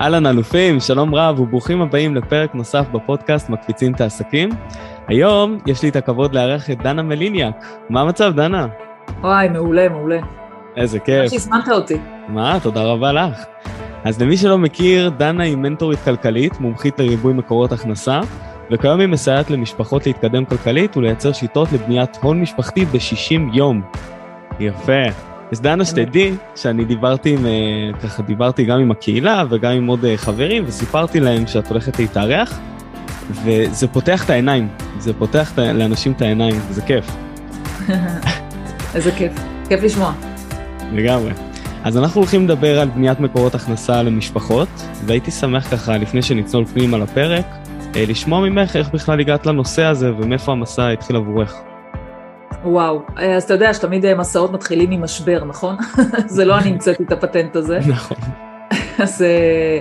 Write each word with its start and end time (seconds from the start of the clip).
אהלן 0.00 0.26
אלופים, 0.26 0.80
שלום 0.80 1.14
רב 1.14 1.40
וברוכים 1.40 1.82
הבאים 1.82 2.14
לפרק 2.14 2.54
נוסף 2.54 2.86
בפודקאסט 2.92 3.48
מקפיצים 3.50 3.94
את 3.94 4.00
העסקים. 4.00 4.48
היום 5.08 5.58
יש 5.66 5.82
לי 5.82 5.88
את 5.88 5.96
הכבוד 5.96 6.34
לארח 6.34 6.70
את 6.70 6.82
דנה 6.82 7.02
מליניאק. 7.02 7.64
מה 7.90 8.00
המצב, 8.00 8.32
דנה? 8.36 8.66
וואי, 9.20 9.48
מעולה, 9.48 9.88
מעולה. 9.88 10.18
איזה 10.76 10.98
כיף. 10.98 11.22
מה 11.22 11.28
שהזמנת 11.28 11.68
אותי. 11.68 11.98
מה, 12.28 12.58
תודה 12.62 12.82
רבה 12.82 13.12
לך. 13.12 13.44
אז 14.04 14.22
למי 14.22 14.36
שלא 14.36 14.58
מכיר, 14.58 15.08
דנה 15.08 15.44
היא 15.44 15.56
מנטורית 15.56 15.98
כלכלית, 15.98 16.60
מומחית 16.60 16.98
לריבוי 16.98 17.32
מקורות 17.32 17.72
הכנסה, 17.72 18.20
וכיום 18.70 19.00
היא 19.00 19.08
מסייעת 19.08 19.50
למשפחות 19.50 20.06
להתקדם 20.06 20.44
כלכלית 20.44 20.96
ולייצר 20.96 21.32
שיטות 21.32 21.72
לבניית 21.72 22.18
הון 22.22 22.40
משפחתי 22.40 22.84
ב-60 22.84 23.56
יום. 23.56 23.82
יפה. 24.60 25.35
אז 25.52 25.60
דנה, 25.60 25.84
שתדעי 25.84 26.34
שאני 26.56 26.84
דיברתי 26.84 27.34
עם, 27.34 27.46
אה, 27.46 27.98
ככה 28.02 28.22
דיברתי 28.22 28.64
גם 28.64 28.80
עם 28.80 28.90
הקהילה 28.90 29.44
וגם 29.50 29.72
עם 29.72 29.86
עוד 29.86 30.04
אה, 30.04 30.16
חברים, 30.16 30.64
וסיפרתי 30.66 31.20
להם 31.20 31.46
שאת 31.46 31.68
הולכת 31.68 31.98
להתארח, 31.98 32.60
וזה 33.30 33.88
פותח 33.88 34.24
את 34.24 34.30
העיניים, 34.30 34.68
זה 34.98 35.12
פותח 35.14 35.52
לאנשים 35.56 36.12
את 36.12 36.22
העיניים, 36.22 36.54
זה 36.70 36.82
כיף. 36.82 37.16
איזה 38.94 39.12
כיף, 39.12 39.32
כיף 39.68 39.82
לשמוע. 39.82 40.12
לגמרי. 40.92 41.32
אז 41.84 41.98
אנחנו 41.98 42.20
הולכים 42.20 42.44
לדבר 42.44 42.80
על 42.80 42.88
בניית 42.88 43.20
מקורות 43.20 43.54
הכנסה 43.54 44.02
למשפחות, 44.02 44.68
והייתי 45.04 45.30
שמח 45.30 45.70
ככה, 45.70 45.96
לפני 45.98 46.22
שנצלול 46.22 46.64
פנימה 46.64 46.98
לפרק, 46.98 47.46
אה, 47.96 48.04
לשמוע 48.08 48.40
ממך 48.40 48.76
איך 48.76 48.88
בכלל 48.88 49.20
הגעת 49.20 49.46
לנושא 49.46 49.84
הזה 49.84 50.14
ומאיפה 50.14 50.52
המסע 50.52 50.88
התחיל 50.88 51.16
עבורך. 51.16 51.54
וואו, 52.66 53.02
אז 53.16 53.42
אתה 53.42 53.54
יודע 53.54 53.74
שתמיד 53.74 54.04
אה, 54.04 54.14
מסעות 54.14 54.52
מתחילים 54.52 54.90
ממשבר, 54.90 55.44
נכון? 55.44 55.76
זה 56.26 56.44
לא 56.44 56.58
אני 56.58 56.70
המצאתי 56.70 57.02
את 57.02 57.12
הפטנט 57.12 57.56
הזה. 57.56 57.78
נכון. 57.88 58.16
אז 59.02 59.22
אה, 59.22 59.78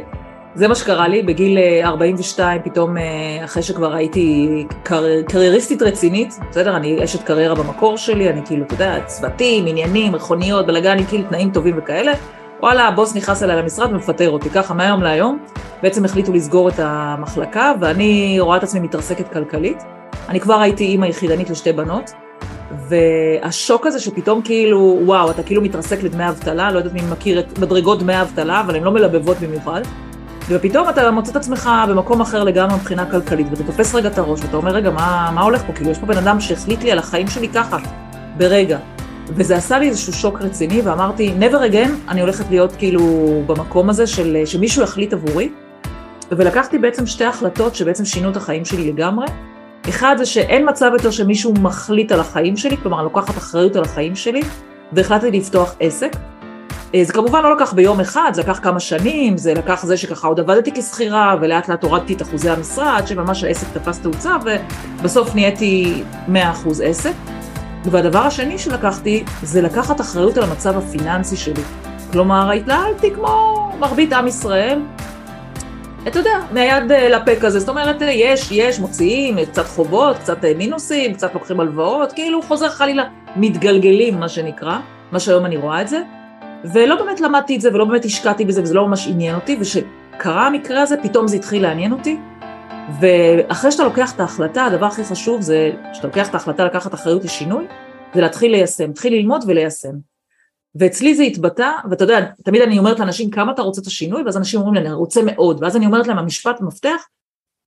זה 0.55 0.67
מה 0.67 0.75
שקרה 0.75 1.08
לי, 1.08 1.23
בגיל 1.23 1.58
42 1.83 2.61
פתאום, 2.64 2.95
אחרי 3.44 3.64
שכבר 3.64 3.94
הייתי 3.94 4.66
קר... 4.83 5.03
קרייריסטית 5.27 5.81
רצינית, 5.81 6.39
בסדר, 6.50 6.75
אני 6.75 7.03
אשת 7.03 7.23
קריירה 7.23 7.55
במקור 7.55 7.97
שלי, 7.97 8.30
אני 8.30 8.42
כאילו, 8.45 8.66
אתה 8.66 8.73
יודע, 8.73 8.99
צוותים, 9.05 9.66
עניינים, 9.67 10.11
מכוניות, 10.11 10.66
בלאגנים, 10.67 11.05
כאילו 11.05 11.23
תנאים 11.30 11.52
טובים 11.52 11.75
וכאלה. 11.77 12.14
וואלה, 12.59 12.88
הבוס 12.88 13.16
נכנס 13.16 13.44
אליי 13.44 13.58
למשרד 13.58 13.92
ומפטר 13.92 14.30
אותי, 14.30 14.49
ככה 14.49 14.73
מהיום 14.73 15.03
להיום. 15.03 15.39
בעצם 15.83 16.05
החליטו 16.05 16.33
לסגור 16.33 16.70
את 16.70 16.80
המחלקה, 16.80 17.73
ואני 17.80 18.38
רואה 18.39 18.58
את 18.58 18.64
עצמי 18.64 18.80
מתרסקת 18.80 19.33
כלכלית. 19.33 19.83
אני 20.30 20.39
כבר 20.39 20.59
הייתי 20.59 20.83
אימא 20.83 21.05
יחידנית 21.05 21.49
לשתי 21.49 21.73
בנות, 21.73 22.11
והשוק 22.89 23.85
הזה 23.85 23.99
שפתאום 23.99 24.41
כאילו, 24.41 24.99
וואו, 25.05 25.31
אתה 25.31 25.44
כאילו 25.44 25.61
מתרסק 25.61 26.03
לדמי 26.03 26.30
אבטלה, 26.30 26.71
לא 26.71 26.77
יודעת 26.77 26.94
מי 26.94 27.02
מכיר 27.11 27.39
את 27.39 27.59
מדרגות 27.59 27.99
דמי 27.99 28.21
אבטלה, 28.21 28.61
אבל 28.61 28.75
הן 28.75 28.83
לא 28.83 28.91
מלבבות 28.91 29.38
במיוחד. 29.38 29.81
ופתאום 30.49 30.89
אתה 30.89 31.11
מוצא 31.11 31.31
את 31.31 31.36
עצמך 31.36 31.69
במקום 31.89 32.21
אחר 32.21 32.43
לגמרי 32.43 32.75
מבחינה 32.75 33.11
כלכלית, 33.11 33.47
ואתה 33.49 33.63
תופס 33.63 33.95
רגע 33.95 34.09
את 34.09 34.17
הראש, 34.17 34.41
ואתה 34.41 34.58
אומר, 34.58 34.71
רגע, 34.71 34.91
מה, 34.91 35.31
מה 35.33 35.41
הולך 35.41 35.63
פה? 35.67 35.73
כאילו, 35.73 35.91
יש 35.91 35.97
פה 35.97 36.05
בן 36.05 36.17
אדם 36.17 36.39
שהחליט 36.39 36.83
לי 36.83 36.91
על 36.91 36.99
החיים 36.99 37.27
שלי 37.27 37.49
ככה, 37.49 37.77
ברגע. 38.38 38.77
וזה 39.27 39.55
עשה 39.55 39.80
לי 39.80 39.89
איזשהו 39.89 40.13
שוק 40.13 40.41
רציני, 40.41 40.81
ואמרתי, 40.81 41.33
never 41.39 41.71
again, 41.71 41.89
אני 42.08 42.21
הולכת 42.21 42.45
להיות 42.49 42.76
כאילו 42.76 43.02
במקום 43.45 43.89
הזה 43.89 44.08
של 44.08 44.37
שמישהו 44.45 44.83
יחליט 44.83 45.14
עבורי. 45.14 45.49
ולקחתי 46.32 46.77
בעצם 46.77 47.05
שתי 47.05 47.26
החלטות 47.26 47.76
שבעצם 47.76 48.05
שינו 48.05 48.30
את 48.30 48.37
החיים 48.37 48.65
שלי 48.65 48.92
לגמרי. 48.92 49.26
אחד 49.89 50.15
זה 50.17 50.25
שאין 50.25 50.69
מצב 50.69 50.91
יותר 50.93 51.11
שמישהו 51.11 51.53
מחליט 51.61 52.11
על 52.11 52.19
החיים 52.19 52.57
שלי, 52.57 52.77
כלומר, 52.77 52.97
אני 52.97 53.03
לוקחת 53.03 53.37
אחריות 53.37 53.75
על 53.75 53.83
החיים 53.83 54.15
שלי, 54.15 54.41
והחלטתי 54.93 55.31
לפתוח 55.31 55.75
עסק. 55.79 56.11
זה 57.03 57.13
כמובן 57.13 57.43
לא 57.43 57.55
לקח 57.55 57.73
ביום 57.73 57.99
אחד, 57.99 58.31
זה 58.33 58.41
לקח 58.41 58.59
כמה 58.63 58.79
שנים, 58.79 59.37
זה 59.37 59.53
לקח 59.53 59.85
זה 59.85 59.97
שככה 59.97 60.27
עוד 60.27 60.39
עבדתי 60.39 60.71
כשכירה, 60.71 61.35
ולאט 61.41 61.69
לאט 61.69 61.83
הורדתי 61.83 62.13
את 62.13 62.21
אחוזי 62.21 62.49
המשרה, 62.49 62.97
עד 62.97 63.07
שממש 63.07 63.43
העסק 63.43 63.67
תפס 63.73 63.99
תאוצה, 63.99 64.35
ובסוף 64.99 65.35
נהייתי 65.35 66.03
100% 66.27 66.31
עסק. 66.83 67.13
והדבר 67.85 68.19
השני 68.19 68.57
שלקחתי, 68.57 69.23
זה 69.43 69.61
לקחת 69.61 70.02
אחריות 70.02 70.37
על 70.37 70.43
המצב 70.43 70.77
הפיננסי 70.77 71.35
שלי. 71.35 71.61
כלומר, 72.11 72.52
התנהלתי 72.52 73.11
כמו 73.13 73.71
מרבית 73.79 74.13
עם 74.13 74.27
ישראל, 74.27 74.81
אתה 76.08 76.20
יודע, 76.20 76.39
מהיד 76.52 76.92
לפה 76.92 77.32
כזה, 77.42 77.60
זאת 77.60 77.70
אומרת, 77.70 77.95
יש, 78.02 78.52
יש, 78.52 78.80
מוציאים, 78.80 79.45
קצת 79.45 79.66
חובות, 79.66 80.17
קצת 80.17 80.45
מינוסים, 80.58 81.14
קצת 81.14 81.33
לוקחים 81.33 81.60
הלוואות, 81.60 82.11
כאילו 82.11 82.42
חוזר 82.42 82.70
חלילה, 82.70 83.04
מתגלגלים, 83.36 84.20
מה 84.20 84.30
שנקרא, 84.30 84.80
מה 85.11 85.20
שהיום 85.20 85.45
אני 85.45 85.58
רואה 85.58 85.82
את 85.82 85.88
זה, 85.88 86.02
ולא 86.73 86.95
באמת 86.95 87.21
למדתי 87.21 87.55
את 87.55 87.61
זה 87.61 87.70
ולא 87.73 87.86
באמת 87.86 88.05
השקעתי 88.05 88.45
בזה 88.45 88.61
וזה 88.61 88.73
לא 88.73 88.88
ממש 88.88 89.08
עניין 89.08 89.36
אותי, 89.36 89.58
וכשקרה 89.60 90.48
המקרה 90.48 90.82
הזה, 90.82 90.95
פתאום 91.04 91.27
זה 91.27 91.36
התחיל 91.36 91.61
לעניין 91.61 91.92
אותי, 91.92 92.17
ואחרי 92.99 93.71
שאתה 93.71 93.83
לוקח 93.83 94.15
את 94.15 94.20
ההחלטה, 94.20 94.65
הדבר 94.65 94.86
הכי 94.86 95.04
חשוב 95.04 95.42
זה 95.42 95.71
שאתה 95.94 96.08
לוקח 96.08 96.30
את 96.30 96.33
ההחלטה 96.33 96.65
לקחת 96.65 96.94
אחריות 96.94 97.23
לשינוי, 97.23 97.65
זה 98.14 98.21
להתחיל 98.21 98.52
ליישם, 98.52 98.92
תתחיל 98.92 99.14
ללמוד 99.14 99.44
וליישם. 99.48 100.14
ואצלי 100.75 101.15
זה 101.15 101.23
התבטא, 101.23 101.71
ואתה 101.89 102.03
יודע, 102.03 102.25
תמיד 102.43 102.61
אני 102.61 102.80
אומרת 102.80 102.99
לאנשים 102.99 103.30
כמה 103.30 103.52
אתה 103.52 103.61
רוצה 103.61 103.81
את 103.81 103.87
השינוי, 103.87 104.23
ואז 104.23 104.37
אנשים 104.37 104.59
אומרים 104.59 104.83
לי, 104.83 104.89
אני 104.89 104.93
רוצה 104.93 105.21
מאוד, 105.23 105.63
ואז 105.63 105.75
אני 105.75 105.86
אומרת 105.86 106.08
להם, 106.08 106.17
המשפט 106.17 106.61
מפתח, 106.61 107.08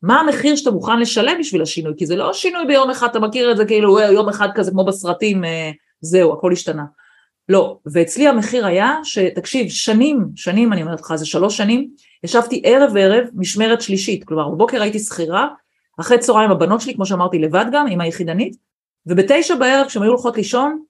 מה 0.02 0.20
המחיר 0.20 0.56
שאתה 0.56 0.70
מוכן 0.70 1.00
לשלם 1.00 1.38
בשביל 1.41 1.62
השינוי? 1.62 1.92
כי 1.97 2.06
זה 2.06 2.16
לא 2.16 2.32
שינוי 2.32 2.66
ביום 2.66 2.91
אחד, 2.91 3.08
אתה 3.10 3.18
מכיר 3.18 3.52
את 3.52 3.56
זה 3.56 3.64
כאילו 3.64 4.00
יום 4.00 4.28
אחד 4.28 4.48
כזה 4.54 4.70
כמו 4.70 4.84
בסרטים, 4.84 5.44
זהו, 6.00 6.32
הכל 6.32 6.52
השתנה. 6.52 6.84
לא, 7.48 7.78
ואצלי 7.92 8.28
המחיר 8.28 8.66
היה 8.66 8.94
שתקשיב, 9.04 9.68
שנים, 9.68 10.24
שנים 10.36 10.72
אני 10.72 10.82
אומרת 10.82 11.00
לך, 11.00 11.14
זה 11.14 11.26
שלוש 11.26 11.56
שנים, 11.56 11.91
ישבתי 12.24 12.62
ערב 12.64 12.97
ערב 12.97 13.24
משמרת 13.34 13.82
שלישית, 13.82 14.24
כלומר 14.24 14.48
בבוקר 14.48 14.82
הייתי 14.82 14.98
שכירה, 14.98 15.48
אחרי 16.00 16.18
צהריים 16.18 16.50
הבנות 16.50 16.80
שלי, 16.80 16.94
כמו 16.94 17.06
שאמרתי, 17.06 17.38
לבד 17.38 17.64
גם, 17.72 17.86
עם 17.86 18.00
היחידנית, 18.00 18.56
ובתשע 19.06 19.54
בערב 19.54 19.86
כשהן 19.86 20.02
היו 20.02 20.10
הולכות 20.10 20.36
לישון, 20.36 20.82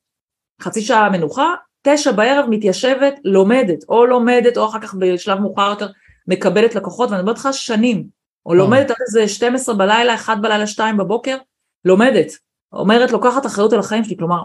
חצי 0.61 0.81
שעה 0.81 1.11
מנוחה, 1.11 1.55
תשע 1.83 2.13
בערב 2.13 2.47
מתיישבת, 2.51 3.21
לומדת, 3.25 3.85
או 3.89 4.07
לומדת, 4.07 4.57
או 4.57 4.67
אחר 4.67 4.81
כך 4.81 4.95
בשלב 4.95 5.39
מאוחר 5.39 5.71
יותר 5.71 5.89
מקבלת 6.29 6.75
לקוחות, 6.75 7.11
ואני 7.11 7.21
אומרת 7.21 7.39
לך 7.39 7.49
שנים, 7.53 8.05
או 8.47 8.55
לומדת 8.55 8.91
עד 8.91 8.97
איזה 9.07 9.29
12 9.29 9.75
בלילה, 9.75 10.15
1 10.15 10.39
בלילה, 10.41 10.67
2 10.67 10.97
בבוקר, 10.97 11.37
לומדת, 11.85 12.33
אומרת, 12.73 13.11
לוקחת 13.11 13.47
אחריות 13.47 13.73
על 13.73 13.79
החיים 13.79 14.05
שלי, 14.05 14.17
כלומר, 14.17 14.43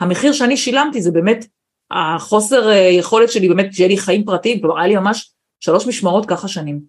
המחיר 0.00 0.32
שאני 0.32 0.56
שילמתי 0.56 1.02
זה 1.02 1.10
באמת 1.10 1.46
החוסר 1.90 2.70
יכולת 2.70 3.32
שלי 3.32 3.48
באמת 3.48 3.74
שיהיה 3.74 3.88
לי 3.88 3.96
חיים 3.96 4.24
פרטיים, 4.24 4.60
כלומר 4.60 4.78
היה 4.78 4.88
לי 4.88 4.96
ממש 4.96 5.32
שלוש 5.60 5.86
משמרות 5.86 6.26
ככה 6.26 6.48
שנים. 6.48 6.80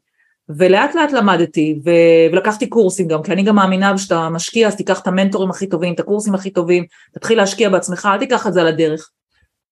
ולאט 0.50 0.96
לאט 0.96 1.12
למדתי 1.12 1.80
ו- 1.86 2.32
ולקחתי 2.34 2.70
קורסים 2.70 3.08
גם, 3.08 3.24
כי 3.24 3.32
אני 3.32 3.44
גם 3.44 3.56
מאמינה 3.56 3.98
שאתה 3.98 4.30
משקיע 4.30 4.68
אז 4.68 4.76
תיקח 4.76 5.00
את 5.00 5.08
המנטורים 5.08 5.50
הכי 5.50 5.68
טובים, 5.68 5.94
את 5.94 6.00
הקורסים 6.00 6.36
הכי 6.36 6.50
טובים, 6.50 6.86
תתחיל 7.14 7.38
להשקיע 7.38 7.70
בעצמך, 7.70 8.10
אל 8.12 8.20
תיקח 8.20 8.48
את 8.48 8.54
זה 8.54 8.62
על 8.62 8.68
הדרך. 8.68 9.10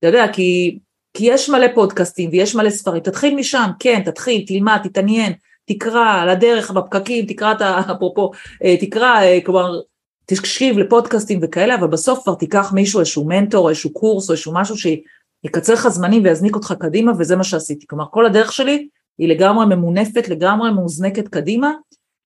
אתה 0.01 0.09
יודע, 0.09 0.25
כי, 0.34 0.79
כי 1.13 1.25
יש 1.25 1.50
מלא 1.50 1.67
פודקאסטים 1.75 2.29
ויש 2.29 2.56
מלא 2.56 2.69
ספרים, 2.69 3.03
תתחיל 3.03 3.35
משם, 3.35 3.69
כן, 3.79 4.01
תתחיל, 4.06 4.44
תלמד, 4.47 4.79
תתעניין, 4.84 5.34
תקרא 5.66 6.22
על 6.22 6.29
הדרך, 6.29 6.72
בפקקים, 6.72 7.25
תקרא 7.25 7.51
את 7.51 7.62
ה... 7.62 7.79
אפרופו, 7.91 8.31
תקרא, 8.79 9.22
כלומר, 9.46 9.79
תקשיב 10.26 10.78
לפודקאסטים 10.78 11.40
וכאלה, 11.41 11.76
אבל 11.76 11.87
בסוף 11.87 12.23
כבר 12.23 12.35
תיקח 12.35 12.73
מישהו, 12.73 12.99
איזשהו 12.99 13.28
מנטור, 13.28 13.70
איזשהו 13.70 13.93
קורס 13.93 14.29
או 14.29 14.34
איזשהו 14.34 14.53
משהו 14.53 14.76
שיקצר 14.78 15.73
לך 15.73 15.87
זמנים 15.87 16.23
ויזניק 16.23 16.55
אותך 16.55 16.73
קדימה, 16.79 17.11
וזה 17.20 17.35
מה 17.35 17.43
שעשיתי. 17.43 17.87
כלומר, 17.87 18.05
כל 18.11 18.26
הדרך 18.26 18.52
שלי 18.52 18.87
היא 19.17 19.29
לגמרי 19.29 19.66
ממונפת, 19.66 20.29
לגמרי 20.29 20.72
מאוזנקת 20.72 21.28
קדימה, 21.28 21.72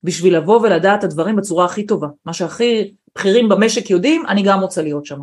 בשביל 0.03 0.37
לבוא 0.37 0.59
ולדעת 0.59 0.99
את 0.99 1.03
הדברים 1.03 1.35
בצורה 1.35 1.65
הכי 1.65 1.85
טובה. 1.85 2.07
מה 2.25 2.33
שהכי 2.33 2.93
בכירים 3.15 3.49
במשק 3.49 3.89
יודעים, 3.89 4.25
אני 4.27 4.43
גם 4.43 4.59
רוצה 4.59 4.81
להיות 4.81 5.05
שם. 5.05 5.19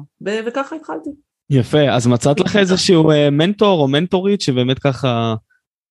וככה 0.47 0.77
התחלתי. 0.77 1.11
יפה, 1.53 1.91
אז 1.91 2.07
מצאת 2.07 2.41
לך 2.41 2.57
איזשהו 2.57 3.11
מנטור 3.33 3.81
או 3.81 3.89
מנטורית 3.89 4.41
שבאמת 4.41 4.79
ככה 4.79 5.35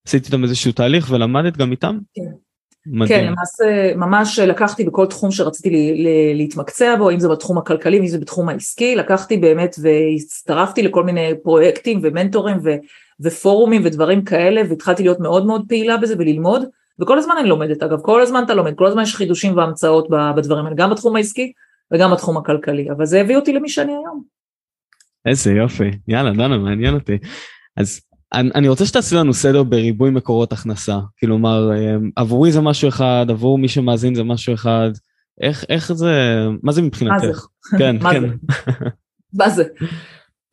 עשית 0.08 0.26
איתם 0.26 0.44
איזשהו 0.44 0.72
תהליך 0.72 1.08
ולמדת 1.12 1.58
גם 1.58 1.72
איתם? 1.72 1.98
כן. 2.14 2.22
מדהים. 2.86 3.20
כן, 3.20 3.26
למעשה 3.26 3.96
ממש 3.96 4.40
לקחתי 4.40 4.84
בכל 4.84 5.06
תחום 5.06 5.32
שרציתי 5.32 5.70
לי, 5.70 6.04
לי, 6.04 6.34
להתמקצע 6.36 6.96
בו, 6.96 7.12
אם 7.12 7.20
זה 7.20 7.30
בתחום 7.30 7.58
הכלכלי, 7.58 8.00
אם 8.00 8.08
זה 8.08 8.20
בתחום 8.20 8.50
העסקי, 8.50 8.96
לקחתי 8.96 9.38
באמת 9.38 9.76
והצטרפתי 9.82 10.82
לכל 10.82 11.04
מיני 11.04 11.32
פרויקטים 11.44 12.00
ומנטורים 12.04 12.58
ו, 12.64 12.70
ופורומים 13.22 13.82
ודברים 13.86 14.24
כאלה, 14.24 14.62
והתחלתי 14.70 15.04
להיות 15.04 15.20
מאוד 15.20 15.46
מאוד 15.46 15.66
פעילה 15.68 15.98
בזה 15.98 16.16
וללמוד, 16.18 16.64
וכל 17.00 17.18
הזמן 17.18 17.36
אני 17.40 17.50
לומדת, 17.50 17.84
אגב, 17.84 18.00
כל 18.02 18.22
הזמן 18.22 18.44
אתה 18.46 18.54
לומד, 18.54 18.76
כל 18.76 18.88
הזמן 18.88 19.02
יש 19.02 19.16
חידושים 19.16 19.58
והמצאות 19.58 20.08
בדברים 20.36 20.66
האלה, 20.66 20.76
גם 20.76 20.90
בתחום 20.90 21.16
העסקי 21.16 21.52
וגם 21.94 22.12
בתחום 22.12 22.38
הכלכלי, 22.38 22.92
אבל 22.92 23.06
זה 23.06 23.22
הביא 23.22 23.36
אותי 23.36 23.54
למי 23.54 23.70
שאני 23.70 23.92
היום. 23.92 24.41
איזה 25.26 25.54
יופי, 25.54 25.92
יאללה, 26.08 26.32
דנה, 26.32 26.58
מעניין 26.58 26.94
אותי. 26.94 27.18
אז 27.78 28.02
אני, 28.34 28.68
רוצה 28.68 28.86
שתעשי 28.86 29.16
לנו 29.16 29.34
סדר 29.34 29.64
בריבוי 29.64 30.10
מקורות 30.10 30.54
הכנסה. 30.54 31.00
כלומר, 31.20 31.72
אמ, 31.78 32.10
עבורי 32.16 32.52
זה 32.52 32.62
משהו 32.62 32.90
אחד, 32.90 33.26
עבור 33.30 33.58
מי 33.58 33.68
שמאזין 33.68 34.16
זה 34.16 34.24
משהו 34.24 34.54
אחד. 34.54 34.90
איך, 35.42 35.66
איך 35.70 35.94
זה, 35.94 36.46
מה 36.64 36.72
זה 36.72 36.82
מבחינתך? 36.82 37.14
מה 37.14 37.20
זה? 37.20 37.34
כן, 37.78 38.00
כן. 38.00 38.24
מה 39.34 39.50
זה? 39.50 39.64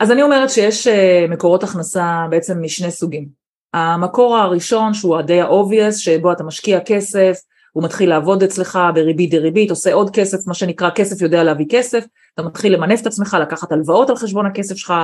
אז 0.00 0.11
אני 0.11 0.23
אומרת 0.23 0.50
שיש 0.50 0.87
אה, 0.87 1.26
מקורות 1.29 1.62
הכנסה 1.62 2.26
בעצם 2.31 2.62
משני 2.62 2.91
סוגים. 2.91 3.29
המקור 3.75 4.37
הראשון 4.37 4.94
שהוא 4.94 5.21
די 5.21 5.41
ה-obvious, 5.41 5.93
שבו 5.93 6.32
אתה 6.32 6.44
משקיע 6.44 6.81
כסף, 6.81 7.38
הוא 7.73 7.85
מתחיל 7.85 8.09
לעבוד 8.09 8.43
אצלך 8.43 8.79
בריבית 8.94 9.31
דריבית, 9.31 9.70
עושה 9.70 9.93
עוד 9.93 10.11
כסף, 10.11 10.47
מה 10.47 10.55
שנקרא 10.55 10.91
כסף 10.91 11.23
יודע 11.23 11.44
להביא 11.44 11.67
כסף, 11.69 12.05
אתה 12.35 12.43
מתחיל 12.43 12.75
למנף 12.75 13.00
את 13.00 13.06
עצמך, 13.06 13.37
לקחת 13.41 13.73
הלוואות 13.73 14.11
על 14.11 14.17
חשבון 14.17 14.47
הכסף 14.47 14.76
שלך, 14.76 14.94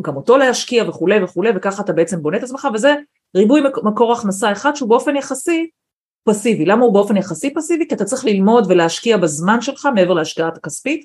גם 0.00 0.16
אותו 0.16 0.36
להשקיע 0.36 0.88
וכולי 0.88 1.24
וכולי, 1.24 1.50
וככה 1.56 1.82
אתה 1.82 1.92
בעצם 1.92 2.22
בונה 2.22 2.36
את 2.36 2.42
עצמך, 2.42 2.68
וזה 2.74 2.94
ריבוי 3.36 3.60
מקור 3.82 4.12
הכנסה 4.12 4.52
אחד 4.52 4.76
שהוא 4.76 4.88
באופן 4.88 5.16
יחסי 5.16 5.70
פסיבי. 6.24 6.64
למה 6.64 6.84
הוא 6.84 6.94
באופן 6.94 7.16
יחסי 7.16 7.54
פסיבי? 7.54 7.88
כי 7.88 7.94
אתה 7.94 8.04
צריך 8.04 8.24
ללמוד 8.24 8.66
ולהשקיע 8.68 9.16
בזמן 9.16 9.60
שלך 9.60 9.88
מעבר 9.94 10.14
להשקעת 10.14 10.56
הכספית, 10.56 11.04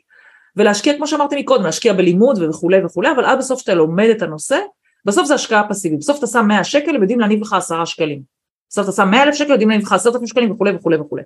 ולהשקיע 0.55 0.97
כמו 0.97 1.07
שאמרתי 1.07 1.41
מקודם, 1.41 1.63
להשקיע 1.63 1.93
בלימוד 1.93 2.41
וכולי 2.41 2.85
וכולי, 2.85 3.11
אבל 3.11 3.25
עד 3.25 3.37
בסוף 3.37 3.59
שאתה 3.59 3.73
לומד 3.73 4.09
את 4.17 4.21
הנושא, 4.21 4.59
בסוף 5.05 5.27
זה 5.27 5.33
השקעה 5.33 5.69
פסיבית, 5.69 5.99
בסוף 5.99 6.19
אתה 6.19 6.27
שם 6.27 6.45
100 6.47 6.63
שקל, 6.63 6.95
הם 6.95 7.01
יודעים 7.01 7.19
להניב 7.19 7.41
לך 7.41 7.53
10 7.53 7.85
שקלים. 7.85 8.36
אתה 8.73 8.91
שם 8.91 9.11
100 9.11 9.23
אלף 9.23 9.35
שקל, 9.35 9.51
יודעים 9.51 9.69
להניב 9.69 9.85
לך 9.85 9.93
10,000 9.93 10.27
שקלים 10.27 10.51
וכולי 10.51 10.75
וכולי 10.75 10.97
וכולי. 10.97 11.23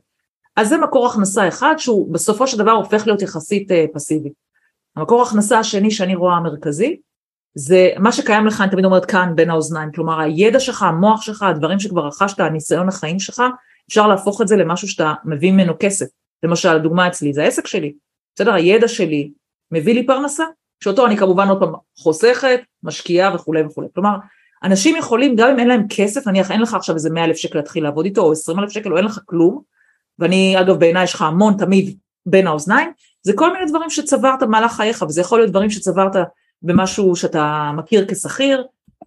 אז 0.55 0.69
זה 0.69 0.77
מקור 0.77 1.07
הכנסה 1.07 1.47
אחד 1.47 1.75
שהוא 1.77 2.13
בסופו 2.13 2.47
של 2.47 2.57
דבר 2.57 2.71
הופך 2.71 3.07
להיות 3.07 3.21
יחסית 3.21 3.71
אה, 3.71 3.85
פסיבי. 3.93 4.29
המקור 4.95 5.21
הכנסה 5.21 5.59
השני 5.59 5.91
שאני 5.91 6.15
רואה 6.15 6.35
המרכזי, 6.35 6.97
זה 7.55 7.89
מה 7.97 8.11
שקיים 8.11 8.47
לך, 8.47 8.61
אני 8.61 8.71
תמיד 8.71 8.85
אומרת 8.85 9.05
כאן 9.05 9.33
בין 9.35 9.49
האוזניים, 9.49 9.91
כלומר 9.91 10.19
הידע 10.19 10.59
שלך, 10.59 10.83
המוח 10.83 11.21
שלך, 11.21 11.43
הדברים 11.43 11.79
שכבר 11.79 12.07
רכשת, 12.07 12.39
הניסיון 12.39 12.88
החיים 12.88 13.19
שלך, 13.19 13.43
אפשר 13.89 14.07
להפוך 14.07 14.41
את 14.41 14.47
זה 14.47 14.55
למשהו 14.55 14.88
שאתה 14.88 15.13
מביא 15.25 15.51
ממנו 15.51 15.73
כסף. 15.79 16.05
למשל, 16.43 16.69
הדוגמה 16.69 17.07
אצלי, 17.07 17.33
זה 17.33 17.43
העסק 17.43 17.67
שלי, 17.67 17.93
בסדר, 18.35 18.53
הידע 18.53 18.88
שלי 18.88 19.31
מביא 19.71 19.93
לי 19.93 20.05
פרנסה, 20.05 20.43
שאותו 20.83 21.05
אני 21.05 21.17
כמובן 21.17 21.47
עוד 21.47 21.59
פעם 21.59 21.73
חוסכת, 21.97 22.59
משקיעה 22.83 23.35
וכולי 23.35 23.63
וכולי. 23.63 23.88
כלומר, 23.93 24.17
אנשים 24.63 24.95
יכולים, 24.95 25.35
גם 25.35 25.49
אם 25.49 25.59
אין 25.59 25.67
להם 25.67 25.85
כסף, 25.89 26.27
נניח 26.27 26.51
אין 26.51 26.61
לך 26.61 26.73
עכשיו 26.73 26.95
איזה 26.95 27.09
100 27.09 27.25
אלף 27.25 27.37
שקל 27.37 27.57
להתחיל 27.57 27.83
לעבוד 27.83 28.05
איתו, 28.05 28.21
או 28.21 28.31
20 28.31 28.59
אלף 28.59 28.69
שקל, 28.69 28.91
או 28.91 28.97
אין 28.97 29.05
לך 29.05 29.19
כלום, 29.25 29.61
ואני, 30.19 30.59
אגב, 30.59 30.79
בעיניי 30.79 31.03
יש 31.03 31.13
לך 31.13 31.21
המון 31.21 31.57
תמיד 31.57 31.97
בין 32.25 32.47
האוזניים, 32.47 32.91
זה 33.21 33.33
כל 33.35 33.53
מיני 33.53 33.65
דברים 33.65 33.89
שצברת 33.89 34.43
במהלך 34.43 34.71
חייך, 34.71 35.01
וזה 35.01 35.21
יכול 35.21 35.39
להיות 35.39 35.49
דברים 35.49 35.69
שצברת 35.69 36.15
במשהו 36.61 37.15
שאתה 37.15 37.71
מכיר 37.77 38.05
כשכיר, 38.07 38.63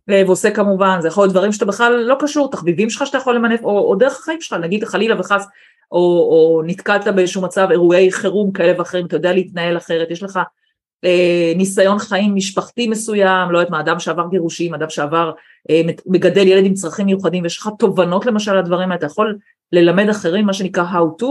ועושה 0.09 0.51
כמובן, 0.51 0.99
זה 1.01 1.09
יכול 1.09 1.25
להיות 1.25 1.33
דברים 1.33 1.53
שאתה 1.53 1.65
בכלל 1.65 1.93
לא 1.93 2.17
קשור, 2.19 2.51
תחביבים 2.51 2.91
שלך 2.91 3.07
שאתה 3.07 3.19
יכול 3.19 3.37
למנף, 3.37 3.61
או, 3.65 3.79
או 3.79 3.95
דרך 3.95 4.19
החיים 4.21 4.41
שלך, 4.41 4.59
נגיד 4.61 4.85
חלילה 4.85 5.21
וחס, 5.21 5.47
או, 5.93 5.99
או 5.99 6.63
נתקלת 6.67 7.09
באיזשהו 7.09 7.43
מצב, 7.43 7.69
אירועי 7.71 8.13
חירום 8.13 8.53
כאלה 8.53 8.79
ואחרים, 8.79 9.07
אתה 9.07 9.17
יודע 9.17 9.33
להתנהל 9.33 9.77
אחרת, 9.77 10.11
יש 10.11 10.23
לך 10.23 10.41
ניסיון 11.57 11.99
חיים 11.99 12.35
משפחתי 12.35 12.89
מסוים, 12.89 13.51
לא 13.51 13.59
יודעת 13.59 13.71
מה, 13.71 13.81
אדם 13.81 13.99
שעבר 13.99 14.29
גירושים, 14.31 14.75
אדם 14.75 14.91
שעבר, 14.91 15.33
אה, 15.71 15.81
מגדל 16.07 16.47
ילד 16.47 16.67
עם 16.67 16.75
צרכים 16.75 17.07
מיוחדים, 17.07 17.43
ויש 17.43 17.59
לך 17.59 17.69
תובנות 17.79 18.27
למשל 18.27 18.51
על 18.51 18.59
הדברים 18.59 18.89
האלה, 18.89 18.95
אתה 18.95 19.07
יכול 19.07 19.39
ללמד 19.73 20.09
אחרים, 20.09 20.47
מה 20.47 20.53
שנקרא 20.53 20.85
how 20.85 21.23
to, 21.23 21.27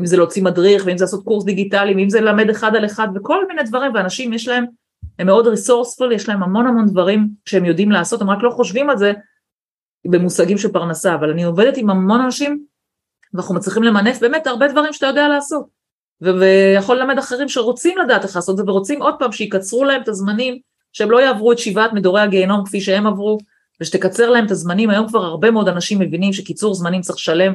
אם 0.00 0.06
זה 0.06 0.16
להוציא 0.16 0.42
מדריך, 0.42 0.82
ואם 0.86 0.98
זה 0.98 1.04
לעשות 1.04 1.24
קורס 1.24 1.44
דיגיטלי, 1.44 1.94
ואם 1.94 2.10
זה 2.10 2.20
ללמד 2.20 2.50
אחד 2.50 2.76
על 2.76 2.84
אחד, 2.84 3.08
וכל 3.14 3.46
מיני 3.48 3.62
דברים, 3.62 3.94
ואנשים 3.94 4.32
יש 4.32 4.48
להם 4.48 4.64
הם 5.18 5.26
מאוד 5.26 5.46
ריסורספול, 5.46 6.12
יש 6.12 6.28
להם 6.28 6.42
המון 6.42 6.66
המון 6.66 6.86
דברים 6.86 7.28
שהם 7.44 7.64
יודעים 7.64 7.90
לעשות, 7.90 8.20
הם 8.20 8.30
רק 8.30 8.38
לא 8.42 8.50
חושבים 8.50 8.90
על 8.90 8.98
זה 8.98 9.12
במושגים 10.06 10.58
של 10.58 10.72
פרנסה, 10.72 11.14
אבל 11.14 11.30
אני 11.30 11.44
עובדת 11.44 11.76
עם 11.76 11.90
המון 11.90 12.20
אנשים 12.20 12.64
ואנחנו 13.34 13.54
מצליחים 13.54 13.82
למנף 13.82 14.20
באמת 14.20 14.46
הרבה 14.46 14.68
דברים 14.68 14.92
שאתה 14.92 15.06
יודע 15.06 15.28
לעשות. 15.28 15.75
ויכול 16.20 16.96
ללמד 16.96 17.18
אחרים 17.18 17.48
שרוצים 17.48 17.98
לדעת 17.98 18.24
איך 18.24 18.36
לעשות 18.36 18.52
את 18.52 18.56
זה 18.64 18.70
ורוצים 18.70 19.02
עוד 19.02 19.14
פעם 19.18 19.32
שיקצרו 19.32 19.84
להם 19.84 20.02
את 20.02 20.08
הזמנים, 20.08 20.58
שהם 20.92 21.10
לא 21.10 21.20
יעברו 21.20 21.52
את 21.52 21.58
שבעת 21.58 21.92
מדורי 21.92 22.20
הגיהנום 22.20 22.64
כפי 22.64 22.80
שהם 22.80 23.06
עברו, 23.06 23.38
ושתקצר 23.80 24.30
להם 24.30 24.46
את 24.46 24.50
הזמנים, 24.50 24.90
היום 24.90 25.08
כבר 25.08 25.24
הרבה 25.24 25.50
מאוד 25.50 25.68
אנשים 25.68 25.98
מבינים 25.98 26.32
שקיצור 26.32 26.74
זמנים 26.74 27.00
צריך 27.00 27.16
לשלם, 27.16 27.54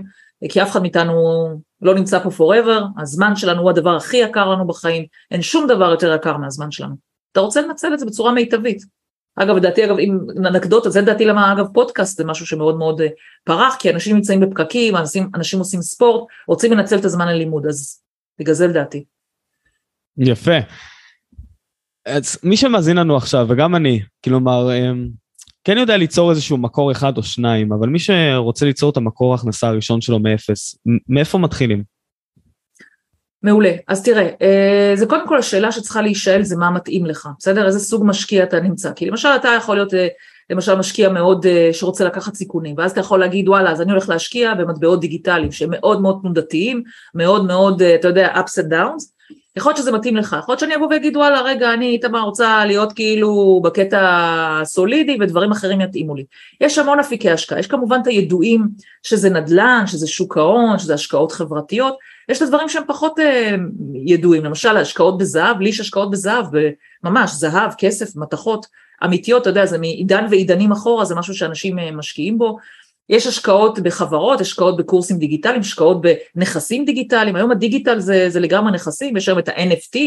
כי 0.50 0.62
אף 0.62 0.72
אחד 0.72 0.82
מאיתנו 0.82 1.14
לא 1.82 1.96
נמצא 1.96 2.20
פה 2.20 2.30
forever, 2.30 3.02
הזמן 3.02 3.36
שלנו 3.36 3.62
הוא 3.62 3.70
הדבר 3.70 3.96
הכי 3.96 4.18
יקר 4.18 4.50
לנו 4.50 4.68
בחיים, 4.68 5.06
אין 5.32 5.42
שום 5.42 5.68
דבר 5.68 5.92
יותר 5.92 6.14
יקר 6.14 6.38
מהזמן 6.38 6.72
שלנו. 6.72 6.96
אתה 7.32 7.40
רוצה 7.40 7.62
לנצל 7.62 7.94
את 7.94 8.00
זה 8.00 8.06
בצורה 8.06 8.32
מיטבית. 8.32 8.84
אגב, 9.36 9.56
לדעתי, 9.56 9.86
אגב, 9.86 9.98
אם 9.98 10.20
אנקדוטה, 10.38 10.90
זה 10.90 11.02
לדעתי 11.02 11.26
למה, 11.26 11.54
אגב, 11.54 11.66
פודקאסט 11.74 12.18
זה 12.18 12.26
משהו 12.26 12.46
שמאוד 12.46 12.78
מאוד 12.78 13.02
אה, 13.02 13.08
פרח, 13.44 13.76
כי 13.80 13.90
אנשים 13.90 14.16
נמצאים 14.16 14.40
בפקקים, 14.40 14.96
אנשים, 14.96 15.30
אנשים 15.36 15.60
עושים 15.60 15.82
ספורט, 15.82 16.28
רוצים 16.48 16.72
לנצל 16.72 16.98
את 17.00 17.06
הזמן 17.06 17.28
ללימוד, 17.28 17.66
אז 17.66 18.02
בגלל 18.42 18.56
זה 18.56 18.68
לדעתי. 18.68 19.04
יפה. 20.18 20.58
אז 22.06 22.38
מי 22.44 22.58
שמאזין 22.58 22.98
לנו 22.98 23.18
עכשיו, 23.18 23.46
וגם 23.50 23.76
אני, 23.76 24.02
כלומר, 24.24 24.70
אמ, 24.74 25.08
כן 25.64 25.78
יודע 25.78 25.98
ליצור 25.98 26.30
איזשהו 26.32 26.58
מקור 26.58 26.92
אחד 26.92 27.18
או 27.18 27.24
שניים, 27.24 27.74
אבל 27.74 27.90
מי 27.90 28.00
שרוצה 28.00 28.66
ליצור 28.66 28.90
את 28.90 28.98
המקור 28.98 29.32
ההכנסה 29.32 29.68
הראשון 29.68 30.02
שלו 30.02 30.20
מאפס, 30.20 30.76
מאיפה 31.08 31.38
מתחילים? 31.38 31.84
מעולה. 33.44 33.72
אז 33.88 34.04
תראה, 34.04 34.30
אה, 34.42 34.92
זה 34.96 35.06
קודם 35.06 35.28
כל 35.28 35.38
השאלה 35.38 35.72
שצריכה 35.72 36.02
להישאל 36.02 36.44
זה 36.44 36.56
מה 36.58 36.72
מתאים 36.72 37.06
לך, 37.06 37.30
בסדר? 37.40 37.66
איזה 37.66 37.80
סוג 37.80 38.04
משקיע 38.06 38.44
אתה 38.44 38.60
נמצא. 38.60 38.94
כי 38.94 39.06
למשל 39.06 39.30
אתה 39.30 39.50
יכול 39.58 39.76
להיות 39.76 39.94
אה, 39.94 40.08
למשל 40.52 40.76
משקיע 40.76 41.10
מאוד 41.10 41.46
אה, 41.46 41.70
שרוצה 41.74 42.06
לקחת 42.06 42.36
סיכונים, 42.36 42.76
ואז 42.78 42.92
אתה 42.92 43.00
יכול 43.00 43.20
להגיד 43.20 43.50
וואלה 43.50 43.72
אז 43.72 43.82
אני 43.82 43.92
הולך 43.92 44.10
להשקיע 44.10 44.54
במטבעות 44.54 45.00
דיגיטליים 45.00 45.52
שהם 45.52 45.70
מאוד 45.72 46.02
מאוד 46.02 46.20
תנודתיים, 46.22 46.84
מאוד 47.16 47.46
מאוד, 47.46 47.82
אתה 47.82 48.08
יודע, 48.08 48.34
ups 48.36 48.64
and 48.64 48.72
downs, 48.72 49.12
יכול 49.56 49.70
להיות 49.70 49.78
שזה 49.78 49.92
מתאים 49.92 50.18
לך, 50.18 50.36
יכול 50.40 50.52
להיות 50.52 50.60
שאני 50.60 50.76
אבוא 50.76 50.88
ואגיד 50.88 51.18
וואלה 51.18 51.42
רגע 51.42 51.74
אני 51.74 51.86
איתמר 51.86 52.22
רוצה 52.22 52.66
להיות 52.66 52.94
כאילו 52.94 53.62
בקטע 53.64 54.62
סולידי 54.64 55.18
ודברים 55.22 55.52
אחרים 55.52 55.82
יתאימו 55.82 56.16
לי. 56.16 56.26
יש 56.62 56.78
המון 56.78 57.00
אפיקי 57.00 57.30
השקעה, 57.30 57.60
יש 57.60 57.68
כמובן 57.68 58.00
את 58.02 58.08
הידועים 58.08 58.68
שזה 59.04 59.30
נדל"ן, 59.30 59.84
שזה 59.88 60.08
שוק 60.08 60.38
ההון, 60.38 60.80
שזה 60.80 60.94
השקעות 60.94 61.32
חברתיות, 61.32 61.98
יש 62.30 62.38
את 62.38 62.42
הדברים 62.42 62.70
שהם 62.70 62.84
פחות 62.88 63.20
uh, 63.20 63.24
ידועים, 64.06 64.46
למשל 64.46 64.78
השקעות 64.78 65.18
בזהב, 65.18 65.60
לי 65.60 65.70
יש 65.70 65.80
השקעות 65.80 66.12
בזהב, 66.12 66.46
ממש 67.04 67.32
זהב, 67.32 67.72
כסף, 67.78 68.16
מתכות 68.16 68.66
אמיתיות, 69.04 69.42
אתה 69.42 69.50
יודע, 69.50 69.66
זה 69.66 69.78
מעידן 69.78 70.26
ועידנים 70.30 70.72
אחורה, 70.72 71.06
זה 71.06 71.16
משהו 71.16 71.34
שאנשים 71.34 71.80
uh, 71.80 71.82
משקיעים 71.92 72.38
בו. 72.38 72.58
יש 73.10 73.28
השקעות 73.28 73.80
בחברות, 73.80 74.42
השקעות 74.42 74.78
בקורסים 74.78 75.18
דיגיטליים, 75.18 75.62
השקעות 75.62 76.02
בנכסים 76.36 76.86
דיגיטליים, 76.86 77.36
היום 77.36 77.52
הדיגיטל 77.52 78.00
זה, 78.00 78.30
זה 78.30 78.40
לגמרי 78.40 78.72
נכסים, 78.72 79.18
יש 79.18 79.28
היום 79.28 79.40
את 79.40 79.50
ה-NFT, 79.50 79.98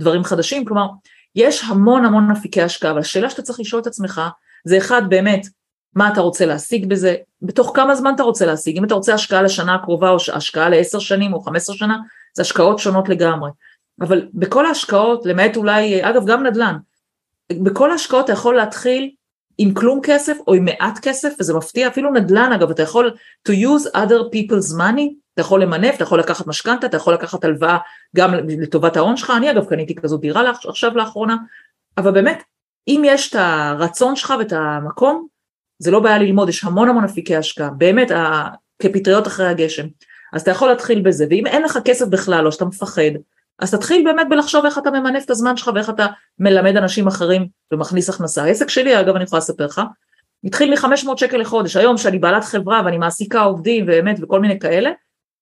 דברים 0.00 0.24
חדשים, 0.24 0.64
כלומר, 0.64 0.86
יש 1.34 1.64
המון 1.64 2.04
המון 2.04 2.30
אפיקי 2.30 2.62
השקעה, 2.62 2.90
אבל 2.90 3.00
השאלה 3.00 3.30
שאתה 3.30 3.42
צריך 3.42 3.60
לשאול 3.60 3.82
את 3.82 3.86
עצמך, 3.86 4.20
זה 4.64 4.78
אחד 4.78 5.02
באמת, 5.08 5.46
מה 5.94 6.12
אתה 6.12 6.20
רוצה 6.20 6.46
להשיג 6.46 6.86
בזה, 6.86 7.14
בתוך 7.42 7.72
כמה 7.74 7.94
זמן 7.94 8.12
אתה 8.14 8.22
רוצה 8.22 8.46
להשיג, 8.46 8.76
אם 8.76 8.84
אתה 8.84 8.94
רוצה 8.94 9.14
השקעה 9.14 9.42
לשנה 9.42 9.74
הקרובה 9.74 10.10
או 10.10 10.16
השקעה 10.32 10.68
לעשר 10.68 10.98
שנים 10.98 11.32
או 11.32 11.40
חמש 11.40 11.56
עשרה 11.56 11.76
שנה, 11.76 11.98
זה 12.36 12.42
השקעות 12.42 12.78
שונות 12.78 13.08
לגמרי. 13.08 13.50
אבל 14.00 14.28
בכל 14.34 14.66
ההשקעות, 14.66 15.26
למעט 15.26 15.56
אולי, 15.56 16.08
אגב 16.10 16.26
גם 16.26 16.46
נדל"ן, 16.46 16.76
בכל 17.52 17.90
ההשקעות 17.90 18.24
אתה 18.24 18.32
יכול 18.32 18.56
להתחיל 18.56 19.10
עם 19.58 19.74
כלום 19.74 20.00
כסף 20.02 20.36
או 20.46 20.54
עם 20.54 20.64
מעט 20.64 20.98
כסף, 21.02 21.34
וזה 21.40 21.54
מפתיע, 21.54 21.88
אפילו 21.88 22.12
נדל"ן 22.12 22.52
אגב, 22.52 22.70
אתה 22.70 22.82
יכול 22.82 23.14
to 23.48 23.52
use 23.52 23.96
other 23.96 24.20
people's 24.34 24.78
money, 24.78 25.14
אתה 25.34 25.40
יכול 25.40 25.62
למנף, 25.62 25.94
אתה 25.94 26.02
יכול 26.02 26.18
לקחת 26.18 26.46
משכנתה, 26.46 26.86
אתה 26.86 26.96
יכול 26.96 27.14
לקחת 27.14 27.44
הלוואה 27.44 27.78
גם 28.16 28.34
לטובת 28.34 28.96
ההון 28.96 29.16
שלך, 29.16 29.32
אני 29.36 29.50
אגב 29.50 29.64
קניתי 29.64 29.94
כזאת 29.94 30.20
דירה 30.20 30.52
עכשיו 30.68 30.96
לאחרונה, 30.96 31.36
אבל 31.98 32.10
באמת, 32.10 32.42
אם 32.88 33.02
יש 33.06 33.30
את 33.30 33.34
הרצון 33.38 34.16
שלך 34.16 34.34
ואת 34.38 34.52
המקום, 34.52 35.26
זה 35.78 35.90
לא 35.90 36.00
בעיה 36.00 36.18
ללמוד, 36.18 36.48
יש 36.48 36.64
המון 36.64 36.88
המון 36.88 37.04
אפיקי 37.04 37.36
השקעה, 37.36 37.70
באמת, 37.70 38.10
כפטריות 38.82 39.26
אחרי 39.26 39.46
הגשם. 39.46 39.86
אז 40.32 40.42
אתה 40.42 40.50
יכול 40.50 40.68
להתחיל 40.68 41.02
בזה, 41.02 41.26
ואם 41.30 41.46
אין 41.46 41.62
לך 41.62 41.78
כסף 41.84 42.06
בכלל 42.06 42.46
או 42.46 42.52
שאתה 42.52 42.64
מפחד, 42.64 43.10
אז 43.58 43.74
תתחיל 43.74 44.04
באמת 44.04 44.26
בלחשוב 44.30 44.64
איך 44.64 44.78
אתה 44.78 44.90
ממנף 44.90 45.24
את 45.24 45.30
הזמן 45.30 45.56
שלך 45.56 45.70
ואיך 45.74 45.90
אתה 45.90 46.06
מלמד 46.38 46.76
אנשים 46.76 47.06
אחרים 47.06 47.48
ומכניס 47.72 48.08
הכנסה. 48.08 48.44
העסק 48.44 48.68
שלי, 48.68 49.00
אגב, 49.00 49.14
אני 49.14 49.24
יכולה 49.24 49.38
לספר 49.38 49.66
לך, 49.66 49.80
התחיל 50.44 50.70
מ-500 50.70 51.16
שקל 51.16 51.36
לחודש, 51.36 51.76
היום 51.76 51.96
שאני 51.96 52.18
בעלת 52.18 52.44
חברה 52.44 52.82
ואני 52.84 52.98
מעסיקה 52.98 53.40
עובדים 53.40 53.86
באמת 53.86 54.16
וכל 54.22 54.40
מיני 54.40 54.58
כאלה, 54.58 54.90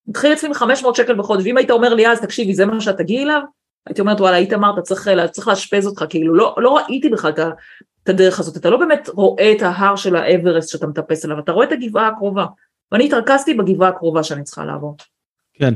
התחיל 0.09 0.33
אצלי 0.33 0.49
מ-500 0.49 0.87
שקל 0.95 1.15
בחודש, 1.15 1.43
ואם 1.45 1.57
היית 1.57 1.71
אומר 1.71 1.93
לי 1.93 2.07
אז 2.07 2.21
תקשיבי 2.21 2.53
זה 2.53 2.65
מה 2.65 2.81
שאת 2.81 2.97
תגיעי 2.97 3.23
אליו, 3.23 3.41
הייתי 3.87 4.01
אומרת 4.01 4.21
וואלה 4.21 4.37
איתמר 4.37 4.73
אתה 4.73 4.81
צריך, 4.81 5.09
צריך 5.31 5.47
לאשפז 5.47 5.87
אותך, 5.87 6.05
כאילו 6.09 6.35
לא, 6.35 6.55
לא 6.57 6.77
ראיתי 6.77 7.09
בכלל 7.09 7.31
את 7.31 7.39
את 8.07 8.09
הדרך 8.09 8.39
הזאת, 8.39 8.57
אתה 8.57 8.69
לא 8.69 8.77
באמת 8.77 9.09
רואה 9.13 9.51
את 9.51 9.61
ההר 9.61 9.95
של 9.95 10.15
האברסט 10.15 10.69
שאתה 10.69 10.87
מטפס 10.87 11.25
עליו, 11.25 11.39
אתה 11.39 11.51
רואה 11.51 11.67
את 11.67 11.71
הגבעה 11.71 12.07
הקרובה, 12.07 12.45
ואני 12.91 13.05
התרכזתי 13.05 13.53
בגבעה 13.53 13.89
הקרובה 13.89 14.23
שאני 14.23 14.43
צריכה 14.43 14.65
לעבור. 14.65 14.95
כן, 15.59 15.73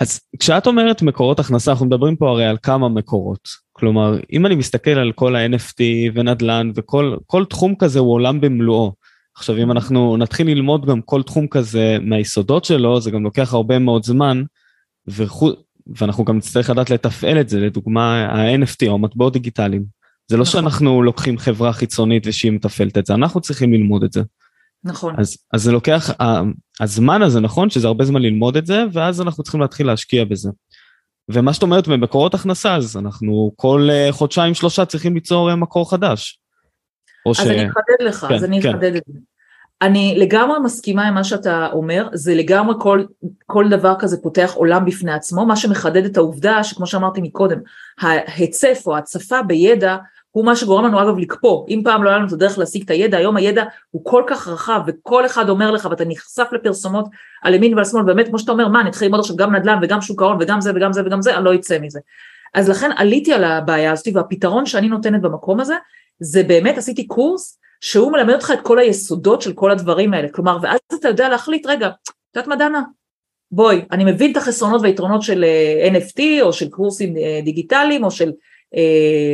אז 0.00 0.20
כשאת 0.38 0.66
אומרת 0.66 1.02
מקורות 1.02 1.40
הכנסה, 1.40 1.70
אנחנו 1.70 1.86
מדברים 1.86 2.16
פה 2.16 2.30
הרי 2.30 2.46
על 2.46 2.56
כמה 2.62 2.88
מקורות. 2.88 3.48
כלומר, 3.72 4.18
אם 4.32 4.46
אני 4.46 4.54
מסתכל 4.54 4.90
על 4.90 5.12
כל 5.12 5.36
ה-NFT 5.36 5.80
ונדל"ן 6.14 6.70
וכל 6.74 7.44
תחום 7.50 7.74
כזה 7.74 7.98
הוא 7.98 8.12
עולם 8.12 8.40
במלואו. 8.40 8.92
עכשיו, 9.36 9.56
אם 9.56 9.70
אנחנו 9.70 10.16
נתחיל 10.16 10.46
ללמוד 10.46 10.86
גם 10.86 11.00
כל 11.02 11.22
תחום 11.22 11.46
כזה 11.46 11.98
מהיסודות 12.02 12.64
שלו, 12.64 13.00
זה 13.00 13.10
גם 13.10 13.22
לוקח 13.22 13.54
הרבה 13.54 13.78
מאוד 13.78 14.04
זמן, 14.04 14.42
וחו... 15.06 15.50
ואנחנו 15.86 16.24
גם 16.24 16.36
נצטרך 16.36 16.70
לדעת 16.70 16.90
לתפעל 16.90 17.40
את 17.40 17.48
זה, 17.48 17.60
לדוגמה 17.60 18.24
ה-NFT 18.24 18.88
או 18.88 18.98
מטבעות 18.98 19.32
דיגיטליים. 19.32 19.84
זה 20.28 20.36
לא 20.36 20.42
נכון. 20.42 20.52
שאנחנו 20.52 21.02
לוקחים 21.02 21.38
חברה 21.38 21.72
חיצונית 21.72 22.26
ושהיא 22.26 22.52
מתפעלת 22.52 22.98
את 22.98 23.06
זה, 23.06 23.14
אנחנו 23.14 23.40
צריכים 23.40 23.72
ללמוד 23.72 24.04
את 24.04 24.12
זה. 24.12 24.22
נכון. 24.84 25.14
אז, 25.18 25.36
אז 25.52 25.62
זה 25.62 25.72
לוקח, 25.72 26.10
הזמן 26.80 27.22
הזה 27.22 27.40
נכון 27.40 27.70
שזה 27.70 27.86
הרבה 27.86 28.04
זמן 28.04 28.22
ללמוד 28.22 28.56
את 28.56 28.66
זה, 28.66 28.84
ואז 28.92 29.20
אנחנו 29.20 29.42
צריכים 29.42 29.60
להתחיל 29.60 29.86
להשקיע 29.86 30.24
בזה. 30.24 30.50
ומה 31.28 31.52
שאת 31.52 31.62
אומרת 31.62 31.88
במקורות 31.88 32.34
הכנסה, 32.34 32.76
אז 32.76 32.96
אנחנו 32.96 33.52
כל 33.56 33.88
אה, 33.90 34.08
חודשיים 34.12 34.54
שלושה 34.54 34.84
צריכים 34.84 35.14
ליצור 35.14 35.50
אה, 35.50 35.56
מקור 35.56 35.90
חדש. 35.90 36.40
אז 37.30 37.36
ש... 37.36 37.40
אני 37.40 37.66
אחדד 37.66 38.06
לך, 38.08 38.26
כן, 38.28 38.34
אז 38.34 38.44
אני 38.44 38.62
כן. 38.62 38.68
אחדד 38.68 38.90
כן. 38.90 38.96
את 38.96 39.02
זה. 39.06 39.18
אני 39.82 40.14
לגמרי 40.18 40.58
מסכימה 40.64 41.08
עם 41.08 41.14
מה 41.14 41.24
שאתה 41.24 41.68
אומר, 41.72 42.08
זה 42.12 42.34
לגמרי 42.34 42.74
כל, 42.80 43.04
כל 43.46 43.68
דבר 43.68 43.94
כזה 43.98 44.22
פותח 44.22 44.52
עולם 44.54 44.84
בפני 44.84 45.12
עצמו, 45.12 45.46
מה 45.46 45.56
שמחדד 45.56 46.04
את 46.04 46.16
העובדה 46.16 46.64
שכמו 46.64 46.86
שאמרתי 46.86 47.20
מקודם, 47.20 47.58
ההיצף 48.00 48.82
או 48.86 48.96
ההצפה 48.96 49.42
בידע 49.42 49.96
הוא 50.34 50.44
מה 50.44 50.56
שגורם 50.56 50.84
לנו 50.84 51.02
אגב 51.02 51.18
לקפוא, 51.18 51.66
אם 51.68 51.80
פעם 51.84 52.04
לא 52.04 52.08
היה 52.08 52.18
לנו 52.18 52.26
את 52.26 52.32
הדרך 52.32 52.58
להשיג 52.58 52.82
את 52.82 52.90
הידע, 52.90 53.16
היום 53.16 53.36
הידע 53.36 53.64
הוא 53.90 54.04
כל 54.04 54.22
כך 54.26 54.48
רחב 54.48 54.80
וכל 54.86 55.26
אחד 55.26 55.48
אומר 55.48 55.70
לך 55.70 55.88
ואתה 55.90 56.04
נחשף 56.04 56.48
לפרסומות 56.52 57.04
על 57.42 57.54
ימין 57.54 57.74
ועל 57.74 57.84
שמאל, 57.84 58.02
באמת 58.02 58.28
כמו 58.28 58.38
שאתה 58.38 58.52
אומר, 58.52 58.68
מה 58.68 58.80
אני 58.80 58.90
אתחיל 58.90 59.06
ללמוד 59.06 59.20
עכשיו 59.20 59.36
גם 59.36 59.56
נדל"ן 59.56 59.78
וגם 59.82 60.00
שוק 60.00 60.22
ההון 60.22 60.36
וגם 60.40 60.60
זה 60.60 60.72
וגם 60.74 60.92
זה 60.92 61.02
וגם 61.06 61.22
זה, 61.22 61.36
אני 61.36 61.44
לא 61.44 61.54
אצא 61.54 61.78
מזה. 61.78 62.00
אז 62.54 62.68
לכן 62.68 62.90
עליתי 62.96 63.32
על 63.32 63.44
הבעיה 63.44 63.92
הזאת 63.92 64.08
והפתרון 64.14 64.66
שאני 64.66 64.88
נותנת 64.88 65.22
במקום 65.22 65.60
הזה, 65.60 65.74
זה 66.20 66.42
באמת 66.42 66.78
עשיתי 66.78 67.06
קורס 67.06 67.58
שהוא 67.80 68.12
מלמד 68.12 68.34
אותך 68.34 68.50
את 68.54 68.60
כל 68.60 68.78
היסודות 68.78 69.42
של 69.42 69.52
כל 69.52 69.70
הדברים 69.70 70.14
האלה, 70.14 70.28
כלומר 70.28 70.58
ואז 70.62 70.78
אתה 71.00 71.08
יודע 71.08 71.28
להחליט, 71.28 71.66
רגע, 71.66 71.86
את 71.86 72.36
יודעת 72.36 72.48
מה 72.48 72.56
דנה? 72.56 72.82
בואי, 73.50 73.84
אני 73.92 74.04
מבין 74.04 74.32
את 74.32 74.36
החסרונות 74.36 74.82
והיתרונות 74.82 75.22
של 75.22 75.44
אה, 75.44 75.88
NFT 75.98 76.20
או 76.42 76.52
של 76.52 76.68
קורסים 76.68 77.16
אה, 77.16 77.40
דיגיטליים 77.44 78.04
או 78.04 78.10
של 78.10 78.32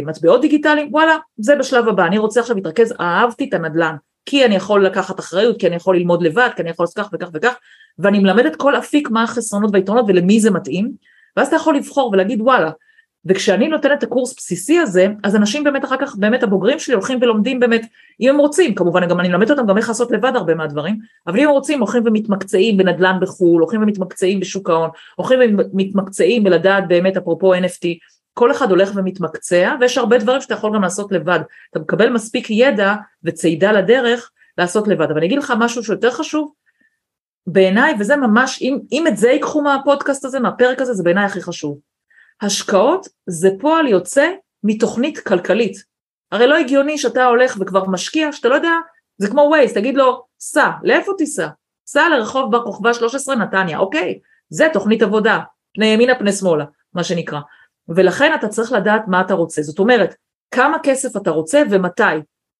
מטבעות 0.06 0.40
דיגיטליים, 0.40 0.88
וואלה, 0.90 1.16
זה 1.36 1.56
בשלב 1.56 1.88
הבא, 1.88 2.06
אני 2.06 2.18
רוצה 2.18 2.40
עכשיו 2.40 2.56
להתרכז, 2.56 2.94
אהבתי 3.00 3.48
את 3.48 3.54
הנדל"ן, 3.54 3.96
כי 4.26 4.44
אני 4.44 4.56
יכול 4.56 4.86
לקחת 4.86 5.20
אחריות, 5.20 5.60
כי 5.60 5.66
אני 5.66 5.76
יכול 5.76 5.96
ללמוד 5.96 6.22
לבד, 6.22 6.48
כי 6.56 6.62
אני 6.62 6.70
יכול 6.70 6.84
לעשות 6.84 6.96
כך 6.98 7.10
וכך 7.12 7.28
וכך, 7.34 7.54
ואני 7.98 8.18
מלמדת 8.18 8.56
כל 8.56 8.76
אפיק 8.76 9.10
מה 9.10 9.22
החסרונות 9.22 9.70
והיתרונות 9.72 10.04
ולמי 10.08 10.40
זה 10.40 10.50
מתאים, 10.50 10.92
ואז 11.36 11.46
אתה 11.46 11.56
יכול 11.56 11.76
לבחור 11.76 12.10
ולהגיד 12.12 12.40
וואלה, 12.40 12.70
וכשאני 13.24 13.68
נותנת 13.68 13.98
את 13.98 14.02
הקורס 14.02 14.34
בסיסי 14.36 14.78
הזה, 14.78 15.06
אז 15.24 15.36
אנשים 15.36 15.64
באמת 15.64 15.84
אחר 15.84 15.96
כך, 16.00 16.16
באמת 16.16 16.42
הבוגרים 16.42 16.78
שלי 16.78 16.94
הולכים 16.94 17.18
ולומדים 17.22 17.60
באמת, 17.60 17.86
אם 18.20 18.28
הם 18.28 18.38
רוצים, 18.38 18.74
כמובן 18.74 19.08
גם 19.08 19.20
אני 19.20 19.28
מלמדת 19.28 19.50
אותם 19.50 19.66
גם 19.66 19.76
איך 19.76 19.88
לעשות 19.88 20.10
לבד 20.10 20.32
הרבה 20.34 20.54
מהדברים, 20.54 20.98
אבל 21.26 21.38
אם 21.38 21.44
הם 21.44 21.50
רוצים 21.50 21.80
הולכים 21.80 22.02
ומתמקצעים 22.06 22.76
בנדל"ן 22.76 23.18
בחו"ל, 23.20 23.60
הולכים 23.62 23.82
ומתמקצעים 23.82 24.40
בשוק 24.40 24.70
ההון, 24.70 24.90
הולכים 25.16 25.38
ומתמקצעים 25.72 26.44
בלדעת 26.44 26.88
באמת 26.88 27.16
אפרופו 27.16 27.54
NFT, 27.54 27.86
כל 28.34 28.52
אחד 28.52 28.70
הולך 28.70 28.90
ומתמקצע, 28.94 29.74
ויש 29.80 29.98
הרבה 29.98 30.18
דברים 30.18 30.40
שאתה 30.40 30.54
יכול 30.54 30.74
גם 30.74 30.82
לעשות 30.82 31.12
לבד. 31.12 31.40
אתה 31.70 31.78
מקבל 31.78 32.10
מספיק 32.10 32.50
ידע 32.50 32.94
וצידה 33.24 33.72
לדרך 33.72 34.30
לעשות 34.58 34.88
לבד. 34.88 35.06
אבל 35.10 35.16
אני 35.16 35.26
אגיד 35.26 35.38
לך 35.38 35.52
משהו 35.58 35.84
שיותר 35.84 36.10
חשוב, 36.10 36.52
בעיניי, 37.46 37.94
וזה 37.98 38.16
ממש, 38.16 38.62
אם, 38.62 38.78
אם 38.92 39.06
את 39.06 39.16
זה 39.16 39.28
ייקחו 39.28 39.62
מהפודקאסט 39.62 40.24
הזה, 40.24 40.40
מהפרק 40.40 40.80
הזה, 40.80 40.94
זה 40.94 41.02
בעיניי 41.02 41.24
הכי 41.24 41.42
חשוב. 41.42 41.78
השקעות 42.40 43.08
זה 43.26 43.50
פועל 43.60 43.88
יוצא 43.88 44.30
מתוכנית 44.64 45.18
כלכלית. 45.18 45.84
הרי 46.32 46.46
לא 46.46 46.56
הגיוני 46.56 46.98
שאתה 46.98 47.24
הולך 47.24 47.56
וכבר 47.60 47.84
משקיע, 47.84 48.32
שאתה 48.32 48.48
לא 48.48 48.54
יודע, 48.54 48.72
זה 49.18 49.28
כמו 49.28 49.40
ווייז, 49.40 49.72
תגיד 49.72 49.94
לו, 49.94 50.24
סע, 50.40 50.70
לאיפה 50.82 51.12
תיסע? 51.18 51.48
סע 51.86 52.08
לרחוב 52.08 52.52
בר 52.52 52.64
כוכבא 52.64 52.92
13 52.92 53.34
נתניה, 53.34 53.78
אוקיי, 53.78 54.18
זה 54.48 54.68
תוכנית 54.72 55.02
עבודה, 55.02 55.38
פני 55.74 55.86
ימינה 55.86 56.14
פני 56.18 56.32
שמאלה, 56.32 56.64
מה 56.94 57.04
שנקרא. 57.04 57.40
ולכן 57.88 58.32
אתה 58.34 58.48
צריך 58.48 58.72
לדעת 58.72 59.02
מה 59.08 59.20
אתה 59.20 59.34
רוצה. 59.34 59.62
זאת 59.62 59.78
אומרת, 59.78 60.14
כמה 60.50 60.76
כסף 60.82 61.16
אתה 61.16 61.30
רוצה 61.30 61.62
ומתי. 61.70 62.02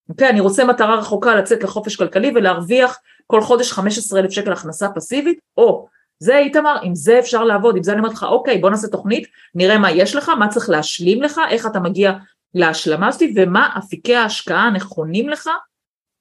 אוקיי, 0.09 0.29
אני 0.29 0.39
רוצה 0.39 0.65
מטרה 0.65 0.95
רחוקה 0.95 1.35
לצאת 1.35 1.63
לחופש 1.63 1.95
כלכלי 1.95 2.31
ולהרוויח 2.35 2.99
כל 3.27 3.41
חודש 3.41 3.71
15 3.71 4.19
אלף 4.19 4.31
שקל 4.31 4.51
הכנסה 4.51 4.89
פסיבית, 4.89 5.39
או 5.57 5.87
זה 6.19 6.37
איתמר, 6.37 6.77
עם 6.83 6.95
זה 6.95 7.19
אפשר 7.19 7.43
לעבוד, 7.43 7.77
עם 7.77 7.83
זה 7.83 7.91
אני 7.91 7.99
אומרת 7.99 8.13
לך, 8.13 8.23
אוקיי, 8.23 8.57
בוא 8.57 8.69
נעשה 8.69 8.87
תוכנית, 8.87 9.27
נראה 9.55 9.77
מה 9.77 9.91
יש 9.91 10.15
לך, 10.15 10.29
מה 10.29 10.47
צריך 10.47 10.69
להשלים 10.69 11.21
לך, 11.21 11.41
איך 11.49 11.65
אתה 11.65 11.79
מגיע 11.79 12.13
להשלמה 12.53 13.07
הזאת, 13.07 13.21
ומה 13.35 13.69
אפיקי 13.77 14.15
ההשקעה 14.15 14.63
הנכונים 14.63 15.29
לך 15.29 15.49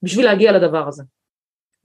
בשביל 0.02 0.25
להגיע 0.25 0.52
לדבר 0.52 0.88
הזה. 0.88 1.02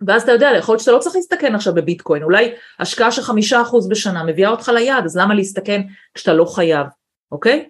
ואז 0.08 0.24
אתה 0.24 0.32
יודע, 0.32 0.50
יכול 0.58 0.74
להיות 0.74 0.80
שאתה 0.80 0.92
לא 0.92 1.00
צריך 1.00 1.16
להסתכן 1.16 1.56
עכשיו 1.56 1.74
בביטקוין, 1.74 2.24
אולי 2.24 2.54
השקעה 2.80 3.12
של 3.12 3.22
חמישה 3.22 3.62
אחוז 3.62 3.90
בשנה 3.90 4.24
מביאה 4.24 4.50
אותך 4.50 4.70
ליעד, 4.74 5.06
אז 5.06 5.18
למה 5.18 5.34
להסתכן 5.34 5.82
כשאתה 6.14 6.34
לא 6.34 6.46
חייב? 6.46 6.88
אוקיי? 7.32 7.70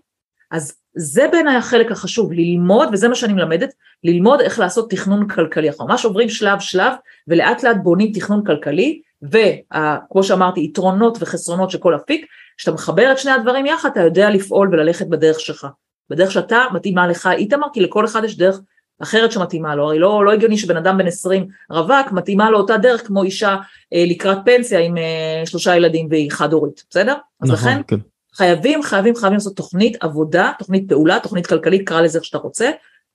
אז 0.51 0.74
זה 0.95 1.27
בעיניי 1.31 1.55
החלק 1.55 1.91
החשוב, 1.91 2.31
ללמוד, 2.31 2.89
וזה 2.91 3.07
מה 3.07 3.15
שאני 3.15 3.33
מלמדת, 3.33 3.74
ללמוד 4.03 4.41
איך 4.41 4.59
לעשות 4.59 4.89
תכנון 4.89 5.27
כלכלי. 5.27 5.69
אנחנו 5.69 5.88
ממש 5.88 6.05
עוברים 6.05 6.29
שלב 6.29 6.59
שלב 6.59 6.93
ולאט 7.27 7.63
לאט 7.63 7.77
בונים 7.83 8.12
תכנון 8.13 8.43
כלכלי, 8.45 9.01
וכמו 9.21 10.24
שאמרתי, 10.24 10.59
יתרונות 10.59 11.17
וחסרונות 11.21 11.71
של 11.71 11.77
כל 11.77 11.95
אפיק, 11.95 12.25
כשאתה 12.57 12.71
מחבר 12.71 13.12
את 13.12 13.19
שני 13.19 13.31
הדברים 13.31 13.65
יחד, 13.65 13.89
אתה 13.89 14.01
יודע 14.01 14.29
לפעול 14.29 14.69
וללכת 14.71 15.07
בדרך 15.07 15.39
שלך. 15.39 15.67
בדרך 16.09 16.31
שאתה 16.31 16.65
מתאימה 16.74 17.07
לך, 17.07 17.29
איתמר, 17.31 17.67
כי 17.74 17.81
לכל 17.81 18.05
אחד 18.05 18.24
יש 18.24 18.38
דרך 18.38 18.59
אחרת 19.01 19.31
שמתאימה 19.31 19.75
לו, 19.75 19.83
הרי 19.83 20.00
לא, 20.00 20.25
לא 20.25 20.31
הגיוני 20.31 20.57
שבן 20.57 20.77
אדם 20.77 20.97
בן 20.97 21.07
20 21.07 21.47
רווק 21.69 22.12
מתאימה 22.12 22.50
לו 22.50 22.57
אותה 22.57 22.77
דרך 22.77 23.07
כמו 23.07 23.24
אישה 23.24 23.57
אה, 23.93 24.03
לקראת 24.07 24.38
פנסיה 24.45 24.79
עם 24.79 24.97
אה, 24.97 25.41
שלושה 25.45 25.75
ילדים 25.75 26.07
והיא 26.09 26.31
חד 26.31 26.53
הורית, 26.53 26.83
בסדר? 26.89 27.15
אז 27.41 27.51
נכון, 27.51 27.71
לכן 27.71 27.81
כן. 27.88 27.97
חייבים, 28.36 28.84
חייבים, 28.84 29.15
חייבים 29.15 29.34
לעשות 29.34 29.56
תוכנית 29.56 30.04
עבודה, 30.04 30.51
תוכנית 30.60 30.89
פעולה, 30.89 31.20
תוכנית 31.20 31.48
כלכלית, 31.48 31.88
קרא 31.88 32.01
לזה 32.01 32.18
איך 32.18 32.25
שאתה 32.25 32.38
רוצה, 32.38 32.72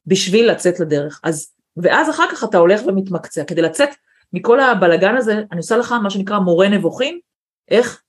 בשביל 0.07 0.51
לצאת 0.51 0.81
לדרך. 0.81 1.21
אז, 1.23 1.53
ואז 1.77 2.11
אחר 2.11 2.25
כך 2.31 2.45
אתה 2.45 2.59
הולך 2.59 2.81
ומתמקצע. 2.87 3.45
כדי 3.45 3.63
לצאת 3.63 3.89
מכל 4.33 4.61
הבלגן 4.61 5.17
הזה, 5.17 5.43
אני 5.53 5.59
עושה 5.59 5.77
לך 5.77 5.93
מה 5.93 6.11
שנקרא 6.11 6.39
מורה 6.39 6.69
נבוכים, 6.69 7.19
איך, 7.71 8.03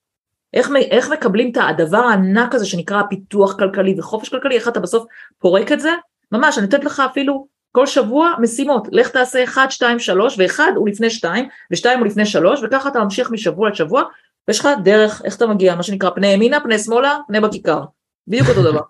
איך, 0.54 0.72
איך 0.92 1.10
מקבלים 1.10 1.52
את 1.52 1.58
הדבר 1.70 1.98
הענק 1.98 2.56
הזה 2.56 2.66
שנקרא 2.66 3.02
פיתוח 3.10 3.58
כלכלי 3.58 3.96
וחופש 4.00 4.30
כלכלי, 4.30 4.56
איך 4.56 4.68
אתה 4.68 4.80
בסוף 4.80 5.06
פורק 5.40 5.72
את 5.72 5.80
זה, 5.80 5.92
ממש, 6.32 6.58
אני 6.58 6.66
נותנת 6.66 6.84
לך 6.84 7.00
אפילו 7.00 7.48
כל 7.72 7.86
שבוע 7.86 8.34
משימות, 8.40 8.88
לך 8.92 9.10
תעשה 9.10 9.44
1, 9.44 9.72
2, 9.72 10.00
3, 10.00 10.40
ו-1 10.40 10.60
הוא 10.76 10.90
לפני 10.90 11.10
2, 11.10 11.48
ו-2 11.72 11.98
הוא 11.98 12.06
לפני 12.06 12.26
3, 12.26 12.60
וככה 12.64 12.90
אתה 12.90 13.04
ממשיך 13.04 13.32
משבוע 13.32 13.70
לשבוע, 13.70 14.04
ויש 14.52 14.60
לך 14.60 14.68
דרך, 14.84 15.22
איך 15.26 15.38
אתה 15.38 15.48
מגיע, 15.48 15.76
מה 15.76 15.84
שנקרא 15.84 16.10
פני 16.10 16.28
ימינה, 16.28 16.60
פני 16.60 16.80
שמאלה, 16.80 17.18
פני 17.28 17.40
בכיכר. 17.40 17.84
בדיוק 18.28 18.50
אותו 18.50 18.64
דבר. 18.64 18.82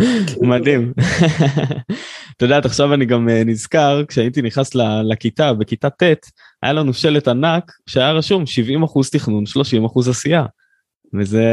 מדהים. 0.50 0.92
אתה 2.36 2.44
יודעת, 2.44 2.64
עכשיו 2.64 2.94
אני 2.94 3.06
גם 3.06 3.28
אה, 3.28 3.44
נזכר, 3.44 4.02
כשהייתי 4.08 4.42
נכנס 4.42 4.70
לכיתה, 5.04 5.52
בכיתה 5.52 5.90
ט', 5.90 6.02
היה 6.62 6.72
לנו 6.72 6.94
שלט 6.94 7.28
ענק 7.28 7.72
שהיה 7.86 8.12
רשום 8.12 8.46
70 8.46 8.82
אחוז 8.82 9.10
תכנון, 9.10 9.46
30 9.46 9.84
אחוז 9.84 10.08
עשייה. 10.08 10.44
וזה 11.14 11.44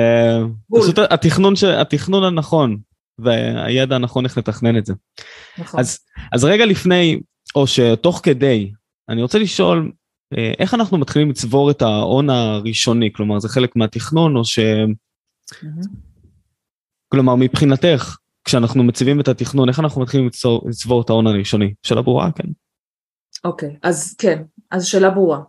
פשוט 0.80 1.00
התכנון, 1.00 1.56
ש... 1.56 1.64
התכנון 1.64 2.24
הנכון, 2.24 2.78
והידע 3.20 3.96
הנכון 3.96 4.26
איך 4.26 4.38
לתכנן 4.38 4.78
את 4.78 4.86
זה. 4.86 4.94
נכון. 5.58 5.80
אז, 5.80 6.00
אז 6.32 6.44
רגע 6.44 6.66
לפני, 6.66 7.20
או 7.56 7.68
שתוך 7.68 8.22
כדי, 8.24 8.72
אני 9.10 9.22
רוצה 9.22 9.40
לשאול, 9.40 9.92
איך 10.60 10.74
אנחנו 10.74 10.98
מתחילים 10.98 11.30
לצבור 11.30 11.72
את 11.72 11.82
ההון 11.82 12.30
הראשוני? 12.30 13.14
כלומר, 13.14 13.40
זה 13.40 13.50
חלק 13.50 13.76
מהתכנון 13.76 14.36
או 14.36 14.46
ש... 14.46 14.60
Mm-hmm. 14.60 15.88
כלומר, 17.10 17.36
מבחינתך, 17.36 18.18
כשאנחנו 18.44 18.84
מציבים 18.84 19.20
את 19.20 19.28
התכנון, 19.28 19.70
איך 19.70 19.80
אנחנו 19.80 20.02
מתחילים 20.02 20.28
לצבור, 20.28 20.70
לצבור 20.70 21.02
את 21.02 21.10
ההון 21.10 21.28
הראשוני? 21.28 21.74
שאלה 21.84 22.02
ברורה, 22.02 22.32
כן. 22.32 22.48
אוקיי, 23.44 23.70
okay, 23.70 23.80
אז 23.84 24.16
כן, 24.18 24.44
אז 24.72 24.86
שאלה 24.86 25.10
ברורה. 25.10 25.40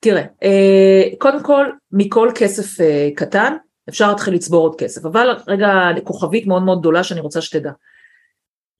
תראה, 0.00 0.22
אה, 0.42 1.02
קודם 1.18 1.42
כל, 1.42 1.66
מכל 1.92 2.30
כסף 2.34 2.80
אה, 2.80 3.08
קטן, 3.16 3.52
אפשר 3.88 4.08
להתחיל 4.08 4.34
לצבור 4.34 4.62
עוד 4.62 4.74
כסף, 4.78 5.04
אבל 5.04 5.28
רגע 5.48 5.70
כוכבית 6.04 6.46
מאוד 6.46 6.62
מאוד 6.62 6.80
גדולה 6.80 7.04
שאני 7.04 7.20
רוצה 7.20 7.40
שתדע. 7.42 7.70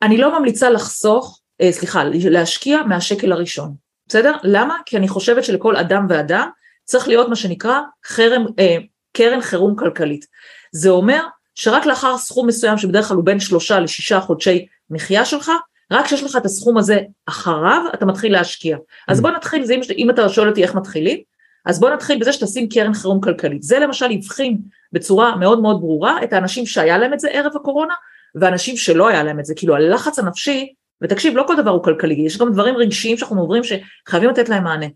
אני 0.03 0.19
לא 0.19 0.39
ממליצה 0.39 0.71
לחסוך, 0.71 1.41
סליחה, 1.71 2.05
להשקיע 2.05 2.83
מהשקל 2.83 3.33
הראשון. 3.33 3.75
בסדר? 4.13 4.35
למה? 4.43 4.77
כי 4.87 4.97
אני 4.97 5.09
חושבת 5.09 5.45
שלכל 5.45 5.77
אדם 5.77 6.07
ואדם 6.09 6.49
צריך 6.85 7.09
להיות 7.09 7.29
מה 7.29 7.37
שנקרא 7.37 7.81
חרם, 8.07 8.47
אה, 8.59 8.77
קרן 9.13 9.41
חירום 9.41 9.77
כלכלית. 9.77 10.27
זה 10.73 10.91
אומר 10.91 11.23
שרק 11.55 11.87
לאחר 11.87 12.19
סכום 12.19 12.47
מסוים 12.47 12.79
שבדרך 12.79 13.09
כלל 13.09 13.17
הוא 13.17 13.25
בין 13.25 13.41
שלושה 13.41 13.81
לשישה 13.81 14.21
חודשי 14.21 14.67
מחיה 14.91 15.25
שלך, 15.25 15.51
רק 15.93 16.05
כשיש 16.05 16.23
לך 16.23 16.37
את 16.37 16.45
הסכום 16.45 16.79
הזה 16.79 17.01
אחריו 17.27 17.83
אתה 17.95 18.07
מתחיל 18.07 18.33
להשקיע. 18.33 18.77
אז 19.09 19.19
mm. 19.19 19.23
בוא 19.23 19.31
נתחיל, 19.31 19.65
זה 19.65 19.75
אם, 19.75 19.81
אם 19.97 20.11
אתה 20.11 20.29
שואל 20.29 20.49
אותי 20.49 20.63
איך 20.63 20.75
מתחילים, 20.75 21.19
אז 21.67 21.81
בוא 21.81 21.91
נתחיל 21.91 22.19
בזה 22.21 22.33
שתשים 22.33 22.69
קרן 22.69 22.95
חירום 22.95 23.21
כלכלית. 23.21 23.63
זה 23.63 23.79
למשל 23.79 24.11
הבחין 24.11 24.59
בצורה 24.93 25.37
מאוד 25.37 25.61
מאוד 25.61 25.81
ברורה 25.81 26.23
את 26.25 26.33
האנשים 26.33 26.67
שהיה 26.67 26.99
להם 26.99 27.15
את 27.15 27.21
זה 27.21 27.29
ערב 27.31 27.53
הקורונה, 27.57 27.95
ואנשים 28.35 28.77
שלא 28.77 29.09
היה 29.09 29.23
להם 29.23 29.41
את 29.41 29.45
זה, 29.45 29.55
כאילו 29.57 29.77
הלחץ 29.77 30.19
הנפשי, 30.19 30.75
ותקשיב, 31.03 31.37
לא 31.37 31.45
כל 31.47 31.57
דבר 31.57 31.71
הוא 31.71 31.85
כלכלי, 31.85 32.15
יש 32.15 32.39
גם 32.39 32.53
דברים 32.53 32.77
רגשיים 32.77 33.17
שאנחנו 33.17 33.41
עוברים 33.41 33.63
שחייבים 33.65 34.31
לתת 34.31 34.49
להם 34.49 34.65
מענה. 34.65 34.87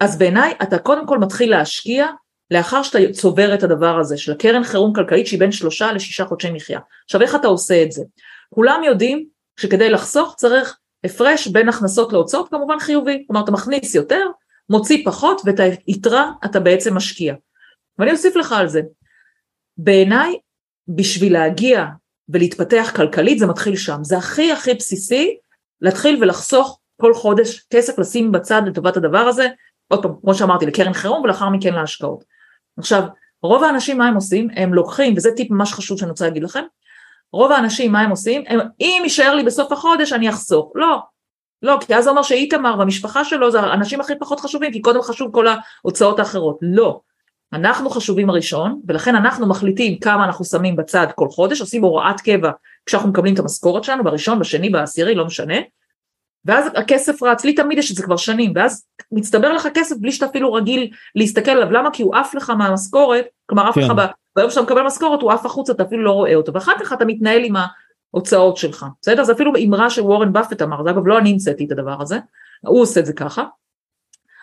אז 0.00 0.18
בעיניי 0.18 0.54
אתה 0.62 0.78
קודם 0.78 1.06
כל 1.06 1.18
מתחיל 1.18 1.50
להשקיע 1.50 2.06
לאחר 2.50 2.82
שאתה 2.82 2.98
צובר 3.12 3.54
את 3.54 3.62
הדבר 3.62 3.98
הזה 3.98 4.18
של 4.18 4.32
הקרן 4.32 4.64
חירום 4.64 4.92
כלכלית 4.94 5.26
שהיא 5.26 5.40
בין 5.40 5.52
שלושה 5.52 5.92
לשישה 5.92 6.24
חודשי 6.24 6.50
מחיה. 6.50 6.80
עכשיו 7.04 7.22
איך 7.22 7.34
אתה 7.34 7.48
עושה 7.48 7.82
את 7.82 7.92
זה? 7.92 8.02
כולם 8.54 8.82
יודעים 8.84 9.26
שכדי 9.60 9.90
לחסוך 9.90 10.34
צריך 10.36 10.78
הפרש 11.04 11.48
בין 11.48 11.68
הכנסות 11.68 12.12
להוצאות 12.12 12.48
כמובן 12.48 12.78
חיובי, 12.78 13.24
כלומר 13.26 13.44
אתה 13.44 13.52
מכניס 13.52 13.94
יותר, 13.94 14.26
מוציא 14.70 15.04
פחות 15.04 15.42
ואת 15.44 15.60
היתרה 15.86 16.32
אתה 16.44 16.60
בעצם 16.60 16.94
משקיע. 16.94 17.34
ואני 17.98 18.12
אוסיף 18.12 18.36
לך 18.36 18.52
על 18.52 18.68
זה, 18.68 18.80
בעיניי 19.76 20.38
בשביל 20.88 21.32
להגיע 21.32 21.84
ולהתפתח 22.28 22.92
כלכלית 22.96 23.38
זה 23.38 23.46
מתחיל 23.46 23.76
שם, 23.76 23.98
זה 24.02 24.18
הכי 24.18 24.52
הכי 24.52 24.74
בסיסי 24.74 25.36
להתחיל 25.82 26.18
ולחסוך 26.20 26.80
כל 27.00 27.14
חודש 27.14 27.66
כסף 27.70 27.98
לשים 27.98 28.32
בצד 28.32 28.62
לטובת 28.66 28.96
הדבר 28.96 29.18
הזה, 29.18 29.48
עוד 29.88 30.02
פעם 30.02 30.12
כמו 30.20 30.34
שאמרתי 30.34 30.66
לקרן 30.66 30.92
חירום 30.92 31.22
ולאחר 31.22 31.48
מכן 31.48 31.74
להשקעות. 31.74 32.24
עכשיו 32.78 33.02
רוב 33.42 33.64
האנשים 33.64 33.98
מה 33.98 34.06
הם 34.06 34.14
עושים? 34.14 34.48
הם 34.56 34.74
לוקחים 34.74 35.14
וזה 35.16 35.30
טיפ 35.36 35.50
ממש 35.50 35.72
חשוב 35.72 35.98
שאני 35.98 36.10
רוצה 36.10 36.24
להגיד 36.24 36.42
לכם 36.42 36.64
רוב 37.32 37.52
האנשים 37.52 37.92
מה 37.92 38.00
הם 38.00 38.10
עושים? 38.10 38.44
הם 38.46 38.60
אם 38.80 39.00
יישאר 39.04 39.34
לי 39.34 39.42
בסוף 39.42 39.72
החודש 39.72 40.12
אני 40.12 40.30
אחסוך. 40.30 40.72
לא. 40.74 40.98
לא 41.62 41.78
כי 41.80 41.94
אז 41.94 42.04
זה 42.04 42.10
אומר 42.10 42.22
שאיתמר 42.22 42.74
והמשפחה 42.78 43.24
שלו 43.24 43.50
זה 43.50 43.60
האנשים 43.60 44.00
הכי 44.00 44.12
פחות 44.18 44.40
חשובים 44.40 44.72
כי 44.72 44.80
קודם 44.80 45.02
חשוב 45.02 45.32
כל 45.32 45.46
ההוצאות 45.48 46.18
האחרות. 46.18 46.58
לא. 46.62 47.00
אנחנו 47.52 47.90
חשובים 47.90 48.30
הראשון 48.30 48.80
ולכן 48.88 49.16
אנחנו 49.16 49.46
מחליטים 49.46 49.98
כמה 49.98 50.24
אנחנו 50.24 50.44
שמים 50.44 50.76
בצד 50.76 51.06
כל 51.14 51.28
חודש 51.28 51.60
עושים 51.60 51.82
הוראת 51.82 52.20
קבע 52.20 52.50
כשאנחנו 52.88 53.08
מקבלים 53.08 53.34
את 53.34 53.38
המשכורת 53.38 53.84
שלנו 53.84 54.04
בראשון 54.04 54.38
בשני 54.38 54.70
בעשירי 54.70 55.14
לא 55.14 55.26
משנה 55.26 55.56
ואז 56.44 56.66
הכסף 56.74 57.22
רץ, 57.22 57.44
לי 57.44 57.54
תמיד 57.54 57.78
יש 57.78 57.90
את 57.90 57.96
זה 57.96 58.02
כבר 58.02 58.16
שנים, 58.16 58.52
ואז 58.54 58.86
מצטבר 59.12 59.52
לך 59.52 59.68
כסף 59.74 59.96
בלי 59.96 60.12
שאתה 60.12 60.26
אפילו 60.26 60.52
רגיל 60.52 60.90
להסתכל 61.14 61.50
עליו, 61.50 61.72
למה? 61.72 61.90
כי 61.90 62.02
הוא 62.02 62.16
עף 62.16 62.34
לך 62.34 62.50
מהמשכורת, 62.50 63.24
כלומר 63.46 63.68
עף 63.68 63.74
כן. 63.74 63.80
לך 63.80 63.92
ביום 64.36 64.50
שאתה 64.50 64.62
מקבל 64.62 64.82
משכורת 64.82 65.22
הוא 65.22 65.32
עף 65.32 65.46
החוצה, 65.46 65.72
אתה 65.72 65.82
אפילו 65.82 66.04
לא 66.04 66.12
רואה 66.12 66.34
אותו, 66.34 66.52
ואחר 66.54 66.72
כך 66.80 66.92
אתה 66.92 67.04
מתנהל 67.04 67.44
עם 67.44 67.54
ההוצאות 68.12 68.56
שלך, 68.56 68.86
בסדר? 69.02 69.24
זה 69.24 69.32
אפילו 69.32 69.52
אמרה 69.66 69.90
שוורן 69.90 70.32
באפט 70.32 70.62
אמר, 70.62 70.84
זה 70.84 70.90
אגב 70.90 71.06
לא 71.06 71.18
אני 71.18 71.30
המצאתי 71.30 71.64
את 71.64 71.72
הדבר 71.72 72.02
הזה, 72.02 72.18
הוא 72.66 72.82
עושה 72.82 73.00
את 73.00 73.06
זה 73.06 73.12
ככה. 73.12 73.44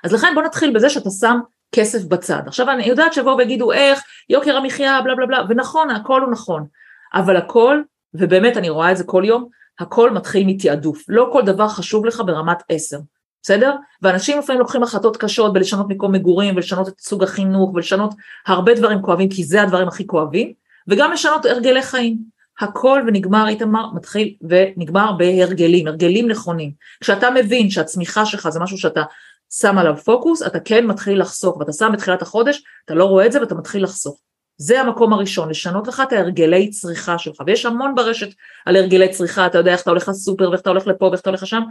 אז 0.04 0.14
לכן 0.14 0.28
בוא 0.36 0.44
נתחיל 0.44 0.74
בזה 0.74 0.90
שאתה 0.90 1.10
שם 1.10 1.40
כסף 1.72 2.04
בצד. 2.04 2.42
עכשיו 2.48 2.70
אני 2.70 2.86
יודעת 2.86 3.14
שיבואו 3.14 3.38
ויגידו 3.38 3.72
איך, 3.72 4.04
יוקר 4.30 4.58
המחיה, 4.58 5.02
בלה 5.02 5.16
בלה 5.16 5.26
בלה, 5.26 5.44
ונכון, 5.50 5.90
הכל 5.90 6.22
הוא 6.22 6.32
נכון, 6.32 6.66
אבל 7.14 7.38
הכל, 7.38 7.82
ובאמת 8.20 8.58
אני 8.58 8.70
רואה 8.70 8.92
את 8.92 8.98
זה 8.98 9.04
כל 9.04 9.24
יום, 9.26 9.50
הכל 9.80 10.12
מתחיל 10.12 10.48
מתעדוף, 10.48 11.04
לא 11.08 11.30
כל 11.34 11.42
דבר 11.42 11.68
חשוב 11.68 12.06
לך 12.06 12.22
ברמת 12.26 12.58
עשר, 12.70 13.00
בסדר? 13.44 13.76
ואנשים 14.02 14.40
לפעמים 14.40 14.60
לוקחים 14.60 14.84
החלטות 14.84 15.18
קשות 15.18 15.54
בלשנות 15.54 15.86
מקום 15.90 16.12
מגורים 16.12 16.56
ולשנות 16.56 16.88
את 16.88 17.00
סוג 17.00 17.24
החינוך 17.24 17.74
ולשנות 17.74 18.14
הרבה 18.48 18.74
דברים 18.74 19.02
כואבים 19.02 19.30
כי 19.30 19.44
זה 19.44 19.62
הדברים 19.62 19.88
הכי 19.88 20.08
כואבים 20.08 20.54
וגם 20.88 21.12
לשנות 21.12 21.46
הרגלי 21.46 21.82
חיים. 21.82 22.36
הכל 22.60 23.02
ונגמר 23.08 23.48
איתמר 23.48 23.94
מתחיל 23.94 24.36
ונגמר 24.42 25.12
בהרגלים, 25.12 25.88
הרגלים 25.88 26.28
נכונים. 26.28 26.72
כשאתה 27.02 27.30
מבין 27.32 27.70
שהצמיחה 27.70 28.26
שלך 28.26 28.50
זה 28.50 28.60
משהו 28.60 28.78
שאתה 28.78 29.04
שם 29.50 29.78
עליו 29.78 29.98
פוקוס, 29.98 30.44
אתה 30.44 30.60
כן 30.60 30.86
מתחיל 30.86 31.22
לחסוך 31.22 31.58
ואתה 31.58 31.74
שם 31.74 31.90
בתחילת 31.94 32.22
החודש, 32.22 32.64
אתה 32.86 32.94
לא 32.94 33.06
רואה 33.06 33.26
את 33.26 33.32
זה 33.32 33.42
ואתה 33.42 33.56
מתחיל 33.56 33.84
לחסוך. 33.84 34.20
זה 34.58 34.82
המקום 34.82 35.14
הראשון, 35.14 35.50
לשנות 35.50 35.88
לך 35.88 36.04
את 36.08 36.14
ההרגלי 36.14 36.70
צריכה 36.70 37.18
שלך, 37.18 37.36
ויש 37.48 37.66
המון 37.66 37.96
ברשת 37.96 38.28
על 38.66 38.76
הרגלי 38.76 39.10
צריכה, 39.10 39.46
אתה 39.46 39.58
יודע 39.58 39.72
איך 39.72 39.82
אתה 39.82 39.90
הולך 39.90 40.08
לסופר 40.08 40.50
ואיך 40.50 40.62
אתה 40.62 40.70
הולך 40.70 40.88
לפה 40.88 41.06
ואיך 41.06 41.22
אתה 41.22 41.30
הולך 41.30 41.44
לשם, 41.44 41.62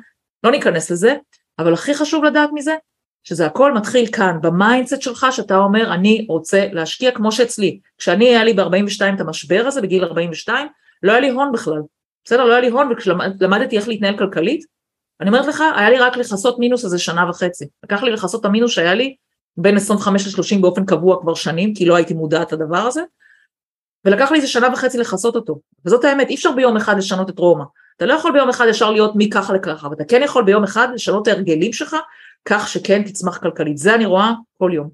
לא 0.44 0.50
ניכנס 0.50 0.90
לזה, 0.90 1.16
אבל 1.58 1.72
הכי 1.72 1.94
חשוב 1.94 2.24
לדעת 2.24 2.50
מזה, 2.52 2.74
שזה 3.24 3.46
הכל 3.46 3.74
מתחיל 3.74 4.06
כאן, 4.12 4.38
ב 4.42 4.50
mindset 4.50 5.02
שלך, 5.02 5.26
שאתה 5.30 5.56
אומר, 5.56 5.94
אני 5.94 6.26
רוצה 6.28 6.66
להשקיע 6.72 7.10
כמו 7.10 7.32
שאצלי. 7.32 7.80
כשאני 7.98 8.28
היה 8.28 8.44
לי 8.44 8.54
ב-42 8.54 9.14
את 9.14 9.20
המשבר 9.20 9.64
הזה, 9.66 9.82
בגיל 9.82 10.04
42, 10.04 10.66
לא 11.02 11.12
היה 11.12 11.20
לי 11.20 11.30
הון 11.30 11.52
בכלל. 11.52 11.80
בסדר? 12.24 12.44
לא 12.44 12.52
היה 12.52 12.60
לי 12.60 12.68
הון, 12.68 12.92
וכשלמדתי 12.92 13.76
איך 13.76 13.88
להתנהל 13.88 14.18
כלכלית, 14.18 14.64
אני 15.20 15.28
אומרת 15.28 15.46
לך, 15.46 15.62
היה 15.76 15.90
לי 15.90 15.98
רק 15.98 16.16
לכסות 16.16 16.58
מינוס 16.58 16.84
איזה 16.84 16.98
שנה 16.98 17.30
וחצי. 17.30 17.64
לקח 17.84 18.02
לי 18.02 18.10
לכסות 18.10 18.40
את 18.40 18.44
המינוס 18.44 18.70
שהיה 18.70 18.94
לי 18.94 19.14
בין 19.56 19.76
25 19.76 20.26
ל-30 20.26 20.60
באופן 20.60 20.84
קבוע 20.84 21.20
כבר 21.20 21.34
שנים, 21.34 21.74
כי 21.74 21.84
לא 21.84 21.96
הייתי 21.96 22.14
מודעת 22.14 22.52
לדבר 22.52 22.78
הזה, 22.78 23.02
ולקח 24.04 24.30
לי 24.30 24.36
איזה 24.36 24.48
שנה 24.48 24.68
וחצי 24.72 24.98
לכסות 24.98 25.36
אותו. 25.36 25.60
וזאת 25.84 26.04
האמת, 26.04 26.28
אי 26.28 26.34
אפשר 26.34 26.52
ביום 26.52 26.76
אחד 26.76 26.98
לשנות 26.98 27.30
את 27.30 27.38
רומא. 27.38 27.64
אתה 27.96 28.06
לא 28.06 28.14
יכול 28.14 28.32
ביום 28.32 28.48
אחד 28.48 28.66
ישר 28.70 28.90
להיות 28.90 29.12
מככה 29.14 29.52
לככה, 29.52 29.86
אבל 29.86 29.94
אתה 29.96 30.04
כן 30.04 30.20
יכול 30.24 30.44
ביום 30.44 30.64
אחד 30.64 30.88
לשנות 30.94 31.28
את 31.28 31.32
ההרגלים 31.32 31.72
שלך, 31.72 31.96
כך 32.44 32.68
שכן 32.68 33.02
תצמח 33.02 33.38
כלכלית. 33.38 33.78
זה 33.78 33.94
אני 33.94 34.06
רואה 34.06 34.32
כל 34.58 34.70
יום. 34.74 34.88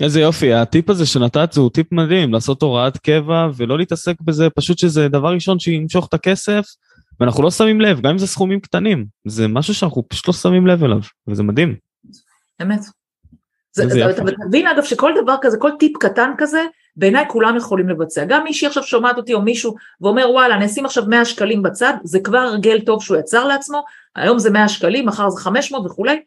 איזה 0.00 0.20
יופי, 0.20 0.52
הטיפ 0.52 0.90
הזה 0.90 1.06
שנתת 1.06 1.52
זה 1.52 1.60
הוא 1.60 1.70
טיפ 1.70 1.92
מדהים, 1.92 2.32
לעשות 2.32 2.62
הוראת 2.62 2.98
קבע 2.98 3.48
ולא 3.56 3.78
להתעסק 3.78 4.20
בזה, 4.20 4.50
פשוט 4.50 4.78
שזה 4.78 5.08
דבר 5.08 5.28
ראשון 5.34 5.58
שימשוך 5.58 6.06
את 6.08 6.14
הכסף, 6.14 6.66
ואנחנו 7.20 7.42
לא 7.42 7.50
שמים 7.50 7.80
לב, 7.80 8.00
גם 8.00 8.10
אם 8.10 8.18
זה 8.18 8.26
סכומים 8.26 8.60
קטנים, 8.60 9.06
זה 9.26 9.48
משהו 9.48 9.74
שאנחנו 9.74 10.08
פשוט 10.08 10.28
לא 10.28 10.34
שמים 10.34 10.66
לב 10.66 10.84
אליו, 10.84 11.00
וזה 11.28 11.42
מדהים. 11.42 11.76
אמת. 12.62 12.99
זה, 13.72 13.88
זה, 13.88 14.10
אתה 14.10 14.22
מבין 14.46 14.66
אגב 14.66 14.84
שכל 14.84 15.12
דבר 15.22 15.34
כזה, 15.40 15.58
כל 15.58 15.70
טיפ 15.78 15.96
קטן 15.96 16.30
כזה, 16.38 16.64
בעיניי 16.96 17.24
כולם 17.28 17.56
יכולים 17.56 17.88
לבצע. 17.88 18.24
גם 18.24 18.44
מישהי 18.44 18.68
עכשיו 18.68 18.82
שומעת 18.82 19.16
אותי 19.16 19.34
או 19.34 19.42
מישהו 19.42 19.74
ואומר 20.00 20.30
וואלה 20.30 20.54
אני 20.54 20.66
אשים 20.66 20.84
עכשיו 20.84 21.04
100 21.08 21.24
שקלים 21.24 21.62
בצד, 21.62 21.92
זה 22.04 22.20
כבר 22.20 22.38
הרגל 22.38 22.80
טוב 22.80 23.02
שהוא 23.02 23.16
יצר 23.16 23.46
לעצמו, 23.46 23.84
היום 24.16 24.38
זה 24.38 24.50
100 24.50 24.68
שקלים, 24.68 25.06
מחר 25.06 25.30
זה 25.30 25.40
500 25.40 25.86
וכולי, 25.86 26.20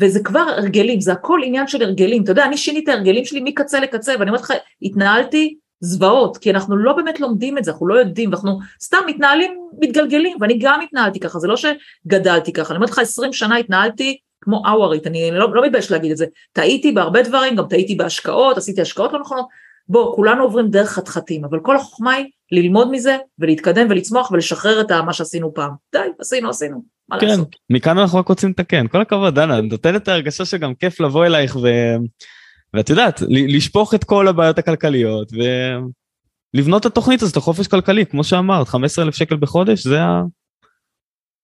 וזה 0.00 0.20
כבר 0.24 0.40
הרגלים, 0.40 1.00
זה 1.00 1.12
הכל 1.12 1.40
עניין 1.44 1.66
של 1.66 1.82
הרגלים. 1.82 2.22
אתה 2.22 2.30
יודע, 2.30 2.44
אני 2.44 2.56
שיניתי 2.56 2.90
את 2.90 2.94
ההרגלים 2.96 3.24
שלי 3.24 3.40
מקצה 3.44 3.80
לקצה, 3.80 4.14
ואני 4.18 4.30
אומרת 4.30 4.42
לך, 4.42 4.52
התנהלתי 4.82 5.56
זוועות, 5.80 6.38
כי 6.38 6.50
אנחנו 6.50 6.76
לא 6.76 6.92
באמת 6.92 7.20
לומדים 7.20 7.58
את 7.58 7.64
זה, 7.64 7.70
אנחנו 7.70 7.86
לא 7.86 7.94
יודעים, 7.94 8.30
ואנחנו 8.30 8.58
סתם 8.82 8.98
מתנהלים, 9.06 9.60
מתגלגלים, 9.80 10.36
ואני 10.40 10.58
גם 10.60 10.80
התנהלתי 10.80 11.20
ככה, 11.20 11.38
זה 11.38 11.48
לא 11.48 11.54
שגדלתי 11.56 12.52
ככה, 12.52 12.70
אני 12.70 12.76
אומרת 12.76 12.90
לך 12.90 12.98
20 12.98 13.32
שנה 13.32 13.56
התנהלתי 13.56 14.18
כמו 14.46 14.62
אאורית, 14.66 15.06
אני 15.06 15.30
לא, 15.30 15.54
לא 15.54 15.64
מתבייש 15.66 15.90
להגיד 15.90 16.10
את 16.10 16.16
זה, 16.16 16.26
טעיתי 16.52 16.92
בהרבה 16.92 17.22
דברים, 17.22 17.56
גם 17.56 17.64
טעיתי 17.68 17.94
בהשקעות, 17.94 18.56
עשיתי 18.56 18.80
השקעות 18.80 19.12
לא 19.12 19.20
נכונות, 19.20 19.46
בוא, 19.88 20.16
כולנו 20.16 20.42
עוברים 20.42 20.70
דרך 20.70 20.90
חתחתים, 20.90 21.44
אבל 21.44 21.60
כל 21.60 21.76
החוכמה 21.76 22.12
היא 22.12 22.26
ללמוד 22.52 22.90
מזה 22.90 23.16
ולהתקדם 23.38 23.86
ולצמוח 23.90 24.30
ולשחרר 24.30 24.80
את 24.80 24.92
מה 24.92 25.12
שעשינו 25.12 25.54
פעם. 25.54 25.70
די, 25.92 25.98
עשינו, 26.20 26.50
עשינו, 26.50 26.82
מה 27.08 27.20
כן, 27.20 27.26
לעשות? 27.26 27.56
מכאן 27.70 27.98
אנחנו 27.98 28.18
רק 28.18 28.28
רוצים 28.28 28.50
לתקן, 28.50 28.88
כל 28.88 29.00
הכבוד, 29.00 29.34
דנה, 29.34 29.60
נותנת 29.60 30.02
את 30.02 30.08
ההרגשה 30.08 30.44
שגם 30.44 30.74
כיף 30.74 31.00
לבוא 31.00 31.26
אלייך 31.26 31.56
ו... 31.56 31.68
ואת 32.74 32.90
יודעת, 32.90 33.22
לשפוך 33.28 33.94
את 33.94 34.04
כל 34.04 34.28
הבעיות 34.28 34.58
הכלכליות 34.58 35.32
ולבנות 36.54 36.80
את 36.80 36.86
התוכנית 36.86 37.22
הזאת 37.22 37.36
לחופש 37.36 37.66
כלכלי, 37.66 38.06
כמו 38.06 38.24
שאמרת, 38.24 38.68
15 38.68 39.04
אלף 39.04 39.14
שקל 39.14 39.36
בחודש, 39.36 39.84
זה 39.84 40.02
ה... 40.02 40.22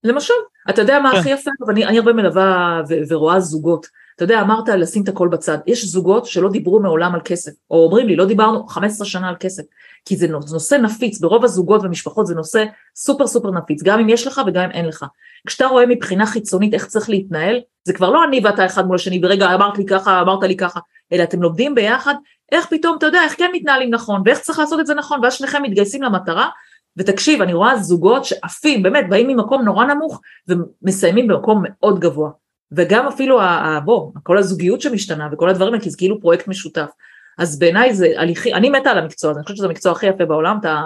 למשל, 0.04 0.34
אתה 0.70 0.82
יודע 0.82 0.98
מה 1.00 1.12
כן. 1.12 1.18
הכי 1.18 1.30
יפה? 1.30 1.50
אני, 1.68 1.86
אני 1.86 1.98
הרבה 1.98 2.12
מלווה 2.12 2.80
ורואה 3.08 3.40
זוגות. 3.40 3.86
אתה 4.16 4.24
יודע, 4.24 4.40
אמרת 4.40 4.68
לשים 4.68 5.02
את 5.02 5.08
הכל 5.08 5.28
בצד. 5.28 5.58
יש 5.66 5.84
זוגות 5.84 6.26
שלא 6.26 6.50
דיברו 6.50 6.80
מעולם 6.80 7.14
על 7.14 7.20
כסף, 7.24 7.52
או 7.70 7.84
אומרים 7.84 8.06
לי, 8.06 8.16
לא 8.16 8.24
דיברנו 8.24 8.66
15 8.66 9.06
שנה 9.06 9.28
על 9.28 9.36
כסף, 9.40 9.62
כי 10.04 10.16
זה 10.16 10.28
נושא 10.28 10.74
נפיץ, 10.74 11.20
ברוב 11.20 11.44
הזוגות 11.44 11.80
ומשפחות 11.84 12.26
זה 12.26 12.34
נושא 12.34 12.64
סופר 12.96 13.26
סופר 13.26 13.50
נפיץ, 13.50 13.82
גם 13.82 14.00
אם 14.00 14.08
יש 14.08 14.26
לך 14.26 14.40
וגם 14.46 14.64
אם 14.64 14.70
אין 14.70 14.86
לך. 14.86 15.06
כשאתה 15.46 15.66
רואה 15.66 15.86
מבחינה 15.86 16.26
חיצונית 16.26 16.74
איך 16.74 16.86
צריך 16.86 17.10
להתנהל, 17.10 17.60
זה 17.84 17.92
כבר 17.92 18.10
לא 18.10 18.24
אני 18.24 18.40
ואתה 18.44 18.66
אחד 18.66 18.86
מול 18.86 18.96
השני, 18.96 19.20
ורגע 19.22 19.54
אמרת 19.54 19.78
לי 19.78 19.86
ככה, 19.86 20.20
אמרת 20.20 20.42
לי 20.42 20.56
ככה, 20.56 20.80
אלא 21.12 21.22
אתם 21.22 21.42
לומדים 21.42 21.74
ביחד 21.74 22.14
איך 22.52 22.66
פתאום, 22.70 22.96
אתה 22.98 23.06
יודע, 23.06 23.22
איך 23.24 23.34
כן 23.38 23.50
מתנהלים 23.52 23.90
נכון, 23.90 24.22
ואיך 24.24 24.38
צריך 24.38 24.58
לעשות 24.58 24.80
את 24.80 24.86
זה 24.86 24.94
נכון, 24.94 25.20
ואז 25.22 25.32
שניכם 25.34 25.62
מתגייסים 25.62 26.02
למטרה, 26.02 26.48
ותקשיב, 26.96 27.42
אני 27.42 27.54
רואה 27.54 27.76
זוגות 27.76 28.24
שעפים, 28.24 28.82
באמת, 28.82 29.08
באים 29.08 29.28
ממקום 29.28 29.62
נורא 29.62 29.84
נמוך 29.84 30.20
ומסיימים 30.48 31.26
במקום 31.26 31.62
מאוד 31.68 32.00
גבוה. 32.00 32.30
וגם 32.72 33.06
אפילו, 33.06 33.40
בוא, 33.84 34.12
כל 34.22 34.38
הזוגיות 34.38 34.80
שמשתנה 34.80 35.28
וכל 35.32 35.48
הדברים 35.48 35.72
האלה, 35.72 35.84
כי 35.84 35.90
זה 35.90 35.98
כאילו 35.98 36.20
פרויקט 36.20 36.48
משותף. 36.48 36.90
אז 37.38 37.58
בעיניי 37.58 37.94
זה 37.94 38.08
הליכי, 38.16 38.54
אני 38.54 38.70
מתה 38.70 38.90
על 38.90 38.98
המקצוע 38.98 39.30
הזה, 39.30 39.38
אני 39.38 39.44
חושבת 39.44 39.56
שזה 39.56 39.66
המקצוע 39.66 39.92
הכי 39.92 40.06
יפה 40.06 40.24
בעולם, 40.24 40.56
אתה, 40.60 40.82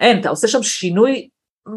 אין, 0.00 0.20
אתה 0.20 0.28
עושה 0.28 0.48
שם 0.48 0.62
שינוי 0.62 1.28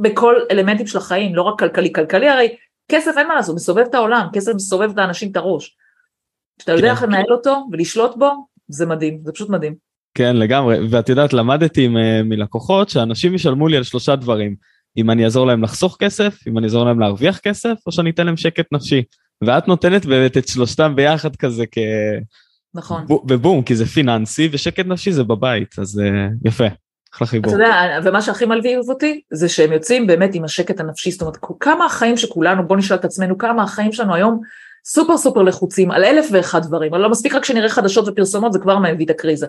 בכל 0.01 0.35
אלמנטים 0.51 0.87
של 0.87 0.97
החיים, 0.97 1.35
לא 1.35 1.41
רק 1.41 1.59
כלכלי, 1.59 1.93
כלכלי 1.93 2.29
הרי 2.29 2.55
כסף 2.91 3.11
אין 3.17 3.27
מה 3.27 3.35
לעשות, 3.35 3.55
מסובב 3.55 3.85
את 3.89 3.95
העולם, 3.95 4.27
כסף 4.33 4.51
מסובב 4.55 4.91
את 4.91 4.97
האנשים 4.97 5.31
את 5.31 5.37
הראש. 5.37 5.77
כשאתה 6.57 6.71
יודע 6.71 6.87
כן. 6.87 6.91
איך 6.91 7.03
לנהל 7.03 7.31
אותו 7.31 7.67
ולשלוט 7.71 8.15
בו, 8.15 8.31
זה 8.67 8.85
מדהים, 8.85 9.21
זה 9.25 9.31
פשוט 9.31 9.49
מדהים. 9.49 9.90
כן 10.13 10.35
לגמרי 10.35 10.77
ואת 10.89 11.09
יודעת 11.09 11.33
למדתי 11.33 11.87
מלקוחות 12.23 12.89
שאנשים 12.89 13.35
ישלמו 13.35 13.67
לי 13.67 13.77
על 13.77 13.83
שלושה 13.83 14.15
דברים 14.15 14.55
אם 14.97 15.11
אני 15.11 15.25
אעזור 15.25 15.47
להם 15.47 15.63
לחסוך 15.63 15.97
כסף 15.99 16.47
אם 16.47 16.57
אני 16.57 16.65
אעזור 16.65 16.85
להם 16.85 16.99
להרוויח 16.99 17.39
כסף 17.39 17.73
או 17.87 17.91
שאני 17.91 18.09
אתן 18.09 18.25
להם 18.25 18.37
שקט 18.37 18.65
נפשי 18.71 19.03
ואת 19.43 19.67
נותנת 19.67 20.05
באמת 20.05 20.37
את 20.37 20.47
שלושתם 20.47 20.93
ביחד 20.95 21.35
כזה 21.35 21.65
כ... 21.71 21.77
נכון. 22.73 23.05
ובום, 23.09 23.63
כי 23.63 23.75
זה 23.75 23.85
פיננסי, 23.85 24.49
ושקט 24.51 24.85
נפשי 24.85 25.11
זה 25.11 25.23
בבית, 25.23 25.79
אז 25.79 25.99
uh, 25.99 26.47
יפה. 26.47 26.65
אחלה 27.15 27.27
חיבור. 27.27 27.53
אתה 27.53 27.63
יודע, 27.63 27.99
ומה 28.03 28.21
שהכי 28.21 28.45
מלביב 28.45 28.79
אותי, 28.89 29.21
זה 29.31 29.49
שהם 29.49 29.71
יוצאים 29.71 30.07
באמת 30.07 30.35
עם 30.35 30.43
השקט 30.43 30.79
הנפשי, 30.79 31.11
זאת 31.11 31.21
אומרת, 31.21 31.37
כמה 31.59 31.85
החיים 31.85 32.17
שכולנו, 32.17 32.67
בוא 32.67 32.77
נשאל 32.77 32.97
את 32.97 33.05
עצמנו, 33.05 33.37
כמה 33.37 33.63
החיים 33.63 33.91
שלנו 33.91 34.15
היום 34.15 34.41
סופר 34.85 35.17
סופר 35.17 35.41
לחוצים 35.41 35.91
על 35.91 36.03
אלף 36.03 36.25
ואחד 36.31 36.61
דברים, 36.63 36.93
אבל 36.93 37.01
לא 37.01 37.09
מספיק 37.09 37.35
רק 37.35 37.45
שנראה 37.45 37.69
חדשות 37.69 38.07
ופרסומות, 38.07 38.53
זה 38.53 38.59
כבר 38.59 38.79
מביא 38.79 39.05
את 39.05 39.09
הקריזה. 39.09 39.47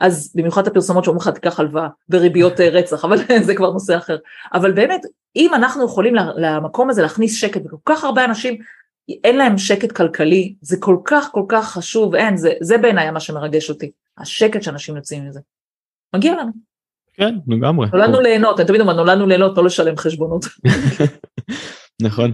אז 0.00 0.32
במיוחד 0.34 0.66
הפרסומות 0.66 1.04
שאומרים 1.04 1.28
לך 1.28 1.34
תיקח 1.34 1.60
הלוואה 1.60 1.88
בריביות 2.08 2.60
אה, 2.60 2.68
רצח, 2.68 3.04
אבל 3.04 3.16
זה 3.46 3.54
כבר 3.54 3.70
נושא 3.70 3.96
אחר. 3.96 4.16
אבל 4.54 4.72
באמת, 4.72 5.00
אם 5.36 5.54
אנחנו 5.54 5.84
יכולים 5.84 6.14
למקום 6.36 6.90
הזה 6.90 7.02
להכניס 7.02 7.36
שקט, 7.36 7.60
וכל 7.66 7.76
כך 7.84 8.04
הרבה 8.04 8.24
אנשים 8.24 8.58
אין 9.24 9.36
להם 9.36 9.58
שקט 9.58 9.92
כלכלי, 9.92 10.54
זה 10.60 10.76
כל 10.80 10.96
כך 11.04 11.28
כל 11.32 11.44
כך 11.48 11.70
חשוב, 11.72 12.14
אין, 12.14 12.36
זה, 12.36 12.52
זה 12.60 12.78
בעיניי 12.78 13.10
מה 13.10 13.20
שמרגש 13.20 13.70
אותי, 13.70 13.90
השקט 14.18 14.62
שאנשים 14.62 14.96
יוצאים 14.96 15.28
מזה. 15.28 15.40
מגיע 16.14 16.32
לנו. 16.32 16.50
כן, 17.14 17.34
לגמרי. 17.48 17.88
נולדנו 17.92 18.20
ליהנות, 18.20 18.60
אני 18.60 18.68
תמיד 18.68 18.80
אומר, 18.80 18.92
נולדנו 18.92 19.26
ליהנות, 19.26 19.58
לא 19.58 19.64
לשלם 19.64 19.96
חשבונות. 19.96 20.44
נכון. 22.02 22.32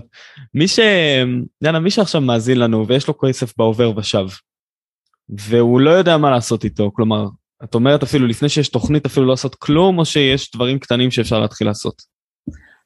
מי 0.55 0.68
ש... 0.68 0.79
יאללה, 1.62 1.81
מי 1.81 1.90
שעכשיו 1.90 2.20
מאזין 2.20 2.59
לנו 2.59 2.87
ויש 2.87 3.09
לו 3.09 3.18
כסף 3.18 3.53
בעובר 3.59 3.96
ושב, 3.96 4.27
והוא 5.29 5.81
לא 5.81 5.90
יודע 5.90 6.16
מה 6.16 6.31
לעשות 6.31 6.64
איתו, 6.64 6.90
כלומר, 6.94 7.27
את 7.64 7.75
אומרת 7.75 8.03
אפילו 8.03 8.27
לפני 8.27 8.48
שיש 8.48 8.68
תוכנית 8.68 9.07
אפילו 9.07 9.27
לא 9.27 9.33
לעשות 9.33 9.55
כלום, 9.55 9.98
או 9.98 10.05
שיש 10.05 10.51
דברים 10.55 10.79
קטנים 10.79 11.11
שאפשר 11.11 11.40
להתחיל 11.40 11.66
לעשות? 11.66 12.03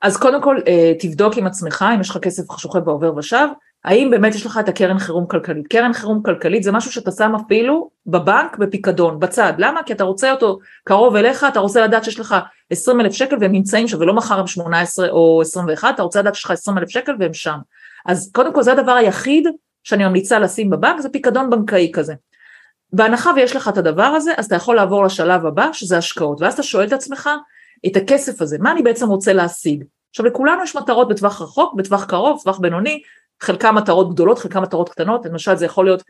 אז 0.03 0.17
קודם 0.17 0.43
כל, 0.43 0.57
אה, 0.69 0.93
תבדוק 0.99 1.37
עם 1.37 1.47
עצמך 1.47 1.85
אם 1.95 2.01
יש 2.01 2.11
לך 2.11 2.19
כסף 2.19 2.43
שוכב 2.59 2.79
בעובר 2.79 3.17
ושב, 3.17 3.47
האם 3.85 4.11
באמת 4.11 4.35
יש 4.35 4.47
לך 4.47 4.59
את 4.61 4.69
הקרן 4.69 4.99
חירום 4.99 5.27
כלכלית. 5.27 5.67
קרן 5.67 5.93
חירום 5.93 6.23
כלכלית 6.23 6.63
זה 6.63 6.73
משהו 6.73 6.93
שאתה 6.93 7.11
שם 7.11 7.35
אפילו 7.35 7.91
בבנק 8.07 8.59
בפיקדון, 8.59 9.21
בצד. 9.21 9.53
למה? 9.59 9.83
כי 9.83 9.93
אתה 9.93 10.05
רוצה 10.05 10.33
אותו 10.33 10.59
קרוב 10.85 11.17
אליך, 11.17 11.47
אתה 11.49 11.61
רוצה 11.61 11.85
לדעת 11.85 12.05
שיש 12.05 12.21
לך 12.21 12.35
20 12.71 13.01
אלף 13.01 13.13
שקל 13.13 13.37
והם 13.41 13.53
נמצאים 13.53 13.89
שם, 13.89 14.01
ולא 14.01 14.15
מחר 14.15 14.41
הם 14.41 14.47
18 14.47 15.09
או 15.09 15.41
21, 15.41 15.95
אתה 15.95 16.03
רוצה 16.03 16.21
לדעת 16.21 16.35
שיש 16.35 16.45
לך 16.45 16.51
20 16.51 16.79
אלף 16.79 16.89
שקל 16.89 17.13
והם 17.21 17.35
שם. 17.35 17.59
אז 18.07 18.31
קודם 18.35 18.55
כל 18.55 18.63
זה 18.63 18.73
הדבר 18.73 18.93
היחיד 18.93 19.49
שאני 19.85 20.05
ממליצה 20.05 20.39
לשים 20.39 20.71
בבנק, 20.71 21.01
זה 21.01 21.09
פיקדון 21.09 21.51
בנקאי 21.51 21.91
כזה. 21.95 22.15
בהנחה 22.93 23.31
ויש 23.37 23.57
לך 23.57 23.69
את 23.69 23.77
הדבר 23.79 24.03
הזה, 24.03 24.33
אז 24.37 24.47
אתה 24.47 24.55
יכול 24.55 24.77
לעבור 24.77 25.05
לשלב 25.05 25.47
הבא, 25.47 25.69
שזה 25.73 25.99
השקעות, 25.99 26.43
ואז 26.43 26.55
אתה 26.55 26.63
שואל 26.63 26.87
את 26.87 26.93
עצמך, 26.93 27.31
את 27.87 27.97
הכסף 27.97 28.43
הזה, 28.43 28.57
מה 28.61 28.73
אני 28.73 28.83
בעצם 28.83 29.09
רוצה 29.09 29.33
להשיג? 29.33 29.85
עכשיו 30.11 30.27
לכולנו 30.27 30.63
יש 30.63 30.77
מטרות 30.77 31.09
בטווח 31.09 31.43
רחוק, 31.43 31.75
בטווח 31.75 32.05
קרוב, 32.05 32.39
בטווח 32.41 32.59
בינוני, 32.59 33.03
חלקם 33.43 33.75
מטרות 33.75 34.15
גדולות, 34.15 34.39
חלקם 34.39 34.63
מטרות 34.63 34.89
קטנות, 34.89 35.27
למשל 35.27 35.57
זה 35.57 35.65
יכול 35.65 35.85
להיות, 35.85 36.03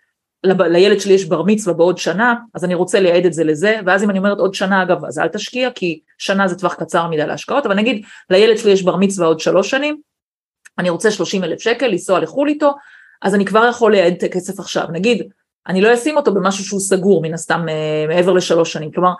לילד 0.44 1.00
שלי 1.00 1.14
יש 1.14 1.24
בר 1.24 1.42
מצווה 1.42 1.74
בעוד 1.74 1.98
שנה, 1.98 2.34
אז 2.54 2.64
אני 2.64 2.74
רוצה 2.74 3.00
לייעד 3.00 3.24
את 3.24 3.32
זה 3.32 3.44
לזה, 3.44 3.80
ואז 3.86 4.04
אם 4.04 4.10
אני 4.10 4.18
אומרת 4.18 4.38
עוד 4.38 4.54
שנה 4.54 4.82
אגב, 4.82 5.04
אז 5.04 5.18
אל 5.18 5.28
תשקיע, 5.28 5.70
כי 5.70 6.00
שנה 6.18 6.48
זה 6.48 6.58
טווח 6.58 6.74
קצר 6.74 7.08
מדי 7.08 7.26
להשקעות, 7.26 7.66
אבל 7.66 7.74
נגיד 7.74 8.04
לילד 8.30 8.56
שלי 8.56 8.70
יש 8.70 8.82
בר 8.82 8.96
מצווה 8.96 9.26
עוד 9.26 9.40
שלוש 9.40 9.70
שנים, 9.70 10.00
אני 10.78 10.90
רוצה 10.90 11.10
30 11.10 11.44
אלף 11.44 11.60
שקל 11.60 11.86
לנסוע 11.86 12.20
לחו"ל 12.20 12.48
איתו, 12.48 12.74
אז 13.22 13.34
אני 13.34 13.44
כבר 13.44 13.66
יכול 13.70 13.92
לייעד 13.92 14.12
את 14.12 14.22
הכסף 14.22 14.60
עכשיו, 14.60 14.86
נגיד, 14.92 15.28
אני 15.68 15.81
לא 15.81 15.94
אשים 15.94 16.16
אותו 16.16 16.35
במשהו 16.35 16.64
שהוא 16.64 16.81
סגור 16.81 17.22
מן 17.22 17.35
הסתם 17.35 17.68
אה, 17.68 18.05
מעבר 18.09 18.33
לשלוש 18.33 18.72
שנים, 18.72 18.90
כלומר, 18.90 19.12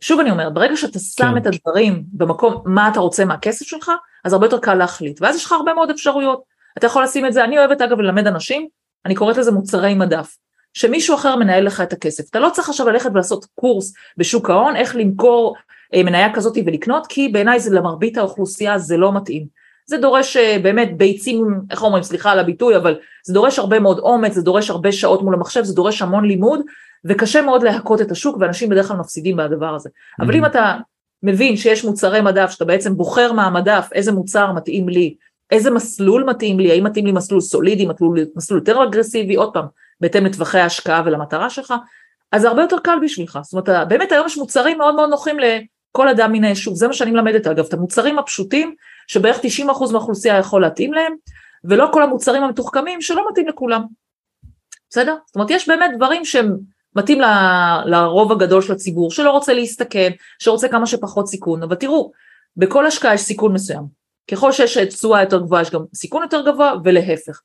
שוב 0.00 0.20
אני 0.20 0.30
אומרת, 0.30 0.54
ברגע 0.54 0.76
שאתה 0.76 0.98
שם 0.98 1.30
כן. 1.32 1.36
את 1.36 1.46
הדברים 1.46 2.02
במקום 2.12 2.62
מה 2.64 2.88
אתה 2.88 3.00
רוצה 3.00 3.24
מהכסף 3.24 3.66
שלך, 3.66 3.90
אז 4.24 4.32
הרבה 4.32 4.46
יותר 4.46 4.58
קל 4.58 4.74
להחליט, 4.74 5.22
ואז 5.22 5.36
יש 5.36 5.44
לך 5.44 5.52
הרבה 5.52 5.74
מאוד 5.74 5.90
אפשרויות. 5.90 6.42
אתה 6.78 6.86
יכול 6.86 7.02
לשים 7.02 7.26
את 7.26 7.32
זה, 7.32 7.44
אני 7.44 7.58
אוהבת 7.58 7.80
אגב 7.80 8.00
ללמד 8.00 8.26
אנשים, 8.26 8.68
אני 9.06 9.14
קוראת 9.14 9.36
לזה 9.36 9.52
מוצרי 9.52 9.94
מדף, 9.94 10.36
שמישהו 10.74 11.14
אחר 11.14 11.36
מנהל 11.36 11.64
לך 11.64 11.80
את 11.80 11.92
הכסף. 11.92 12.30
אתה 12.30 12.40
לא 12.40 12.50
צריך 12.52 12.68
עכשיו 12.68 12.88
ללכת 12.88 13.10
ולעשות 13.14 13.46
קורס 13.54 13.94
בשוק 14.16 14.50
ההון, 14.50 14.76
איך 14.76 14.96
למכור 14.96 15.56
אה, 15.94 16.02
מניה 16.02 16.34
כזאת 16.34 16.56
ולקנות, 16.66 17.06
כי 17.06 17.28
בעיניי 17.28 17.60
זה 17.60 17.74
למרבית 17.74 18.18
האוכלוסייה 18.18 18.78
זה 18.78 18.96
לא 18.96 19.12
מתאים. 19.12 19.59
זה 19.90 19.98
דורש 19.98 20.36
אה, 20.36 20.56
באמת 20.62 20.96
ביצים, 20.96 21.60
איך 21.70 21.82
אומרים, 21.82 22.02
סליחה 22.02 22.32
על 22.32 22.38
הביטוי, 22.38 22.76
אבל 22.76 22.98
זה 23.26 23.34
דורש 23.34 23.58
הרבה 23.58 23.80
מאוד 23.80 23.98
אומץ, 23.98 24.34
זה 24.34 24.42
דורש 24.42 24.70
הרבה 24.70 24.92
שעות 24.92 25.22
מול 25.22 25.34
המחשב, 25.34 25.64
זה 25.64 25.74
דורש 25.74 26.02
המון 26.02 26.24
לימוד, 26.24 26.60
וקשה 27.04 27.42
מאוד 27.42 27.62
להכות 27.62 28.00
את 28.00 28.10
השוק, 28.10 28.36
ואנשים 28.40 28.68
בדרך 28.68 28.88
כלל 28.88 28.96
מפסידים 28.96 29.36
בדבר 29.36 29.74
הזה. 29.74 29.88
Mm-hmm. 29.88 30.24
אבל 30.24 30.34
אם 30.34 30.44
אתה 30.44 30.76
מבין 31.22 31.56
שיש 31.56 31.84
מוצרי 31.84 32.20
מדף, 32.20 32.50
שאתה 32.50 32.64
בעצם 32.64 32.96
בוחר 32.96 33.32
מהמדף 33.32 33.88
איזה 33.92 34.12
מוצר 34.12 34.52
מתאים 34.52 34.88
לי, 34.88 35.14
איזה 35.50 35.70
מסלול 35.70 36.24
מתאים 36.24 36.60
לי, 36.60 36.70
האם 36.70 36.84
מתאים 36.84 37.06
לי 37.06 37.12
מסלול 37.12 37.40
סולידי, 37.40 37.86
מסלול, 37.86 38.18
מסלול 38.36 38.60
יותר 38.60 38.84
אגרסיבי, 38.84 39.34
עוד 39.34 39.52
פעם, 39.52 39.64
בהתאם 40.00 40.26
לטווחי 40.26 40.58
ההשקעה 40.58 41.02
ולמטרה 41.04 41.50
שלך, 41.50 41.74
אז 42.32 42.42
זה 42.42 42.48
הרבה 42.48 42.62
יותר 42.62 42.78
קל 42.78 42.98
בשבילך. 43.02 43.38
זאת 43.42 43.68
אומרת, 43.68 43.88
באמת 43.88 44.12
היום 44.12 44.26
יש 44.26 44.38
מוצרים 44.38 44.78
מאוד 44.78 44.94
מאוד 44.94 45.10
נוחים 45.10 45.36
לכל 45.38 46.08
אדם 46.08 46.32
מן 46.32 46.44
היישוב, 46.44 46.74
זה 46.74 46.86
מה 46.86 46.92
שאני 46.92 47.10
מלמדת 47.10 47.46
אגב, 47.46 47.64
את 47.66 47.72
המוצרים 47.72 48.18
הפשוטים, 48.18 48.74
שבערך 49.10 49.38
90% 49.38 49.42
מהאוכלוסייה 49.92 50.38
יכול 50.38 50.62
להתאים 50.62 50.92
להם, 50.92 51.14
ולא 51.64 51.88
כל 51.92 52.02
המוצרים 52.02 52.42
המתוחכמים 52.42 53.00
שלא 53.00 53.26
מתאים 53.30 53.48
לכולם. 53.48 53.82
בסדר? 54.90 55.16
זאת 55.26 55.34
אומרת, 55.36 55.50
יש 55.50 55.68
באמת 55.68 55.90
דברים 55.96 56.24
שהם 56.24 56.56
מתאים 56.96 57.20
ל, 57.20 57.24
לרוב 57.86 58.32
הגדול 58.32 58.62
של 58.62 58.72
הציבור, 58.72 59.10
שלא 59.10 59.30
רוצה 59.30 59.52
להסתכן, 59.52 60.10
שרוצה 60.38 60.68
כמה 60.68 60.86
שפחות 60.86 61.28
סיכון, 61.28 61.62
אבל 61.62 61.74
תראו, 61.74 62.12
בכל 62.56 62.86
השקעה 62.86 63.14
יש 63.14 63.20
סיכון 63.20 63.52
מסוים. 63.52 63.82
ככל 64.30 64.52
שיש 64.52 64.78
תשואה 64.78 65.22
יותר 65.22 65.40
גבוהה 65.40 65.62
יש 65.62 65.70
גם 65.70 65.80
סיכון 65.94 66.22
יותר 66.22 66.52
גבוה 66.52 66.72
ולהפך. 66.84 67.40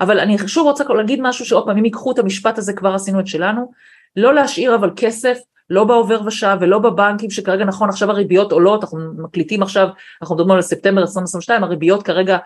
אבל 0.00 0.20
אני 0.20 0.38
שוב 0.46 0.66
רוצה 0.66 0.84
להגיד 0.84 1.20
משהו 1.22 1.44
שעוד 1.44 1.64
פעם 1.66 1.78
אם 1.78 1.84
ייקחו 1.84 2.12
את 2.12 2.18
המשפט 2.18 2.58
הזה 2.58 2.72
כבר 2.72 2.94
עשינו 2.94 3.20
את 3.20 3.26
שלנו, 3.26 3.72
לא 4.16 4.34
להשאיר 4.34 4.74
אבל 4.74 4.90
כסף 4.96 5.38
לא 5.70 5.84
בעובר 5.84 6.20
ושב 6.26 6.56
ולא 6.60 6.78
בבנקים 6.78 7.30
שכרגע 7.30 7.64
נכון 7.64 7.88
עכשיו 7.88 8.10
הריביות 8.10 8.52
עולות, 8.52 8.84
אנחנו 8.84 8.98
מקליטים 9.18 9.62
עכשיו, 9.62 9.88
אנחנו 10.22 10.34
מדברים 10.36 10.56
על 10.56 10.62
ספטמבר 10.62 11.00
2022, 11.00 11.64
הריביות 11.64 12.02
כרגע 12.02 12.38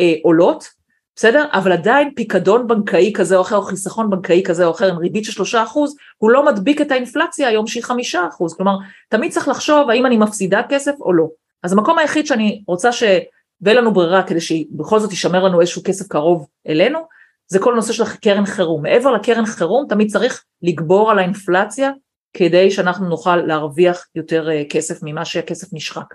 אה, 0.00 0.14
עולות, 0.22 0.80
בסדר? 1.16 1.44
אבל 1.52 1.72
עדיין 1.72 2.14
פיקדון 2.14 2.66
בנקאי 2.68 3.12
כזה 3.14 3.36
או 3.36 3.42
אחר 3.42 3.56
או 3.56 3.62
חיסכון 3.62 4.10
בנקאי 4.10 4.42
כזה 4.44 4.66
או 4.66 4.70
אחר 4.70 4.90
עם 4.90 4.96
ריבית 4.96 5.24
של 5.24 5.32
שלושה 5.32 5.62
אחוז, 5.62 5.96
הוא 6.18 6.30
לא 6.30 6.46
מדביק 6.46 6.80
את 6.80 6.90
האינפלציה 6.90 7.48
היום 7.48 7.66
שהיא 7.66 7.82
חמישה 7.82 8.28
אחוז, 8.28 8.54
כלומר 8.54 8.76
תמיד 9.08 9.32
צריך 9.32 9.48
לחשוב 9.48 9.90
האם 9.90 10.06
אני 10.06 10.16
מפסידה 10.16 10.62
כסף 10.68 10.92
או 11.00 11.12
לא. 11.12 11.28
אז 11.62 11.72
המקום 11.72 11.98
היחיד 11.98 12.26
שאני 12.26 12.62
רוצה 12.66 12.92
ש... 12.92 13.02
ואין 13.62 13.76
לנו 13.76 13.92
ברירה 13.92 14.22
כדי 14.22 14.40
שבכל 14.40 15.00
זאת 15.00 15.10
יישמר 15.10 15.44
לנו 15.44 15.60
איזשהו 15.60 15.82
כסף 15.84 16.08
קרוב 16.08 16.46
אלינו, 16.68 16.98
זה 17.46 17.58
כל 17.58 17.72
הנושא 17.72 17.92
של 17.92 18.04
קרן 18.04 18.46
חירום. 18.46 18.82
מעבר 18.82 19.12
לקרן 19.12 19.46
חירום 19.46 19.86
תמיד 19.88 20.10
צריך 20.10 20.44
לגבור 20.62 21.10
על 21.10 21.18
האינפלציה 21.18 21.90
כדי 22.32 22.70
שאנחנו 22.70 23.08
נוכל 23.08 23.36
להרוויח 23.36 24.06
יותר 24.14 24.50
אה, 24.50 24.62
כסף 24.70 24.98
ממה 25.02 25.24
שהכסף 25.24 25.68
נשחק. 25.72 26.14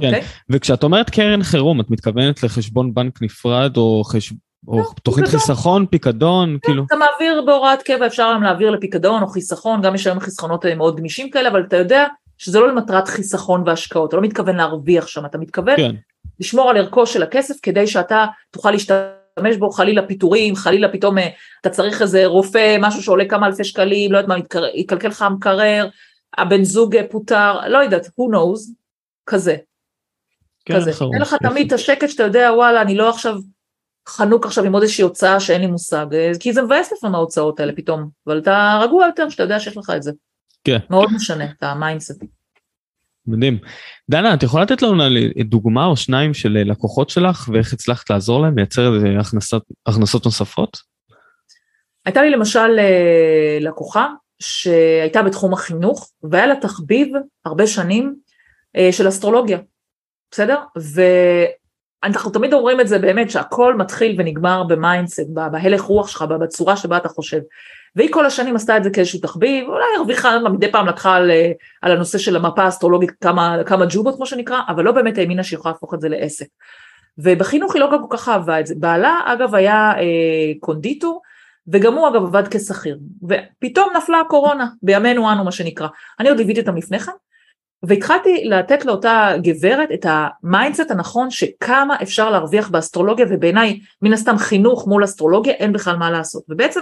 כן, 0.00 0.04
okay? 0.04 0.06
אוקיי? 0.06 0.22
וכשאת 0.50 0.82
אומרת 0.82 1.10
קרן 1.10 1.42
חירום, 1.42 1.80
את 1.80 1.90
מתכוונת 1.90 2.42
לחשבון 2.42 2.94
בנק 2.94 3.22
נפרד 3.22 3.76
או, 3.76 4.04
חש... 4.04 4.32
או 4.68 4.78
לא, 4.78 4.84
תוכנית 5.02 5.26
פיקדון. 5.26 5.40
חיסכון, 5.40 5.86
פיקדון, 5.86 6.52
כן, 6.52 6.58
כאילו? 6.68 6.84
אתה 6.86 6.96
מעביר 6.96 7.42
בהוראת 7.46 7.82
קבע, 7.82 8.06
אפשר 8.06 8.26
היום 8.26 8.42
להעביר 8.42 8.70
לפיקדון 8.70 9.22
או 9.22 9.28
חיסכון, 9.28 9.82
גם 9.82 9.94
יש 9.94 10.06
היום 10.06 10.20
חסכונות 10.20 10.66
אה, 10.66 10.74
מאוד 10.74 10.96
גמישים 10.96 11.30
כאלה, 11.30 11.48
אבל 11.48 11.64
אתה 11.68 11.76
יודע 11.76 12.06
שזה 12.38 12.60
לא 12.60 12.68
למטרת 12.68 13.08
חיסכון 13.08 13.62
והשקעות, 13.66 14.08
אתה 14.08 14.16
לא 14.16 14.22
מתכוון 14.22 14.56
להרוויח 14.56 15.06
שם, 15.06 15.26
אתה 15.26 15.38
מתכוון 15.38 15.76
כן. 15.76 15.94
לשמור 16.40 16.70
על 16.70 16.76
ערכו 16.76 17.06
של 17.06 17.22
הכסף 17.22 17.54
כדי 17.62 17.86
שאתה 17.86 18.26
תוכל 18.50 18.70
להשתמש 18.70 19.23
בו 19.58 19.70
חלילה 19.70 20.06
פיטורים, 20.06 20.56
חלילה 20.56 20.92
פתאום 20.92 21.18
אה, 21.18 21.28
אתה 21.60 21.70
צריך 21.70 22.02
איזה 22.02 22.26
רופא, 22.26 22.76
משהו 22.80 23.02
שעולה 23.02 23.24
כמה 23.28 23.46
אלפי 23.46 23.64
שקלים, 23.64 24.12
לא 24.12 24.18
יודעת 24.18 24.28
מה, 24.28 24.62
יקלקל 24.74 25.08
לך 25.08 25.22
המקרר, 25.22 25.88
הבן 26.38 26.64
זוג 26.64 26.96
אה, 26.96 27.02
פוטר, 27.10 27.68
לא 27.68 27.78
יודעת, 27.78 28.06
who 28.06 28.34
knows, 28.34 28.72
כזה. 29.26 29.56
כן, 30.64 30.76
כזה. 30.76 30.90
אין 31.12 31.22
לך 31.22 31.36
תמיד 31.42 31.66
את 31.66 31.72
השקט 31.72 32.08
שאתה 32.08 32.22
יודע, 32.22 32.50
וואלה, 32.54 32.82
אני 32.82 32.96
לא 32.96 33.08
עכשיו 33.08 33.34
חנוק 34.08 34.46
עכשיו 34.46 34.64
עם 34.64 34.72
עוד 34.72 34.82
איזושהי 34.82 35.02
הוצאה 35.02 35.40
שאין 35.40 35.60
לי 35.60 35.66
מושג, 35.66 36.06
אה, 36.12 36.32
כי 36.40 36.52
זה 36.52 36.62
מבאס 36.62 36.92
לפעמים 36.92 37.14
ההוצאות 37.14 37.60
האלה 37.60 37.72
פתאום, 37.76 38.08
אבל 38.26 38.38
אתה 38.38 38.78
רגוע 38.82 39.06
יותר 39.06 39.28
שאתה 39.28 39.42
יודע 39.42 39.60
שיש 39.60 39.76
לך 39.76 39.92
את 39.96 40.02
זה. 40.02 40.12
כן. 40.64 40.78
מאוד 40.90 41.08
משנה 41.14 41.44
את 41.44 41.62
ה 41.62 41.69
mindset. 41.69 42.24
מדהים. 43.26 43.58
דנה, 44.10 44.34
את 44.34 44.42
יכולה 44.42 44.62
לתת 44.62 44.82
לנו 44.82 45.04
דוגמה 45.44 45.86
או 45.86 45.96
שניים 45.96 46.34
של 46.34 46.62
לקוחות 46.64 47.10
שלך 47.10 47.48
ואיך 47.52 47.72
הצלחת 47.72 48.10
לעזור 48.10 48.42
להם 48.42 48.56
לייצר 48.56 48.92
הכנסות, 49.20 49.64
הכנסות 49.86 50.24
נוספות? 50.24 50.78
הייתה 52.06 52.22
לי 52.22 52.30
למשל 52.30 52.78
אה, 52.78 53.58
לקוחה 53.60 54.08
שהייתה 54.42 55.22
בתחום 55.22 55.52
החינוך 55.52 56.10
והיה 56.22 56.46
לה 56.46 56.56
תחביב 56.56 57.12
הרבה 57.44 57.66
שנים 57.66 58.14
אה, 58.76 58.88
של 58.92 59.08
אסטרולוגיה, 59.08 59.58
בסדר? 60.30 60.58
ואנחנו 62.04 62.30
תמיד 62.30 62.52
אומרים 62.52 62.80
את 62.80 62.88
זה 62.88 62.98
באמת 62.98 63.30
שהכל 63.30 63.74
מתחיל 63.74 64.16
ונגמר 64.18 64.62
ב 64.62 64.69
mindset, 64.69 65.28
בהלך 65.28 65.80
רוח 65.80 66.08
שלך, 66.08 66.22
בצורה 66.22 66.76
שבה 66.76 66.96
אתה 66.96 67.08
חושב. 67.08 67.40
והיא 67.96 68.12
כל 68.12 68.26
השנים 68.26 68.56
עשתה 68.56 68.76
את 68.76 68.84
זה 68.84 68.90
כאיזשהו 68.90 69.20
תחביב, 69.20 69.68
אולי 69.68 69.84
הרוויחה, 69.96 70.38
מדי 70.38 70.72
פעם 70.72 70.86
לקחה 70.86 71.16
על, 71.16 71.30
על 71.82 71.92
הנושא 71.92 72.18
של 72.18 72.36
המפה 72.36 72.62
האסטרולוגית 72.62 73.10
כמה, 73.10 73.56
כמה 73.66 73.84
ג'ובות 73.88 74.16
כמו 74.16 74.26
שנקרא, 74.26 74.60
אבל 74.68 74.84
לא 74.84 74.92
באמת 74.92 75.18
האמינה 75.18 75.44
שהיא 75.44 75.58
יכולה 75.58 75.72
להפוך 75.72 75.94
את 75.94 76.00
זה 76.00 76.08
לעסק. 76.08 76.46
ובחינוך 77.18 77.74
היא 77.74 77.80
לא 77.80 77.98
כל 78.08 78.16
כך 78.16 78.28
אהבה 78.28 78.60
את 78.60 78.66
זה. 78.66 78.74
בעלה 78.78 79.20
אגב 79.24 79.54
היה 79.54 79.92
אה, 79.98 80.52
קונדיטור, 80.60 81.22
וגם 81.72 81.94
הוא 81.94 82.08
אגב 82.08 82.22
עבד 82.22 82.48
כשכיר, 82.48 82.98
ופתאום 83.22 83.92
נפלה 83.96 84.20
הקורונה, 84.20 84.66
בימינו 84.82 85.32
אנו 85.32 85.44
מה 85.44 85.52
שנקרא. 85.52 85.88
אני 86.20 86.28
עוד 86.28 86.38
ליוויתי 86.38 86.60
אותם 86.60 86.76
לפני 86.76 86.98
כן, 86.98 87.12
והתחלתי 87.82 88.44
לתת 88.44 88.84
לאותה 88.84 89.32
גברת 89.42 89.88
את 89.94 90.06
ה 90.08 90.18
mindset 90.18 90.90
הנכון 90.90 91.30
שכמה 91.30 91.96
אפשר 92.02 92.30
להרוויח 92.30 92.68
באסטרולוגיה, 92.68 93.26
ובעיניי 93.30 93.80
מן 94.02 94.12
הסתם 94.12 94.38
חינוך 94.38 94.86
מול 94.86 95.04
אסטרולוגיה 95.04 95.52
אין 95.52 95.72
בכלל 95.72 95.96
מה 95.96 96.10
לעשות. 96.10 96.42
ובעצם 96.48 96.80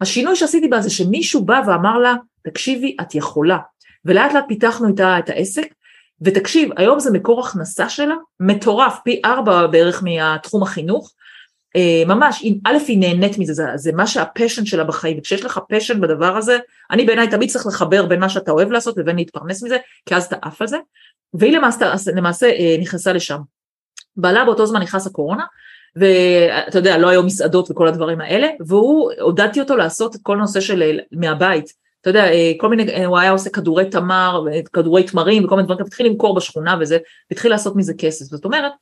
השינוי 0.00 0.36
שעשיתי 0.36 0.68
בה 0.68 0.80
זה 0.80 0.90
שמישהו 0.90 1.44
בא 1.44 1.60
ואמר 1.66 1.98
לה, 1.98 2.14
תקשיבי, 2.42 2.96
את 3.00 3.14
יכולה. 3.14 3.58
ולאט 4.04 4.32
לאט 4.34 4.44
פיתחנו 4.48 4.88
איתה 4.88 5.18
את 5.18 5.28
העסק, 5.28 5.74
ותקשיב, 6.20 6.70
היום 6.76 7.00
זה 7.00 7.10
מקור 7.10 7.40
הכנסה 7.40 7.88
שלה 7.88 8.14
מטורף, 8.40 8.98
פי 9.04 9.20
ארבע 9.24 9.66
בערך 9.66 10.02
מתחום 10.04 10.62
החינוך, 10.62 11.12
אה, 11.76 12.02
ממש, 12.06 12.44
א' 12.66 12.76
היא 12.88 12.98
נהנית 12.98 13.38
מזה, 13.38 13.54
זה, 13.54 13.64
זה 13.74 13.92
מה 13.92 14.06
שהפשן 14.06 14.66
שלה 14.66 14.84
בחיים, 14.84 15.18
וכשיש 15.18 15.44
לך 15.44 15.60
פשן 15.68 16.00
בדבר 16.00 16.36
הזה, 16.36 16.58
אני 16.90 17.04
בעיניי 17.04 17.30
תמיד 17.30 17.50
צריך 17.50 17.66
לחבר 17.66 18.06
בין 18.06 18.20
מה 18.20 18.28
שאתה 18.28 18.50
אוהב 18.50 18.70
לעשות 18.70 18.96
לבין 18.96 19.16
להתפרנס 19.16 19.62
מזה, 19.62 19.76
כי 20.06 20.14
אז 20.14 20.24
אתה 20.24 20.36
עף 20.42 20.60
על 20.60 20.66
זה, 20.66 20.78
והיא 21.34 21.52
למעשה, 21.52 21.92
למעשה 22.14 22.46
אה, 22.46 22.76
נכנסה 22.80 23.12
לשם. 23.12 23.38
בעלה 24.16 24.44
באותו 24.44 24.66
זמן 24.66 24.82
נכנס 24.82 25.06
הקורונה, 25.06 25.44
ואתה 25.96 26.78
יודע, 26.78 26.98
לא 26.98 27.08
היו 27.08 27.22
מסעדות 27.22 27.70
וכל 27.70 27.88
הדברים 27.88 28.20
האלה, 28.20 28.48
והוא, 28.66 29.12
עודדתי 29.20 29.60
אותו 29.60 29.76
לעשות 29.76 30.16
את 30.16 30.20
כל 30.22 30.36
הנושא 30.36 30.60
של 30.60 30.82
אה, 30.82 30.96
מהבית, 31.12 31.72
אתה 32.00 32.10
יודע, 32.10 32.26
כל 32.58 32.68
מיני, 32.68 33.04
הוא 33.04 33.18
היה 33.18 33.30
עושה 33.30 33.50
כדורי 33.50 33.90
תמר, 33.90 34.44
כדורי 34.72 35.02
תמרים 35.02 35.44
וכל 35.44 35.56
מיני 35.56 35.66
דברים, 35.66 35.86
התחיל 35.86 36.06
למכור 36.06 36.34
בשכונה 36.34 36.76
וזה, 36.80 36.98
והתחיל 37.30 37.50
לעשות 37.50 37.76
מזה 37.76 37.94
כסף, 37.98 38.24
זאת 38.24 38.44
אומרת, 38.44 38.72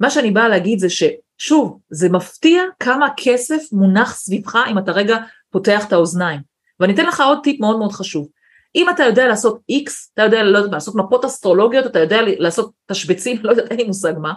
מה 0.00 0.10
שאני 0.10 0.30
באה 0.30 0.48
להגיד 0.48 0.78
זה 0.78 0.88
ששוב, 0.90 1.78
זה 1.90 2.08
מפתיע 2.08 2.62
כמה 2.80 3.08
כסף 3.16 3.62
מונח 3.72 4.14
סביבך 4.14 4.58
אם 4.70 4.78
אתה 4.78 4.92
רגע 4.92 5.16
פותח 5.50 5.84
את 5.86 5.92
האוזניים. 5.92 6.40
ואני 6.80 6.94
אתן 6.94 7.06
לך 7.06 7.20
עוד 7.20 7.38
טיפ 7.42 7.60
מאוד 7.60 7.78
מאוד 7.78 7.92
חשוב. 7.92 8.28
אם 8.74 8.90
אתה 8.90 9.02
יודע 9.02 9.28
לעשות 9.28 9.60
איקס, 9.68 10.10
אתה 10.14 10.22
יודע 10.22 10.42
לא 10.42 10.58
יודע, 10.58 10.72
לעשות 10.72 10.94
מפות 10.94 11.24
אסטרולוגיות, 11.24 11.86
אתה 11.86 11.98
יודע 11.98 12.20
לעשות 12.24 12.70
תשבצים, 12.86 13.36
לא 13.42 13.50
יודעת, 13.50 13.70
אין 13.70 13.78
לי 13.78 13.84
מושג 13.84 14.12
מה, 14.18 14.32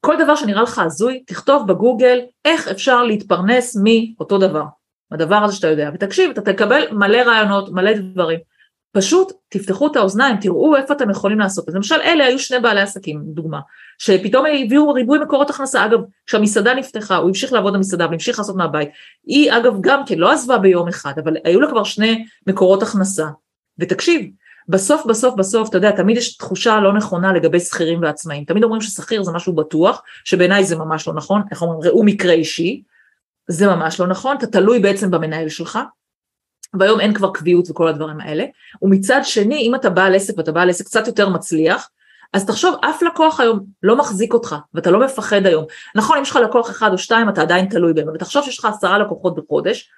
כל 0.00 0.16
דבר 0.24 0.34
שנראה 0.34 0.62
לך 0.62 0.78
הזוי, 0.78 1.22
תכתוב 1.26 1.66
בגוגל 1.66 2.20
איך 2.44 2.68
אפשר 2.68 3.02
להתפרנס 3.02 3.76
מאותו 3.84 4.38
דבר, 4.38 4.64
הדבר 5.12 5.36
הזה 5.36 5.54
שאתה 5.54 5.66
יודע, 5.66 5.90
ותקשיב, 5.94 6.30
אתה 6.30 6.52
תקבל 6.52 6.82
מלא 6.92 7.16
רעיונות, 7.16 7.72
מלא 7.72 7.92
דברים. 7.92 8.38
פשוט 8.92 9.32
תפתחו 9.48 9.86
את 9.86 9.96
האוזניים, 9.96 10.36
תראו 10.36 10.76
איפה 10.76 10.94
אתם 10.94 11.10
יכולים 11.10 11.38
לעשות. 11.38 11.68
אז 11.68 11.74
למשל 11.74 11.94
אלה 11.94 12.24
היו 12.24 12.38
שני 12.38 12.60
בעלי 12.60 12.80
עסקים, 12.80 13.22
דוגמה, 13.24 13.60
שפתאום 13.98 14.46
הביאו 14.46 14.92
ריבוי 14.92 15.18
מקורות 15.18 15.50
הכנסה. 15.50 15.84
אגב, 15.84 15.98
כשהמסעדה 16.26 16.74
נפתחה, 16.74 17.16
הוא 17.16 17.28
המשיך 17.28 17.52
לעבוד 17.52 17.74
במסעדה 17.74 18.06
והמשיך 18.06 18.38
לעשות 18.38 18.56
מהבית. 18.56 18.88
היא 19.26 19.52
אגב 19.52 19.74
גם 19.80 20.02
כן 20.06 20.18
לא 20.18 20.32
עזבה 20.32 20.58
ביום 20.58 20.88
אחד, 20.88 21.12
אבל 21.24 21.36
היו 21.44 21.60
לה 21.60 21.68
כבר 21.68 21.84
שני 21.84 22.24
מקורות 22.46 22.82
הכנסה. 22.82 23.26
ותקשיב, 23.78 24.30
בסוף 24.68 25.06
בסוף 25.06 25.34
בסוף, 25.34 25.68
אתה 25.68 25.76
יודע, 25.76 25.90
תמיד 25.90 26.16
יש 26.16 26.36
תחושה 26.36 26.80
לא 26.80 26.92
נכונה 26.92 27.32
לגבי 27.32 27.60
שכירים 27.60 28.02
ועצמאים. 28.02 28.44
תמיד 28.44 28.64
אומרים 28.64 28.80
ששכיר 28.80 29.22
זה 29.22 29.32
משהו 29.32 29.52
בטוח, 29.52 30.02
שבעיניי 30.24 30.64
זה 30.64 30.76
ממש 30.76 31.08
לא 31.08 31.14
נכון, 31.14 31.42
איך 31.50 31.62
אומרים, 31.62 31.80
ראו 31.80 32.02
מקרה 32.04 32.32
אישי, 32.32 32.82
זה 33.48 33.66
ממש 33.66 34.00
לא 34.00 34.06
נכון, 34.06 34.36
אתה 34.36 34.46
תלוי 34.46 34.78
בעצם 34.78 35.10
במנהל 35.10 35.48
שלך, 35.48 35.78
והיום 36.78 37.00
אין 37.00 37.14
כבר 37.14 37.30
קביעות 37.32 37.70
וכל 37.70 37.88
הדברים 37.88 38.20
האלה, 38.20 38.44
ומצד 38.82 39.20
שני 39.24 39.56
אם 39.56 39.74
אתה 39.74 39.90
בעל 39.90 40.14
עסק 40.14 40.38
ואתה 40.38 40.52
בעל 40.52 40.70
עסק 40.70 40.84
קצת 40.84 41.06
יותר 41.06 41.28
מצליח, 41.28 41.88
אז 42.32 42.46
תחשוב 42.46 42.74
אף 42.84 43.02
לקוח 43.02 43.40
היום 43.40 43.60
לא 43.82 43.96
מחזיק 43.96 44.34
אותך 44.34 44.56
ואתה 44.74 44.90
לא 44.90 45.00
מפחד 45.00 45.46
היום, 45.46 45.64
נכון 45.94 46.16
אם 46.16 46.22
יש 46.22 46.30
לך 46.30 46.36
לקוח 46.36 46.70
אחד 46.70 46.92
או 46.92 46.98
שתיים 46.98 47.28
אתה 47.28 47.42
עדיין 47.42 47.68
תלוי 47.68 47.92
בהם, 47.92 48.08
אבל 48.08 48.18
תחשוב 48.18 48.44
שיש 48.44 48.58
לך 48.58 48.64
עשרה 48.64 48.98
לקוחות 48.98 49.34
בחודש, 49.34 49.90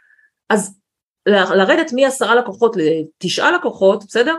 אז 0.51 0.79
לרדת 1.27 1.92
מעשרה 1.92 2.35
לקוחות 2.35 2.77
לתשעה 2.77 3.51
לקוחות, 3.51 4.05
בסדר? 4.05 4.35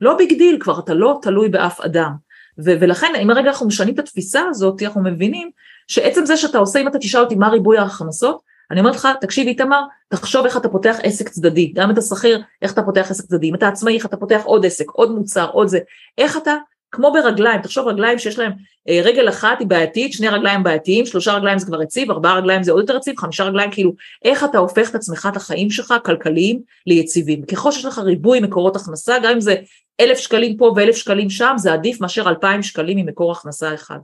לא 0.00 0.16
big 0.16 0.38
deal 0.38 0.56
כבר, 0.60 0.78
אתה 0.78 0.94
לא 0.94 1.18
תלוי 1.22 1.48
באף 1.48 1.80
אדם. 1.80 2.12
ו- 2.58 2.74
ולכן 2.80 3.12
אם 3.22 3.30
הרגע 3.30 3.48
אנחנו 3.48 3.66
משנים 3.66 3.94
את 3.94 3.98
התפיסה 3.98 4.40
הזאת, 4.48 4.82
אנחנו 4.82 5.02
מבינים 5.02 5.50
שעצם 5.88 6.26
זה 6.26 6.36
שאתה 6.36 6.58
עושה, 6.58 6.78
אם 6.78 6.88
אתה 6.88 6.98
תשאל 6.98 7.20
אותי 7.20 7.34
מה 7.34 7.48
ריבוי 7.48 7.78
ההכנסות, 7.78 8.40
אני 8.70 8.80
אומרת 8.80 8.94
לך, 8.94 9.08
תקשיב 9.20 9.46
איתמר, 9.46 9.82
תחשוב 10.08 10.44
איך 10.44 10.56
אתה 10.56 10.68
פותח 10.68 10.96
עסק 11.02 11.28
צדדי, 11.28 11.72
גם 11.74 11.90
את 11.90 11.98
השכיר, 11.98 12.42
איך 12.62 12.72
אתה 12.72 12.82
פותח 12.82 13.10
עסק 13.10 13.24
צדדי, 13.24 13.50
אם 13.50 13.54
אתה 13.54 13.68
עצמאי, 13.68 13.96
איך 13.96 14.06
אתה 14.06 14.16
פותח 14.16 14.42
עוד 14.44 14.66
עסק, 14.66 14.90
עוד 14.90 15.10
מוצר, 15.10 15.50
עוד 15.50 15.68
זה, 15.68 15.78
איך 16.18 16.36
אתה, 16.36 16.54
כמו 16.90 17.12
ברגליים, 17.12 17.62
תחשוב 17.62 17.88
רגליים 17.88 18.18
שיש 18.18 18.38
להם 18.38 18.52
אה, 18.88 19.00
רגל 19.04 19.28
אחת 19.28 19.58
היא 19.58 19.66
בעייתית, 19.66 20.12
שני 20.12 20.28
רגליים 20.28 20.62
בעייתיים, 20.62 21.06
שלושה 21.06 21.32
רגליים 21.32 21.58
זה 21.58 21.66
כבר 21.66 21.82
יציב, 21.82 22.10
ארבעה 22.10 22.34
רגליים 22.34 22.62
זה 22.62 22.72
עוד 22.72 22.80
יותר 22.80 22.96
יציב, 22.96 23.18
חמישה 23.18 23.44
רגליים, 23.44 23.70
כאילו, 23.70 23.92
איך 24.24 24.44
אתה 24.44 24.58
הופך 24.58 24.90
את 24.90 24.94
עצמך, 24.94 25.28
את 25.32 25.36
החיים 25.36 25.70
שלך, 25.70 25.94
כלכליים, 26.04 26.60
ליציבים. 26.86 27.42
ככל 27.42 27.72
שיש 27.72 27.84
לך 27.84 27.98
ריבוי 27.98 28.40
מקורות 28.40 28.76
הכנסה, 28.76 29.18
גם 29.18 29.32
אם 29.32 29.40
זה 29.40 29.54
אלף 30.00 30.18
שקלים 30.18 30.56
פה 30.56 30.72
ואלף 30.76 30.96
שקלים 30.96 31.30
שם, 31.30 31.54
זה 31.56 31.72
עדיף 31.72 32.00
מאשר 32.00 32.28
אלפיים 32.28 32.62
שקלים 32.62 32.96
ממקור 32.96 33.32
הכנסה 33.32 33.74
אחד. 33.74 33.98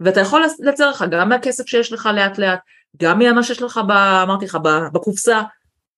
ואתה 0.00 0.20
יכול 0.20 0.44
לייצר 0.60 0.90
לך 0.90 1.04
גם 1.10 1.28
מהכסף 1.28 1.66
שיש 1.66 1.92
לך 1.92 2.08
לאט 2.14 2.38
לאט, 2.38 2.58
גם 3.02 3.18
ממה 3.18 3.42
שיש 3.42 3.62
לך, 3.62 3.80
ב, 3.88 3.90
אמרתי 3.90 4.44
לך, 4.44 4.58
בקופסה, 4.92 5.42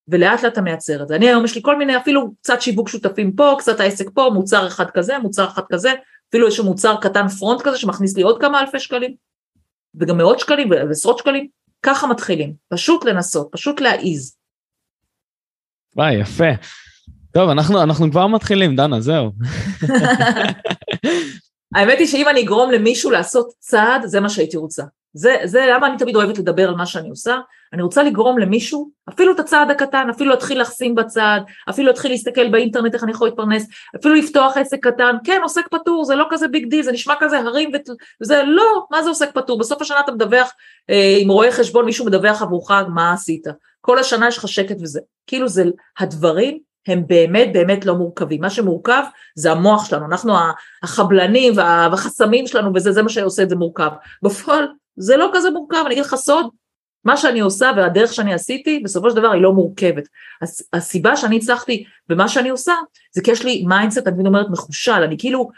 ולאט 0.07 0.43
לאט 0.43 0.53
אתה 0.53 0.61
מייצר 0.61 1.03
את 1.03 1.07
זה. 1.07 1.15
אני 1.15 1.27
היום 1.27 1.45
יש 1.45 1.55
לי 1.55 1.61
כל 1.61 1.77
מיני, 1.77 1.97
אפילו 1.97 2.31
קצת 2.41 2.61
שיווק 2.61 2.89
שותפים 2.89 3.31
פה, 3.31 3.55
קצת 3.59 3.79
העסק 3.79 4.05
פה, 4.13 4.29
מוצר 4.33 4.67
אחד 4.67 4.89
כזה, 4.89 5.19
מוצר 5.19 5.45
אחד 5.47 5.61
כזה, 5.71 5.93
אפילו 6.29 6.47
יש 6.47 6.59
מוצר 6.59 6.95
קטן 7.01 7.27
פרונט 7.27 7.61
כזה 7.61 7.77
שמכניס 7.77 8.17
לי 8.17 8.23
עוד 8.23 8.41
כמה 8.41 8.61
אלפי 8.61 8.79
שקלים, 8.79 9.15
וגם 9.95 10.17
מאות 10.17 10.39
שקלים 10.39 10.69
ועשרות 10.69 11.17
שקלים, 11.17 11.47
ככה 11.83 12.07
מתחילים, 12.07 12.53
פשוט 12.69 13.05
לנסות, 13.05 13.47
פשוט 13.51 13.81
להעיז. 13.81 14.35
וואי, 15.95 16.13
יפה. 16.13 16.49
טוב, 17.33 17.49
אנחנו, 17.49 17.83
אנחנו 17.83 18.11
כבר 18.11 18.27
מתחילים, 18.27 18.75
דנה, 18.75 19.01
זהו. 19.01 19.31
האמת 21.75 21.99
היא 21.99 22.07
שאם 22.07 22.27
אני 22.29 22.43
אגרום 22.43 22.71
למישהו 22.71 23.11
לעשות 23.11 23.53
צעד, 23.59 24.05
זה 24.05 24.19
מה 24.19 24.29
שהייתי 24.29 24.57
רוצה. 24.57 24.83
זה, 25.17 25.35
זה 25.43 25.65
למה 25.73 25.87
אני 25.87 25.97
תמיד 25.97 26.15
אוהבת 26.15 26.37
לדבר 26.37 26.69
על 26.69 26.75
מה 26.75 26.85
שאני 26.85 27.09
עושה, 27.09 27.37
אני 27.73 27.81
רוצה 27.81 28.03
לגרום 28.03 28.37
למישהו, 28.37 28.91
אפילו 29.09 29.33
את 29.33 29.39
הצעד 29.39 29.71
הקטן, 29.71 30.09
אפילו 30.09 30.29
להתחיל 30.29 30.61
לחסים 30.61 30.95
בצד, 30.95 31.39
אפילו 31.69 31.87
להתחיל 31.87 32.11
להסתכל 32.11 32.49
באינטרנט 32.49 32.93
איך 32.93 33.03
אני 33.03 33.11
יכול 33.11 33.27
להתפרנס, 33.27 33.67
אפילו 33.95 34.15
לפתוח 34.15 34.57
עסק 34.57 34.87
קטן, 34.87 35.15
כן 35.23 35.39
עוסק 35.43 35.67
פטור, 35.71 36.05
זה 36.05 36.15
לא 36.15 36.25
כזה 36.29 36.47
big 36.47 36.69
deal, 36.69 36.83
זה 36.83 36.91
נשמע 36.91 37.13
כזה 37.19 37.39
הרים 37.39 37.71
וזה 38.21 38.43
לא, 38.45 38.85
מה 38.91 39.03
זה 39.03 39.09
עוסק 39.09 39.29
פטור, 39.33 39.59
בסוף 39.59 39.81
השנה 39.81 39.99
אתה 39.99 40.11
מדווח, 40.11 40.51
אה, 40.89 41.17
עם 41.19 41.29
רואה 41.29 41.51
חשבון 41.51 41.85
מישהו 41.85 42.05
מדווח 42.05 42.41
עבורך 42.41 42.71
מה 42.71 43.13
עשית, 43.13 43.47
כל 43.81 43.99
השנה 43.99 44.27
יש 44.27 44.37
לך 44.37 44.47
שקט 44.47 44.77
וזה, 44.81 44.99
כאילו 45.27 45.47
זה 45.47 45.63
הדברים 45.99 46.59
הם 46.87 47.03
באמת 47.07 47.53
באמת 47.53 47.85
לא 47.85 47.95
מורכבים. 47.95 48.41
מה 48.41 48.49
שמורכב 48.49 49.03
זה 49.35 49.51
המוח 49.51 49.85
שלנו, 49.85 50.05
אנחנו 50.05 50.33
החבלנים 50.83 51.53
והחסמים 51.57 52.47
שלנו 52.47 52.71
וזה, 52.75 52.91
זה 52.91 53.03
מה 53.03 53.09
שעושה 53.09 53.43
את 53.43 53.49
זה 53.49 53.55
מורכב. 53.55 53.89
בפועל 54.23 54.67
זה 54.97 55.17
לא 55.17 55.29
כזה 55.33 55.49
מורכב, 55.49 55.83
אני 55.85 55.93
אגיד 55.93 56.05
לך 56.05 56.15
סוד, 56.15 56.49
מה 57.05 57.17
שאני 57.17 57.39
עושה 57.39 57.71
והדרך 57.77 58.13
שאני 58.13 58.33
עשיתי, 58.33 58.79
בסופו 58.79 59.09
של 59.09 59.15
דבר 59.15 59.31
היא 59.31 59.41
לא 59.41 59.53
מורכבת. 59.53 60.07
הסיבה 60.73 61.15
שאני 61.15 61.37
הצלחתי 61.37 61.83
במה 62.09 62.27
שאני 62.27 62.49
עושה, 62.49 62.73
זה 63.15 63.21
כי 63.21 63.31
יש 63.31 63.45
לי 63.45 63.65
mindset, 63.67 64.07
אני 64.07 64.27
אומרת 64.27 64.45
מחושל, 64.49 64.91
אני 64.91 65.17
כאילו 65.17 65.49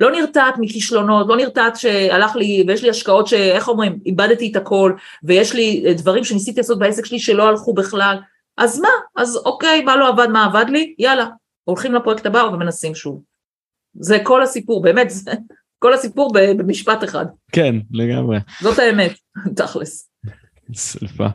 לא 0.00 0.10
נרתעת 0.10 0.54
מכישלונות, 0.58 1.28
לא 1.28 1.36
נרתעת 1.36 1.76
שהלך 1.76 2.36
לי, 2.36 2.64
ויש 2.68 2.82
לי 2.82 2.90
השקעות 2.90 3.26
שאיך 3.26 3.68
אומרים, 3.68 3.98
איבדתי 4.06 4.50
את 4.50 4.56
הכל, 4.56 4.92
ויש 5.22 5.54
לי 5.54 5.94
דברים 5.96 6.24
שניסיתי 6.24 6.60
לעשות 6.60 6.78
בעסק 6.78 7.06
שלי 7.06 7.18
שלא 7.18 7.48
הלכו 7.48 7.74
בכלל, 7.74 8.18
אז 8.56 8.80
מה, 8.80 8.88
אז 9.16 9.36
אוקיי, 9.36 9.84
מה 9.84 9.96
לא 9.96 10.08
עבד, 10.08 10.26
מה 10.26 10.44
עבד 10.44 10.64
לי, 10.68 10.94
יאללה, 10.98 11.26
הולכים 11.64 11.94
לפרויקט 11.94 12.26
הבא 12.26 12.38
ומנסים 12.38 12.94
שוב. 12.94 13.22
זה 14.00 14.18
כל 14.22 14.42
הסיפור, 14.42 14.82
באמת, 14.82 15.10
זה 15.10 15.32
כל 15.78 15.94
הסיפור 15.94 16.32
במשפט 16.32 17.04
אחד. 17.04 17.26
כן, 17.52 17.74
לגמרי. 17.90 18.38
זאת 18.60 18.78
האמת, 18.78 19.12
תכלס. 19.56 20.10
סליחה. 20.74 21.30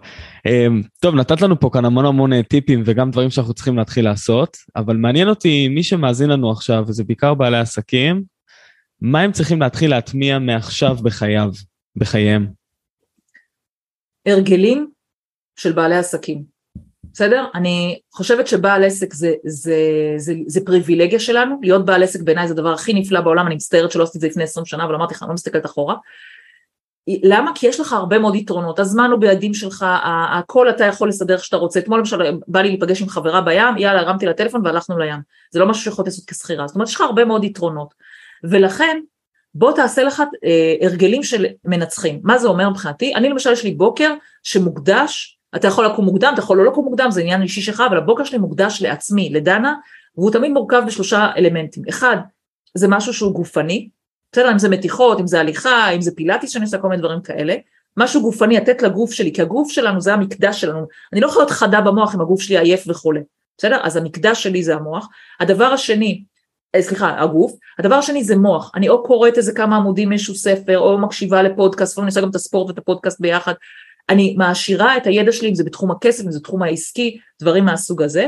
אמ, 0.45 0.81
טוב, 0.99 1.15
נתת 1.15 1.41
לנו 1.41 1.59
פה 1.59 1.69
כאן 1.73 1.85
המון 1.85 2.05
המון 2.05 2.33
אה, 2.33 2.43
טיפים 2.43 2.83
וגם 2.85 3.11
דברים 3.11 3.29
שאנחנו 3.29 3.53
צריכים 3.53 3.77
להתחיל 3.77 4.05
לעשות, 4.05 4.57
אבל 4.75 4.97
מעניין 4.97 5.29
אותי, 5.29 5.67
מי 5.67 5.83
שמאזין 5.83 6.29
לנו 6.29 6.51
עכשיו, 6.51 6.83
וזה 6.87 7.03
בעיקר 7.03 7.33
בעלי 7.33 7.57
עסקים, 7.57 8.23
מה 9.01 9.21
הם 9.21 9.31
צריכים 9.31 9.61
להתחיל 9.61 9.89
להטמיע 9.89 10.39
מעכשיו 10.39 10.95
בחייו, 10.95 11.51
בחייהם? 11.95 12.47
הרגלים 14.25 14.89
של 15.55 15.71
בעלי 15.71 15.95
עסקים. 15.95 16.52
בסדר? 17.13 17.45
אני 17.55 17.99
חושבת 18.11 18.47
שבעל 18.47 18.83
עסק 18.83 19.13
זה, 19.13 19.33
זה, 19.45 19.75
זה, 20.17 20.33
זה 20.47 20.65
פריבילגיה 20.65 21.19
שלנו, 21.19 21.59
להיות 21.61 21.85
בעל 21.85 22.03
עסק 22.03 22.21
בעיניי 22.21 22.47
זה 22.47 22.53
הדבר 22.53 22.73
הכי 22.73 22.93
נפלא 22.93 23.21
בעולם, 23.21 23.47
אני 23.47 23.55
מצטערת 23.55 23.91
שלא 23.91 24.03
עשיתי 24.03 24.17
את 24.17 24.21
זה 24.21 24.27
לפני 24.27 24.43
20 24.43 24.65
שנה, 24.65 24.83
אבל 24.83 24.95
אמרתי 24.95 25.13
לך, 25.13 25.23
אני 25.23 25.27
לא 25.27 25.33
מסתכלת 25.33 25.65
אחורה. 25.65 25.95
למה? 27.07 27.51
כי 27.55 27.67
יש 27.67 27.79
לך 27.79 27.93
הרבה 27.93 28.19
מאוד 28.19 28.35
יתרונות, 28.35 28.79
הזמן 28.79 29.09
הוא 29.11 29.19
בידים 29.19 29.53
שלך, 29.53 29.85
הכל 30.31 30.69
אתה 30.69 30.85
יכול 30.85 31.09
לסדר 31.09 31.33
איך 31.33 31.43
שאתה 31.43 31.57
רוצה, 31.57 31.79
אתמול 31.79 31.99
למשל 31.99 32.17
בא 32.47 32.61
לי 32.61 32.67
להיפגש 32.67 33.01
עם 33.01 33.09
חברה 33.09 33.41
בים, 33.41 33.77
יאללה 33.77 33.99
הרמתי 33.99 34.25
לטלפון 34.25 34.61
והלכנו 34.65 34.97
לים, 34.97 35.19
זה 35.51 35.59
לא 35.59 35.65
משהו 35.65 35.83
שיכול 35.83 36.05
לעשות 36.05 36.25
כשכירה, 36.25 36.67
זאת 36.67 36.75
אומרת 36.75 36.87
יש 36.87 36.95
לך 36.95 37.01
הרבה 37.01 37.25
מאוד 37.25 37.43
יתרונות, 37.43 37.93
ולכן 38.43 38.99
בוא 39.55 39.71
תעשה 39.71 40.03
לך 40.03 40.23
אה, 40.45 40.87
הרגלים 40.87 41.23
של 41.23 41.45
מנצחים, 41.65 42.19
מה 42.23 42.37
זה 42.37 42.47
אומר 42.47 42.69
מבחינתי? 42.69 43.15
אני 43.15 43.29
למשל 43.29 43.51
יש 43.51 43.63
לי 43.63 43.71
בוקר 43.71 44.13
שמוקדש 44.43 45.39
אתה 45.55 45.67
יכול 45.67 45.85
לקום 45.85 46.05
מוקדם, 46.05 46.31
אתה 46.33 46.41
יכול 46.41 46.57
לא 46.57 46.65
לקום 46.65 46.85
מוקדם, 46.85 47.11
זה 47.11 47.21
עניין 47.21 47.41
אישי 47.41 47.61
שלך, 47.61 47.83
אבל 47.89 47.97
הבוקר 47.97 48.23
שלי 48.23 48.37
מוקדש 48.37 48.81
לעצמי, 48.81 49.29
לדנה, 49.29 49.73
והוא 50.17 50.31
תמיד 50.31 50.51
מורכב 50.51 50.83
בשלושה 50.87 51.31
אלמנטים. 51.37 51.83
אחד, 51.89 52.17
זה 52.75 52.87
משהו 52.87 53.13
שהוא 53.13 53.33
גופני, 53.33 53.89
בסדר, 54.31 54.51
אם 54.51 54.59
זה 54.59 54.69
מתיחות, 54.69 55.19
אם 55.19 55.27
זה 55.27 55.39
הליכה, 55.39 55.89
אם 55.89 56.01
זה 56.01 56.15
פילאטיס 56.15 56.51
שאני 56.51 56.65
עושה 56.65 56.77
כל 56.77 56.87
מיני 56.87 57.01
דברים 57.01 57.21
כאלה, 57.21 57.55
משהו 57.97 58.21
גופני, 58.21 58.57
לתת 58.57 58.81
לגוף 58.81 59.11
שלי, 59.11 59.33
כי 59.33 59.41
הגוף 59.41 59.71
שלנו 59.71 60.01
זה 60.01 60.13
המקדש 60.13 60.61
שלנו, 60.61 60.87
אני 61.13 61.21
לא 61.21 61.27
יכולה 61.27 61.45
להיות 61.45 61.51
חדה 61.51 61.81
במוח 61.81 62.15
אם 62.15 62.21
הגוף 62.21 62.41
שלי 62.41 62.57
עייף 62.57 62.83
וחולה, 62.87 63.21
בסדר? 63.57 63.79
אז 63.83 63.97
המקדש 63.97 64.43
שלי 64.43 64.63
זה 64.63 64.75
המוח. 64.75 65.07
הדבר 65.39 65.65
השני, 65.65 66.23
אה, 66.75 66.81
סליחה, 66.81 67.21
הגוף, 67.21 67.51
הדבר 67.79 67.95
השני 67.95 68.23
זה 68.23 68.35
מוח, 68.35 68.71
אני 68.75 68.89
או 68.89 69.03
קוראת 69.03 69.37
איזה 69.37 69.53
כמה 69.53 69.75
עמודים 69.75 70.09
מאיזשהו 70.09 70.35
ספר, 70.35 70.79
או 70.79 70.97
מקשיבה 70.97 71.43
לפודקאסט, 71.43 71.97
ואני 71.97 72.07
עושה 72.07 72.21
גם 72.21 72.29
את 72.29 72.35
הספורט 72.35 72.69
ואת 72.69 72.77
הפודקאסט 72.77 73.21
ביחד, 73.21 73.53
אני 74.09 74.35
מעשירה 74.37 74.97
את 74.97 75.07
הידע 75.07 75.31
שלי, 75.31 75.49
אם 75.49 75.55
זה 75.55 75.63
בתחום 75.63 75.91
הכסף, 75.91 76.25
אם 76.25 76.31
זה 76.31 76.39
בתחום 76.39 76.63
העסקי, 76.63 77.17
דברים 77.41 77.65
מהסוג 77.65 78.01
הזה. 78.01 78.27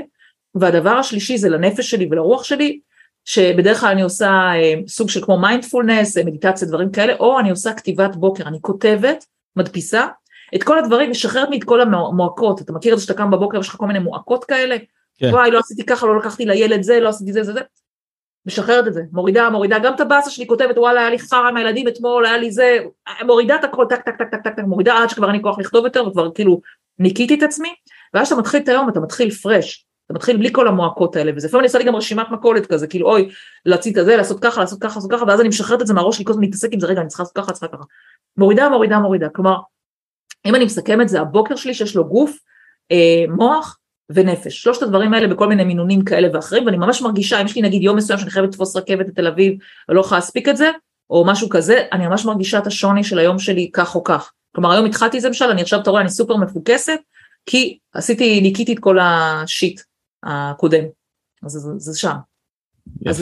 והדבר 0.55 0.89
השלישי 0.89 1.37
זה 1.37 1.49
לנפש 1.49 1.91
שלי 1.91 2.07
ולרוח 2.11 2.43
שלי, 2.43 2.79
שבדרך 3.25 3.79
כלל 3.79 3.89
אני 3.89 4.01
עושה 4.01 4.27
אה, 4.55 4.73
סוג 4.87 5.09
של 5.09 5.21
כמו 5.25 5.39
מיינדפולנס, 5.39 6.17
מדיטציה, 6.17 6.67
דברים 6.67 6.91
כאלה, 6.91 7.13
או 7.19 7.39
אני 7.39 7.49
עושה 7.49 7.73
כתיבת 7.73 8.15
בוקר, 8.15 8.47
אני 8.47 8.57
כותבת, 8.61 9.25
מדפיסה, 9.55 10.07
את 10.55 10.63
כל 10.63 10.79
הדברים, 10.79 11.11
משחררת 11.11 11.49
לי 11.49 11.57
את 11.57 11.63
כל 11.63 11.81
המועקות, 11.81 12.61
אתה 12.61 12.73
מכיר 12.73 12.93
את 12.93 12.99
זה 12.99 13.03
שאתה 13.03 13.13
קם 13.13 13.31
בבוקר 13.31 13.57
ויש 13.57 13.67
לך 13.67 13.75
כל 13.75 13.87
מיני 13.87 13.99
מועקות 13.99 14.45
כאלה? 14.45 14.75
כן. 15.17 15.29
וואי, 15.29 15.51
לא 15.51 15.59
עשיתי 15.59 15.85
ככה, 15.85 16.05
לא 16.05 16.17
לקחתי 16.17 16.45
לילד 16.45 16.81
זה, 16.83 16.99
לא 16.99 17.09
עשיתי 17.09 17.33
זה, 17.33 17.43
זה, 17.43 17.53
זה. 17.53 17.59
משחררת 18.45 18.87
את 18.87 18.93
זה, 18.93 19.01
מורידה, 19.11 19.49
מורידה, 19.49 19.79
גם 19.79 19.93
את 19.93 19.99
הבאסה 19.99 20.29
שלי 20.29 20.47
כותבת, 20.47 20.77
וואלה, 20.77 20.99
היה 20.99 21.09
לי 21.09 21.19
חרא 21.19 21.49
עם 21.49 21.57
הילדים 21.57 21.87
אתמול, 21.87 22.25
היה 22.25 22.37
לי 22.37 22.51
זה, 22.51 22.77
מורידה 23.25 23.55
את 23.55 23.63
הכל, 23.63 23.85
טק, 23.89 24.01
טק, 24.01 24.15
טק, 24.17 24.27
טק, 24.31 24.55
טק, 24.55 24.63
מורידה 24.63 24.97
עד 25.03 25.09
שכבר 25.09 25.27
אין 25.27 25.35
לי 25.35 25.41
כוח 25.41 25.59
לכתוב 25.59 25.85
יותר, 25.85 26.07
וכבר 26.07 26.31
כאילו 26.31 26.61
ניקיתי 26.99 27.35
את 27.35 27.43
עצמי, 27.43 27.75
ואז 28.13 28.27
אתה 28.27 28.35
מתחיל 28.41 28.61
את 28.61 28.69
היום, 28.69 28.89
אתה 28.89 28.99
מתחיל 28.99 29.31
fresh, 29.31 29.85
אתה 30.05 30.13
מתחיל 30.13 30.37
בלי 30.37 30.49
כל 30.53 30.67
המועקות 30.67 31.15
האלה, 31.15 31.31
וזה 31.35 31.47
לפעמים 31.47 31.59
אני 31.59 31.67
עושה 31.67 31.77
לי 31.77 31.83
גם 31.83 31.95
רשימת 31.95 32.31
מכולת 32.31 32.65
כזה, 32.65 32.87
כאילו 32.87 33.09
אוי, 33.09 33.29
להוציא 33.65 33.91
את 33.99 34.05
זה, 34.05 34.17
לעשות 34.17 34.39
ככה, 34.43 34.61
לעשות 34.61 34.81
ככה, 34.81 34.95
לעשות 34.95 35.11
ככה, 35.11 35.23
ואז 35.27 35.39
אני 35.39 35.49
משחררת 35.49 35.81
את 35.81 35.87
זה 35.87 35.93
מהראש 35.93 36.15
שלי, 36.15 36.25
כל 36.25 36.31
הזמן 36.31 36.43
להתעסק 36.43 36.73
עם 36.73 36.79
זה, 36.79 36.87
רגע, 36.87 37.01
אני 37.01 37.07
צריכה 37.07 37.23
לעשות 37.23 37.35
ככה, 37.35 37.51
צריכה 37.51 37.67
ככה. 37.67 37.83
מורידה, 38.37 38.69
מורידה, 38.69 38.99
מורידה, 38.99 39.29
כלומר, 39.29 39.55
ונפש, 44.09 44.61
שלושת 44.61 44.81
הדברים 44.81 45.13
האלה 45.13 45.27
בכל 45.27 45.47
מיני 45.47 45.63
מינונים 45.63 46.05
כאלה 46.05 46.27
ואחרים, 46.33 46.65
ואני 46.65 46.77
ממש 46.77 47.01
מרגישה, 47.01 47.41
אם 47.41 47.45
יש 47.45 47.55
לי 47.55 47.61
נגיד 47.61 47.81
יום 47.81 47.97
מסוים 47.97 48.19
שאני 48.19 48.31
חייבת 48.31 48.49
לתפוס 48.49 48.75
רכבת 48.75 49.07
לתל 49.07 49.27
אביב, 49.27 49.53
ולא 49.89 50.01
יכולה 50.01 50.19
להספיק 50.19 50.49
את 50.49 50.57
זה, 50.57 50.71
או 51.09 51.25
משהו 51.25 51.49
כזה, 51.49 51.83
אני 51.91 52.07
ממש 52.07 52.25
מרגישה 52.25 52.57
את 52.57 52.67
השוני 52.67 53.03
של 53.03 53.19
היום 53.19 53.39
שלי 53.39 53.69
כך 53.73 53.95
או 53.95 54.03
כך. 54.03 54.31
כלומר 54.55 54.71
היום 54.71 54.85
התחלתי 54.85 55.17
את 55.17 55.21
זה 55.21 55.27
למשל, 55.27 55.45
אני 55.45 55.61
עכשיו, 55.61 55.81
אתה 55.81 55.89
רואה, 55.89 56.01
אני 56.01 56.09
סופר 56.09 56.35
מפוקסת, 56.35 56.99
כי 57.45 57.77
עשיתי, 57.93 58.41
ניקיתי 58.41 58.73
את 58.73 58.79
כל 58.79 58.97
השיט 59.01 59.81
הקודם, 60.23 60.83
אז 61.43 61.51
זה, 61.51 61.69
זה 61.77 61.99
שם. 61.99 62.15
יפה. 63.01 63.11
אז, 63.11 63.21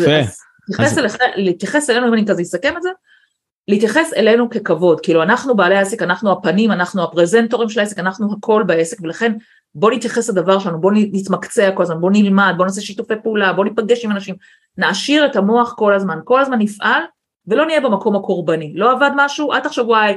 אז, 0.80 0.92
אז... 0.92 1.00
אליך, 1.00 1.18
להתייחס 1.36 1.90
אלינו, 1.90 2.08
אם 2.08 2.14
אני 2.14 2.26
כזה 2.28 2.42
אסכם 2.42 2.78
את 2.78 2.84
זה, 2.84 2.90
להתייחס 3.68 4.14
אלינו 4.16 4.50
ככבוד, 4.50 5.00
כאילו 5.00 5.24
אנחנו 5.24 5.56
בעלי 5.56 5.76
העסק, 5.76 6.02
אנחנו 6.02 6.32
הפנים, 6.32 6.72
אנחנו 6.72 7.04
הפרזנטורים 7.04 7.70
של 7.70 7.80
העסק, 7.80 8.00
אנחנו 8.00 8.34
הכל 8.38 8.64
בעסק, 8.68 8.98
ולכן 9.02 9.34
בוא 9.76 9.92
נתייחס 9.92 10.30
לדבר 10.30 10.60
שלנו, 10.60 10.82
בוא 10.82 10.92
נתמקצע 10.96 11.72
כל 11.72 11.84
הזמן, 11.84 12.02
בוא 12.02 12.12
נלמד, 12.14 12.54
בוא 12.58 12.66
נעשה 12.66 12.82
שיתופי 12.82 13.14
פעולה, 13.24 13.54
בוא 13.54 13.66
ניפגש 13.66 14.06
עם 14.06 14.12
אנשים, 14.12 14.36
נעשיר 14.78 15.26
את 15.26 15.36
המוח 15.36 15.74
כל 15.78 15.94
הזמן, 15.94 16.20
כל 16.24 16.42
הזמן 16.42 16.60
נפעל, 16.60 17.02
ולא 17.48 17.66
נהיה 17.66 17.82
במקום 17.82 18.16
הקורבני, 18.16 18.74
לא 18.76 18.92
עבד 18.92 19.12
משהו, 19.16 19.54
אל 19.54 19.60
תחשוב 19.60 19.90
וואי, 19.90 20.14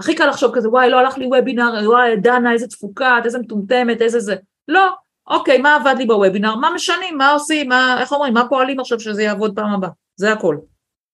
הכי 0.00 0.14
קל 0.14 0.26
לחשוב 0.26 0.50
כזה, 0.54 0.68
וואי 0.68 0.90
לא 0.90 0.98
הלך 0.98 1.18
לי 1.18 1.26
וובינר, 1.26 1.72
וואי 1.86 2.16
דנה 2.16 2.52
איזה 2.52 2.66
תפוקה, 2.66 3.18
איזה 3.24 3.38
מטומטמת, 3.38 4.02
איזה 4.02 4.20
זה, 4.20 4.36
לא, 4.68 4.88
אוקיי, 5.26 5.58
מה 5.58 5.74
עבד 5.74 5.94
לי 5.98 6.06
בוובינר, 6.06 6.56
מה 6.56 6.68
משנים, 6.74 7.18
מה 7.18 7.30
עושים, 7.30 7.68
מה, 7.68 8.00
איך 8.00 8.12
אומרים, 8.12 8.34
מה 8.34 8.48
פועלים 8.48 8.80
עכשיו 8.80 9.00
שזה 9.00 9.22
יעבוד 9.22 9.54
פעם 9.54 9.74
הבאה, 9.74 9.90
זה 10.16 10.32
הכל. 10.32 10.56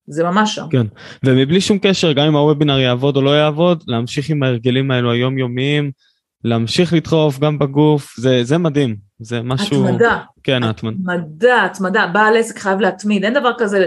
זה 0.06 0.24
ממש 0.24 0.54
שם. 0.54 0.66
כן, 0.70 0.86
ומבלי 1.24 1.60
שום 1.60 1.78
קשר, 1.82 2.12
גם 2.12 2.26
אם 2.26 2.36
הוובינר 2.36 2.78
יעבוד 2.78 3.16
או 3.16 3.22
לא 3.22 3.30
יעבוד, 3.30 3.84
להמשיך 3.86 4.30
עם 4.30 4.42
ההרגלים 4.42 4.90
האלו 4.90 5.10
היומיומיים, 5.10 5.90
להמשיך 6.44 6.92
לדחוף 6.92 7.38
גם 7.38 7.58
בגוף, 7.58 8.14
זה, 8.18 8.44
זה 8.44 8.58
מדהים, 8.58 8.96
זה 9.20 9.42
משהו... 9.42 9.86
התמדה. 9.88 10.18
כן, 10.42 10.62
התמדה. 10.62 11.12
התמדה, 11.12 11.64
התמדה, 11.64 12.06
בעל 12.06 12.36
עסק 12.36 12.58
חייב 12.58 12.80
להתמיד, 12.80 13.24
אין 13.24 13.34
דבר 13.34 13.52
כזה, 13.58 13.86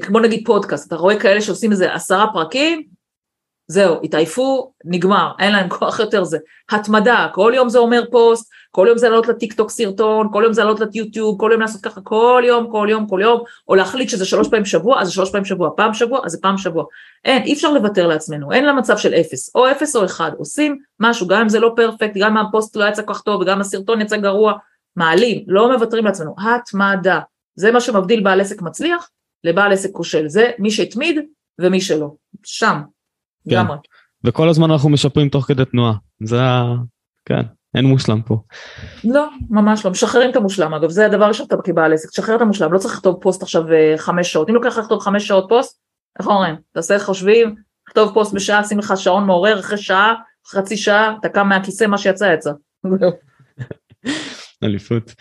כמו 0.00 0.20
נגיד 0.20 0.42
פודקאסט, 0.46 0.88
אתה 0.88 0.96
רואה 0.96 1.20
כאלה 1.20 1.40
שעושים 1.40 1.70
איזה 1.70 1.94
עשרה 1.94 2.26
פרקים, 2.32 2.82
זהו, 3.70 3.96
התעייפו, 4.02 4.72
נגמר, 4.84 5.32
אין 5.38 5.52
להם 5.52 5.68
כוח 5.68 6.00
יותר 6.00 6.24
זה. 6.24 6.38
התמדה, 6.70 7.28
כל 7.32 7.52
יום 7.54 7.68
זה 7.68 7.78
אומר 7.78 8.02
פוסט, 8.10 8.50
כל 8.70 8.86
יום 8.88 8.98
זה 8.98 9.08
לעלות 9.08 9.28
לטיק 9.28 9.52
טוק 9.52 9.70
סרטון, 9.70 10.28
כל 10.32 10.42
יום 10.44 10.52
זה 10.52 10.64
לעלות 10.64 10.80
ליוטיוב, 10.94 11.40
כל 11.40 11.50
יום 11.52 11.60
לעשות 11.60 11.80
ככה, 11.80 12.00
כל 12.00 12.42
יום, 12.46 12.70
כל 12.70 12.86
יום, 12.90 13.08
כל 13.08 13.20
יום, 13.22 13.42
או 13.68 13.74
להחליט 13.74 14.08
שזה 14.08 14.24
שלוש 14.24 14.48
פעמים 14.48 14.64
שבוע, 14.64 15.00
אז 15.00 15.06
זה 15.06 15.12
שלוש 15.12 15.30
פעמים 15.30 15.44
שבוע, 15.44 15.70
פעם 15.76 15.94
שבוע, 15.94 16.20
אז 16.24 16.32
זה 16.32 16.38
פעם 16.42 16.58
שבוע. 16.58 16.84
אין, 17.24 17.42
אי 17.42 17.52
אפשר 17.52 17.72
לוותר 17.72 18.06
לעצמנו, 18.06 18.52
אין 18.52 18.64
לה 18.64 18.72
מצב 18.72 18.98
של 18.98 19.14
אפס, 19.14 19.54
או 19.54 19.70
אפס 19.70 19.96
או 19.96 20.04
אחד, 20.04 20.30
עושים 20.38 20.78
משהו, 21.00 21.26
גם 21.26 21.40
אם 21.40 21.48
זה 21.48 21.60
לא 21.60 21.72
perfect, 21.76 22.16
גם 22.16 22.36
אם 22.36 22.46
הפוסט 22.46 22.76
לא 22.76 22.84
יצא 22.88 23.02
כל 23.02 23.14
כך 23.14 23.20
טוב, 23.20 23.40
וגם 23.40 23.60
הסרטון 23.60 24.00
יצא 24.00 24.16
גרוע, 24.16 24.52
מעלים, 24.96 25.44
לא 25.46 25.72
מוותרים 25.72 26.04
לעצמנו, 26.04 26.34
התמדה, 26.38 27.20
זה 27.54 27.72
מה 27.72 27.80
שמבדיל 27.80 28.24
בעל 28.24 28.40
עסק 28.40 28.62
מצליח 28.62 29.10
לבעל 29.44 29.72
עסק 29.72 29.90
כושל, 29.92 30.28
זה 30.28 30.50
מי 30.58 30.70
שהתמיד 30.70 31.20
ומי 31.58 31.80
שלא, 31.80 32.10
שם, 32.44 32.80
כן. 33.48 33.56
לגמרי. 33.56 33.76
וכל 34.24 34.48
הזמן 34.48 34.70
אנחנו 34.70 34.88
משפרים 34.88 35.28
תוך 35.28 35.44
כדי 35.44 35.64
תנועה, 35.64 35.92
זה 36.24 36.42
ה... 36.42 36.74
כן. 37.24 37.42
אין 37.74 37.84
מושלם 37.84 38.22
פה. 38.22 38.36
לא, 39.04 39.28
ממש 39.50 39.84
לא, 39.84 39.90
משחררים 39.90 40.30
את 40.30 40.36
המושלם 40.36 40.74
אגב, 40.74 40.90
זה 40.90 41.06
הדבר 41.06 41.24
ראשון 41.24 41.46
שאתה 41.46 41.56
כבעל 41.64 41.92
עסק, 41.92 42.08
תשחרר 42.08 42.36
את 42.36 42.40
המושלם, 42.40 42.72
לא 42.72 42.78
צריך 42.78 42.94
לכתוב 42.94 43.18
פוסט 43.20 43.42
עכשיו 43.42 43.72
אה, 43.72 43.94
חמש 43.96 44.32
שעות, 44.32 44.48
אם 44.48 44.54
לוקח 44.54 44.66
לך 44.66 44.78
לכתוב 44.78 45.00
חמש 45.00 45.26
שעות 45.26 45.46
פוסט, 45.48 45.80
איך 46.18 46.26
אומרים, 46.26 46.54
תעשה 46.72 46.98
חושבים, 46.98 47.54
תכתוב 47.86 48.14
פוסט 48.14 48.34
בשעה, 48.34 48.64
שים 48.64 48.78
לך 48.78 48.94
שעון 48.96 49.24
מעורר, 49.24 49.60
אחרי 49.60 49.78
שעה, 49.78 50.14
חצי 50.46 50.76
שעה, 50.76 51.14
אתה 51.20 51.28
קם 51.28 51.48
מהכיסא, 51.48 51.84
מה 51.84 51.98
שיצא 51.98 52.34
יצא. 52.34 52.50
אליפות. 54.64 55.14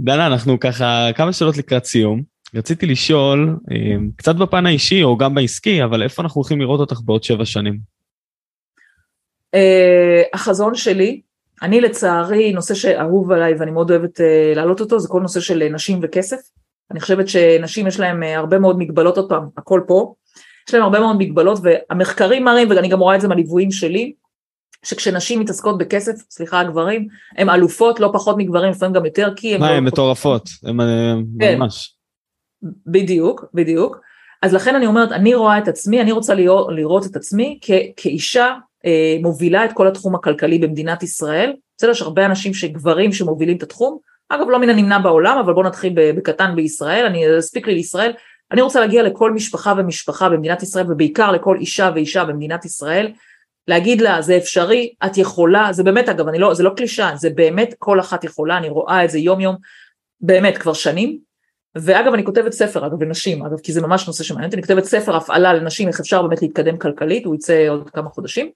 דנה, 0.00 0.26
אנחנו 0.26 0.60
ככה 0.60 1.08
כמה 1.16 1.32
שאלות 1.32 1.56
לקראת 1.56 1.84
סיום. 1.84 2.22
רציתי 2.54 2.86
לשאול, 2.86 3.56
אה, 3.70 3.96
קצת 4.16 4.36
בפן 4.36 4.66
האישי 4.66 5.02
או 5.02 5.16
גם 5.16 5.34
בעסקי, 5.34 5.84
אבל 5.84 6.02
איפה 6.02 6.22
אנחנו 6.22 6.38
הולכים 6.38 6.60
לראות 6.60 6.80
אותך 6.80 7.00
בעוד 7.04 7.24
שבע 7.24 7.44
שנים? 7.44 7.78
Uh, 9.56 10.28
החזון 10.34 10.74
שלי 10.74 11.20
אני 11.62 11.80
לצערי, 11.80 12.52
נושא 12.52 12.74
שאהוב 12.74 13.32
עליי 13.32 13.54
ואני 13.58 13.70
מאוד 13.70 13.90
אוהבת 13.90 14.20
uh, 14.20 14.56
להעלות 14.56 14.80
אותו, 14.80 14.98
זה 14.98 15.08
כל 15.08 15.20
נושא 15.20 15.40
של 15.40 15.68
נשים 15.72 15.98
וכסף. 16.02 16.36
אני 16.90 17.00
חושבת 17.00 17.28
שנשים 17.28 17.86
יש 17.86 18.00
uh, 18.00 18.02
הרבה 18.36 18.58
מאוד 18.58 18.78
מגבלות, 18.78 19.16
עוד 19.16 19.28
פעם, 19.28 19.48
הכל 19.56 19.80
פה, 19.86 20.14
יש 20.68 20.74
להם 20.74 20.82
הרבה 20.82 21.00
מאוד 21.00 21.16
מגבלות 21.18 21.58
והמחקרים 21.62 22.44
מראים, 22.44 22.70
ואני 22.70 22.88
גם 22.88 23.00
רואה 23.00 23.16
את 23.16 23.20
זה 23.20 23.28
מהליוויים 23.28 23.70
שלי, 23.70 24.12
שכשנשים 24.82 25.40
מתעסקות 25.40 25.78
בכסף, 25.78 26.12
סליחה 26.30 26.60
הגברים, 26.60 27.08
הן 27.36 27.50
אלופות 27.50 28.00
לא 28.00 28.10
פחות 28.12 28.36
מגברים, 28.38 28.70
לפעמים 28.70 28.94
גם 28.94 29.04
יותר, 29.04 29.32
כי 29.36 29.54
הן... 29.54 29.60
מה, 29.60 29.70
הן 29.70 29.84
מטורפות, 29.84 30.50
הן 30.64 30.76
כן. 31.40 31.58
ממש. 31.58 31.94
בדיוק, 32.86 33.44
בדיוק. 33.54 34.00
אז 34.42 34.54
לכן 34.54 34.74
אני 34.74 34.86
אומרת, 34.86 35.12
אני 35.12 35.34
רואה 35.34 35.58
את 35.58 35.68
עצמי, 35.68 36.00
אני 36.00 36.12
רוצה 36.12 36.34
לראות, 36.34 36.68
לראות 36.70 37.06
את 37.06 37.16
עצמי 37.16 37.58
כ, 37.62 37.70
כאישה 37.96 38.54
אה, 38.86 39.16
מובילה 39.22 39.64
את 39.64 39.72
כל 39.72 39.88
התחום 39.88 40.14
הכלכלי 40.14 40.58
במדינת 40.58 41.02
ישראל, 41.02 41.52
בסדר, 41.76 41.90
יש 41.90 42.02
הרבה 42.02 42.26
אנשים 42.26 42.54
שגברים 42.54 43.12
שמובילים 43.12 43.56
את 43.56 43.62
התחום, 43.62 43.98
אגב 44.28 44.48
לא 44.48 44.58
מן 44.58 44.68
הנמנע 44.68 44.98
בעולם, 44.98 45.38
אבל 45.38 45.52
בואו 45.52 45.66
נתחיל 45.66 45.92
בקטן 45.96 46.56
בישראל, 46.56 47.06
אני 47.06 47.38
אספיק 47.38 47.66
לי 47.66 47.74
לישראל, 47.74 48.12
אני 48.52 48.60
רוצה 48.62 48.80
להגיע 48.80 49.02
לכל 49.02 49.32
משפחה 49.32 49.74
ומשפחה 49.78 50.28
במדינת 50.28 50.62
ישראל, 50.62 50.92
ובעיקר 50.92 51.30
לכל 51.30 51.56
אישה 51.60 51.90
ואישה 51.94 52.24
במדינת 52.24 52.64
ישראל, 52.64 53.12
להגיד 53.68 54.00
לה 54.00 54.22
זה 54.22 54.36
אפשרי, 54.36 54.94
את 55.06 55.18
יכולה, 55.18 55.72
זה 55.72 55.82
באמת 55.82 56.08
אגב, 56.08 56.28
לא, 56.28 56.54
זה 56.54 56.62
לא 56.62 56.70
קלישה, 56.76 57.10
זה 57.16 57.30
באמת 57.30 57.74
כל 57.78 58.00
אחת 58.00 58.24
יכולה, 58.24 58.58
אני 58.58 58.68
רואה 58.68 59.04
את 59.04 59.10
זה 59.10 59.18
יום 59.18 59.40
יום, 59.40 59.56
באמת 60.20 60.58
כבר 60.58 60.72
שנים, 60.72 61.18
ואגב 61.74 62.12
אני 62.12 62.24
כותבת 62.24 62.52
ספר 62.52 62.86
אגב 62.86 63.02
לנשים, 63.02 63.44
אגב 63.44 63.60
כי 63.60 63.72
זה 63.72 63.82
ממש 63.82 64.06
נושא 64.06 64.24
שמעניין 64.24 64.50
אני 64.52 64.62
כותבת 64.62 64.84
ספר 64.84 65.16
הפעלה 65.16 65.52
לנשים 65.52 65.88
איך 65.88 66.00
אפשר 66.00 66.22
באמת 66.22 66.42
להתקדם 66.42 66.78
כלכלית, 66.78 67.24
הוא 67.24 67.34
יצא 67.34 67.66
עוד 67.68 67.90
כמה 67.90 68.08
חודשים, 68.10 68.50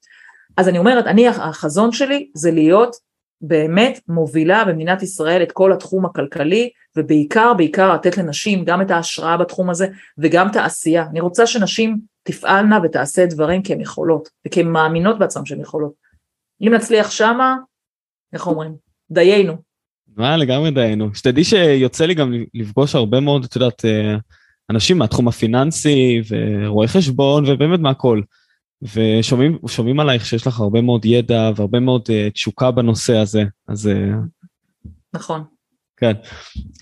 אז 0.57 0.69
אני 0.69 0.79
אומרת, 0.79 1.07
אני 1.07 1.29
החזון 1.29 1.93
שלי 1.93 2.31
זה 2.35 2.51
להיות 2.51 2.97
באמת 3.41 4.01
מובילה 4.09 4.65
במדינת 4.65 5.03
ישראל 5.03 5.43
את 5.43 5.53
כל 5.53 5.73
התחום 5.73 6.05
הכלכלי 6.05 6.71
ובעיקר 6.97 7.55
בעיקר 7.55 7.95
לתת 7.95 8.17
לנשים 8.17 8.65
גם 8.65 8.83
את 8.83 8.91
ההשראה 8.91 9.37
בתחום 9.37 9.71
הזה 9.71 9.87
וגם 10.19 10.51
את 10.51 10.57
העשייה, 10.57 11.07
אני 11.11 11.21
רוצה 11.21 11.47
שנשים 11.47 11.99
תפעלנה 12.23 12.79
ותעשה 12.83 13.27
דברים 13.27 13.63
כי 13.63 13.73
הן 13.73 13.81
יכולות 13.81 14.29
וכי 14.47 14.61
הן 14.61 14.69
מאמינות 14.69 15.19
בעצמן 15.19 15.47
שהן 15.47 15.61
יכולות, 15.61 15.93
אם 16.61 16.75
נצליח 16.75 17.11
שמה, 17.11 17.57
איך 18.33 18.47
אומרים, 18.47 18.75
דיינו. 19.11 19.74
מה 20.17 20.37
לגמרי 20.37 20.71
דיינו, 20.71 21.15
שתדעי 21.15 21.45
שיוצא 21.45 22.07
לי 22.07 22.15
גם 22.15 22.33
לפגוש 22.55 22.95
הרבה 22.95 23.21
מאוד, 23.21 23.45
את 23.45 23.57
יודעת, 23.57 23.85
אה, 23.85 24.17
אנשים 24.71 24.99
מהתחום 24.99 25.29
הפיננסי 25.29 26.21
ורואי 26.31 26.89
חשבון 26.89 27.45
ובאמת 27.47 27.81
מהכל. 27.81 28.21
ושומעים 28.83 30.01
עלייך 30.01 30.27
שיש 30.27 30.47
לך 30.47 30.61
הרבה 30.61 30.81
מאוד 30.81 31.05
ידע 31.05 31.51
והרבה 31.57 31.81
מאוד 31.81 32.03
uh, 32.03 32.33
תשוקה 32.33 32.71
בנושא 32.71 33.17
הזה, 33.17 33.45
אז... 33.69 33.87
Uh, 33.87 34.89
נכון. 35.15 35.45
כן. 35.97 36.13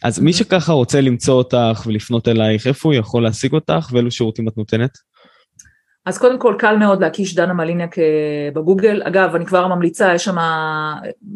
אז 0.02 0.18
מי 0.20 0.32
שככה 0.32 0.72
רוצה 0.72 1.00
למצוא 1.00 1.34
אותך 1.34 1.82
ולפנות 1.86 2.28
אלייך, 2.28 2.66
איפה 2.66 2.88
הוא 2.88 2.94
יכול 2.94 3.22
להשיג 3.22 3.52
אותך 3.52 3.90
ואילו 3.92 4.10
שירותים 4.10 4.48
את 4.48 4.56
נותנת? 4.56 4.98
אז 6.06 6.18
קודם 6.18 6.38
כל 6.38 6.54
קל 6.58 6.76
מאוד 6.76 7.00
להקיש 7.00 7.34
דנה 7.34 7.52
מליניאק 7.52 7.96
בגוגל, 8.54 9.02
אגב 9.04 9.34
אני 9.34 9.46
כבר 9.46 9.66
ממליצה, 9.66 10.14
יש 10.14 10.24
שם, 10.24 10.36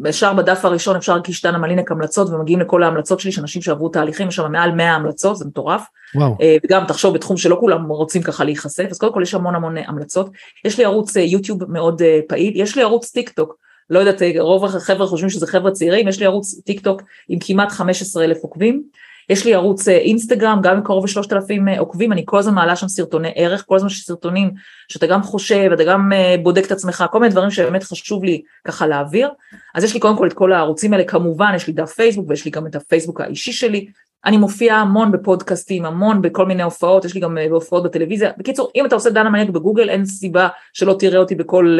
ישר 0.05 0.33
בדף 0.33 0.65
הראשון 0.65 0.95
אפשר 0.95 1.15
להקיש 1.15 1.45
דנה 1.45 1.57
מליניאק 1.57 1.91
המלצות 1.91 2.29
ומגיעים 2.29 2.59
לכל 2.59 2.83
ההמלצות 2.83 3.19
שלי, 3.19 3.31
שאנשים 3.31 3.61
שעברו 3.61 3.89
תהליכים, 3.89 4.27
יש 4.27 4.35
שם 4.35 4.51
מעל 4.51 4.71
100 4.71 4.95
המלצות, 4.95 5.37
זה 5.37 5.45
מטורף, 5.45 5.87
וואו. 6.15 6.37
אה, 6.41 6.57
וגם 6.63 6.85
תחשוב 6.87 7.13
בתחום 7.13 7.37
שלא 7.37 7.57
כולם 7.59 7.87
רוצים 7.87 8.21
ככה 8.21 8.43
להיחשף, 8.43 8.87
אז 8.91 8.97
קודם 8.97 9.13
כל 9.13 9.21
יש 9.23 9.33
המון 9.33 9.55
המון 9.55 9.77
המלצות, 9.77 10.29
יש 10.65 10.77
לי 10.77 10.85
ערוץ 10.85 11.17
אה, 11.17 11.21
יוטיוב 11.21 11.71
מאוד 11.71 12.01
אה, 12.01 12.19
פעיל, 12.27 12.61
יש 12.61 12.75
לי 12.75 12.81
ערוץ 12.81 13.11
טיק 13.11 13.29
טוק, 13.29 13.57
לא 13.89 13.99
יודעת, 13.99 14.21
רוב 14.39 14.65
החבר'ה 14.65 15.07
חושבים 15.07 15.29
שזה 15.29 15.47
חבר'ה 15.47 15.71
צעירים, 15.71 16.07
יש 16.07 16.19
לי 16.19 16.25
ערוץ 16.25 16.61
טיק 16.65 16.79
טוק 16.79 17.01
עם 17.29 17.39
כמעט 17.41 17.71
15 17.71 18.23
אלף 18.23 18.37
עוקבים, 18.43 18.83
יש 19.29 19.45
לי 19.45 19.53
ערוץ 19.53 19.87
אה, 19.87 19.97
אינסטגרם, 19.97 20.59
גם 20.63 20.75
עם 20.75 20.83
קרוב 20.83 21.05
לשלושת 21.05 21.33
אלפים 21.33 21.67
אה, 21.67 21.79
עוקבים, 21.79 22.11
אני 22.11 22.23
כל 22.25 22.37
הזמן 22.37 22.53
מעלה 22.53 22.75
שם 22.75 22.87
סרטוני 22.87 23.31
ערך, 23.35 23.63
כל 23.67 23.75
הזמן 23.75 23.89
סרטונים 23.89 24.51
שאתה 24.87 25.07
גם 25.07 25.23
חושב, 25.23 25.69
אתה 25.73 25.83
גם 25.83 26.13
אה, 26.13 26.35
בודק 26.43 26.65
את 26.65 26.71
עצמך, 26.71 27.05
כל 27.11 27.19
מיני 27.19 27.31
דברים 27.31 27.51
שבאמת 27.51 27.83
חשוב 27.83 28.23
לי 28.23 28.41
ככה 28.63 28.87
להעביר. 28.87 29.29
אז 29.75 29.83
יש 29.83 29.93
לי 29.93 29.99
קודם 29.99 30.17
כל 30.17 30.27
את 30.27 30.33
כל 30.33 30.53
הערוצים 30.53 30.93
האלה, 30.93 31.03
כמובן 31.03 31.51
יש 31.55 31.67
לי 31.67 31.73
דף 31.73 31.93
פייסבוק 31.93 32.29
ויש 32.29 32.45
לי 32.45 32.51
גם 32.51 32.67
את 32.67 32.75
הפייסבוק 32.75 33.21
האישי 33.21 33.51
שלי. 33.51 33.87
אני 34.25 34.37
מופיעה 34.37 34.81
המון 34.81 35.11
בפודקאסטים, 35.11 35.85
המון 35.85 36.21
בכל 36.21 36.45
מיני 36.45 36.63
הופעות, 36.63 37.05
יש 37.05 37.15
לי 37.15 37.21
גם 37.21 37.37
הופעות 37.51 37.83
בטלוויזיה. 37.83 38.31
בקיצור, 38.37 38.71
אם 38.75 38.85
אתה 38.85 38.95
עושה 38.95 39.09
דנה 39.09 39.29
מניאק 39.29 39.49
בגוגל, 39.49 39.89
אין 39.89 40.05
סיבה 40.05 40.47
שלא 40.73 40.95
תראה 40.99 41.19
אותי 41.19 41.35
בכל 41.35 41.77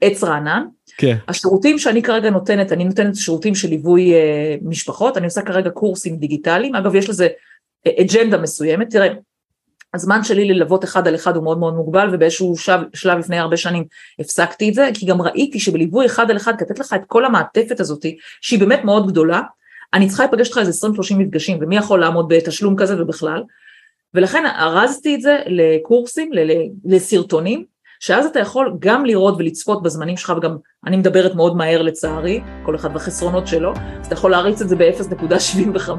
עץ 0.00 0.24
רענן. 0.24 0.64
כן. 0.96 1.16
השירותים 1.28 1.78
שאני 1.78 2.02
כרגע 2.02 2.30
נותנת, 2.30 2.72
אני 2.72 2.84
נותנת 2.84 3.16
שירותים 3.16 3.54
של 3.54 3.68
ליווי 3.68 4.14
אה, 4.14 4.56
משפחות, 4.62 5.16
אני 5.16 5.24
עושה 5.24 5.42
כרגע 5.42 5.70
קורסים 5.70 6.16
דיגיטליים, 6.16 6.74
אגב 6.74 6.94
יש 6.94 7.08
לזה 7.08 7.28
אה, 7.86 7.92
אג'נדה 8.00 8.38
מסוימת, 8.38 8.90
תראה, 8.90 9.08
הזמן 9.94 10.24
שלי 10.24 10.44
ללוות 10.48 10.84
אחד 10.84 11.08
על 11.08 11.14
אחד 11.14 11.36
הוא 11.36 11.44
מאוד 11.44 11.58
מאוד 11.58 11.74
מוגבל 11.74 12.08
ובאיזשהו 12.12 12.56
שלב, 12.56 12.80
שלב 12.94 13.18
לפני 13.18 13.38
הרבה 13.38 13.56
שנים 13.56 13.84
הפסקתי 14.18 14.68
את 14.68 14.74
זה 14.74 14.90
כי 14.94 15.06
גם 15.06 15.22
ראיתי 15.22 15.60
שבליווי 15.60 16.06
אחד 16.06 16.30
על 16.30 16.36
אחד 16.36 16.62
לתת 16.62 16.78
לך 16.78 16.92
את 16.92 17.00
כל 17.06 17.24
המעטפת 17.24 17.80
הזאת 17.80 18.06
שהיא 18.40 18.60
באמת 18.60 18.84
מאוד 18.84 19.10
גדולה 19.10 19.40
אני 19.94 20.08
צריכה 20.08 20.24
לפגש 20.24 20.48
אותך 20.48 20.58
איזה 20.58 20.86
20-30 20.86 21.14
מפגשים 21.18 21.58
ומי 21.60 21.76
יכול 21.76 22.00
לעמוד 22.00 22.26
בתשלום 22.28 22.76
כזה 22.76 23.02
ובכלל 23.02 23.42
ולכן 24.14 24.46
ארזתי 24.46 25.14
את 25.14 25.20
זה 25.20 25.38
לקורסים, 25.46 26.30
לסרטונים 26.84 27.64
שאז 28.00 28.26
אתה 28.26 28.40
יכול 28.40 28.76
גם 28.78 29.04
לראות 29.04 29.34
ולצפות 29.38 29.82
בזמנים 29.82 30.16
שלך 30.16 30.32
וגם 30.36 30.56
אני 30.86 30.96
מדברת 30.96 31.34
מאוד 31.34 31.56
מהר 31.56 31.82
לצערי, 31.82 32.40
כל 32.62 32.74
אחד 32.74 32.88
והחסרונות 32.92 33.46
שלו, 33.46 33.72
אז 34.00 34.06
אתה 34.06 34.14
יכול 34.14 34.30
להריץ 34.30 34.62
את 34.62 34.68
זה 34.68 34.76
ב-0.75, 34.76 35.90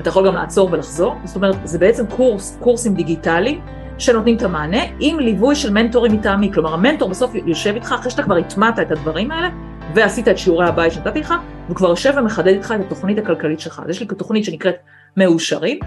אתה 0.00 0.08
יכול 0.08 0.26
גם 0.26 0.34
לעצור 0.34 0.68
ולחזור, 0.72 1.14
זאת 1.24 1.36
אומרת 1.36 1.56
זה 1.64 1.78
בעצם 1.78 2.06
קורס, 2.06 2.58
קורסים 2.60 2.94
דיגיטליים 2.94 3.60
שנותנים 3.98 4.36
את 4.36 4.42
המענה 4.42 4.82
עם 5.00 5.18
ליווי 5.18 5.54
של 5.54 5.72
מנטורים 5.72 6.12
מטעמי, 6.12 6.52
כלומר 6.52 6.74
המנטור 6.74 7.08
בסוף 7.08 7.34
יושב 7.34 7.74
איתך 7.74 7.94
אחרי 8.00 8.10
שאתה 8.10 8.22
כבר 8.22 8.36
הטמעת 8.36 8.78
את 8.78 8.90
הדברים 8.90 9.30
האלה 9.30 9.48
ועשית 9.94 10.28
את 10.28 10.38
שיעורי 10.38 10.66
הבית 10.66 10.92
שנתתי 10.92 11.20
לך, 11.20 11.34
והוא 11.66 11.76
כבר 11.76 11.88
יושב 11.88 12.12
ומחדד 12.16 12.52
איתך 12.52 12.74
את 12.76 12.86
התוכנית 12.86 13.18
הכלכלית 13.18 13.60
שלך, 13.60 13.82
אז 13.84 13.90
יש 13.90 14.00
לי 14.00 14.06
תוכנית 14.06 14.44
שנקראת 14.44 14.76
מאושרים, 15.16 15.78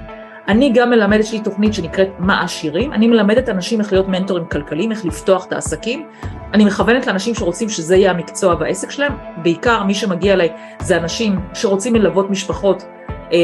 אני 0.48 0.72
גם 0.74 0.89
מלמדת, 0.89 1.20
יש 1.20 1.32
לי 1.32 1.39
תוכנית 1.39 1.74
שנקראת 1.74 2.10
מעשירים, 2.20 2.94
אני 2.94 3.08
מלמדת 3.08 3.50
אנשים 3.50 3.80
איך 3.80 3.94
להיות 3.94 4.08
מנטורים 4.08 4.46
כלכליים, 4.46 4.91
איך 4.91 5.06
לפתוח 5.06 5.46
את 5.46 5.54
העסקים, 5.54 6.08
אני 6.54 6.66
מכוונת 6.66 7.08
לאנשים 7.08 7.36
שרוצים 7.36 7.70
שזה 7.70 7.96
יהיה 7.96 8.12
המקצוע 8.12 8.56
והעסק 8.60 8.91
שלהם, 8.91 9.14
בעיקר 9.38 9.84
מי 9.84 9.94
שמגיע 9.94 10.34
אליי 10.34 10.50
זה 10.80 10.98
אנשים 10.98 11.39
שרוצים 11.54 11.96
ללוות 11.96 12.30
משפחות 12.30 12.84
אה, 13.34 13.38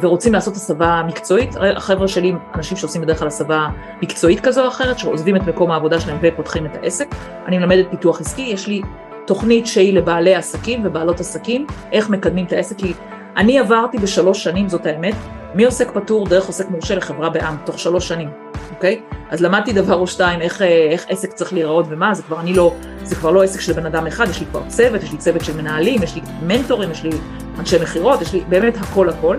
ורוצים 0.00 0.32
לעשות 0.32 0.54
הסבה 0.56 1.02
מקצועית, 1.06 1.54
החבר'ה 1.76 2.08
שלי 2.08 2.32
אנשים 2.54 2.76
שעושים 2.76 3.02
בדרך 3.02 3.18
כלל 3.18 3.28
הסבה 3.28 3.68
מקצועית 4.02 4.40
כזו 4.40 4.62
או 4.62 4.68
אחרת, 4.68 4.98
שעוזבים 4.98 5.36
את 5.36 5.42
מקום 5.42 5.70
העבודה 5.70 6.00
שלהם 6.00 6.18
ופותחים 6.22 6.66
את 6.66 6.76
העסק, 6.76 7.14
אני 7.46 7.58
מלמדת 7.58 7.86
פיתוח 7.90 8.20
עסקי, 8.20 8.42
יש 8.42 8.66
לי 8.66 8.82
תוכנית 9.26 9.66
שהיא 9.66 9.94
לבעלי 9.94 10.34
עסקים 10.34 10.80
ובעלות 10.84 11.20
עסקים, 11.20 11.66
איך 11.92 12.10
מקדמים 12.10 12.44
את 12.44 12.52
העסק, 12.52 12.78
כי 12.78 12.92
אני 13.36 13.58
עברתי 13.58 13.98
בשלוש 13.98 14.44
שנים, 14.44 14.68
זאת 14.68 14.86
האמת, 14.86 15.14
מעוסק 15.54 15.90
פטור 15.90 16.26
דרך 16.26 16.46
עוסק 16.46 16.70
מורשה 16.70 16.94
לחברה 16.94 17.30
בע"מ, 17.30 17.56
תוך 17.64 17.78
שלוש 17.78 18.08
שנים, 18.08 18.30
אוקיי? 18.74 19.00
אז 19.30 19.40
למדתי 19.40 19.72
דבר 19.72 19.94
או 19.94 20.06
שתיים, 20.06 20.40
איך, 20.40 20.62
איך 20.62 21.06
עסק 21.08 21.32
צריך 21.32 21.52
להיראות 21.52 21.86
ומה, 21.88 22.14
זה 22.14 22.22
כבר 22.22 22.40
אני 22.40 22.52
לא, 22.52 22.74
זה 23.02 23.14
כבר 23.14 23.30
לא 23.30 23.42
עסק 23.42 23.60
של 23.60 23.72
בן 23.72 23.86
אדם 23.86 24.06
אחד, 24.06 24.28
יש 24.30 24.40
לי 24.40 24.46
כבר 24.46 24.62
צוות, 24.68 25.02
יש 25.02 25.12
לי 25.12 25.18
צוות 25.18 25.44
של 25.44 25.56
מנהלים, 25.56 26.02
יש 26.02 26.14
לי 26.14 26.20
מנטורים, 26.42 26.90
יש 26.90 27.02
לי 27.02 27.10
אנשי 27.58 27.76
מכירות, 27.82 28.22
יש 28.22 28.32
לי 28.32 28.42
באמת 28.48 28.76
הכל 28.76 29.08
הכל. 29.08 29.36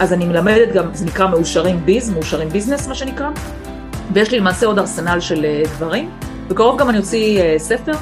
אז 0.00 0.12
אני 0.12 0.24
מלמדת 0.24 0.72
גם, 0.72 0.94
זה 0.94 1.04
נקרא 1.06 1.28
מאושרים 1.28 1.80
ביז, 1.84 2.10
מאושרים 2.10 2.48
ביזנס 2.48 2.88
מה 2.88 2.94
שנקרא, 2.94 3.28
ויש 4.12 4.30
לי 4.30 4.38
למעשה 4.38 4.66
עוד 4.66 4.78
ארסנל 4.78 5.20
של 5.20 5.44
אה, 5.44 5.62
דברים. 5.76 6.10
בקרוב 6.48 6.78
גם 6.78 6.90
אני 6.90 6.98
אוציא 6.98 7.40
אה, 7.40 7.54
ספר, 7.58 7.92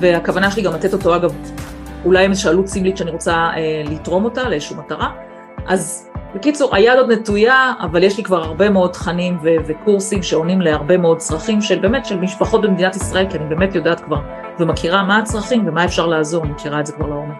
והכוונה 0.00 0.50
שלי 0.50 0.62
גם 0.62 0.74
לתת 0.74 0.92
אותו, 0.92 1.16
אגב, 1.16 1.34
אולי 2.08 2.24
הם 2.24 2.32
עלות 2.48 2.66
סמלית 2.66 2.96
שאני 2.96 3.10
רוצה 3.10 3.32
אה, 3.32 3.82
לתרום 3.84 4.24
אותה 4.24 4.48
לאיזושהי 4.48 4.76
מטרה. 4.76 5.10
אז 5.66 6.10
בקיצור, 6.34 6.74
היד 6.76 6.98
עוד 6.98 7.12
נטויה, 7.12 7.72
אבל 7.80 8.02
יש 8.02 8.18
לי 8.18 8.24
כבר 8.24 8.44
הרבה 8.44 8.70
מאוד 8.70 8.90
תכנים 8.90 9.38
ו- 9.42 9.56
וקורסים 9.66 10.22
שעונים 10.22 10.60
להרבה 10.60 10.96
מאוד 10.96 11.18
צרכים 11.18 11.60
של 11.60 11.78
באמת, 11.78 12.06
של 12.06 12.18
משפחות 12.18 12.62
במדינת 12.62 12.96
ישראל, 12.96 13.26
כי 13.30 13.38
אני 13.38 13.46
באמת 13.48 13.74
יודעת 13.74 14.00
כבר 14.00 14.20
ומכירה 14.58 15.04
מה 15.04 15.18
הצרכים 15.18 15.68
ומה 15.68 15.84
אפשר 15.84 16.06
לעזור, 16.06 16.44
אני 16.44 16.52
מכירה 16.52 16.80
את 16.80 16.86
זה 16.86 16.92
כבר 16.92 17.06
לעומק. 17.06 17.36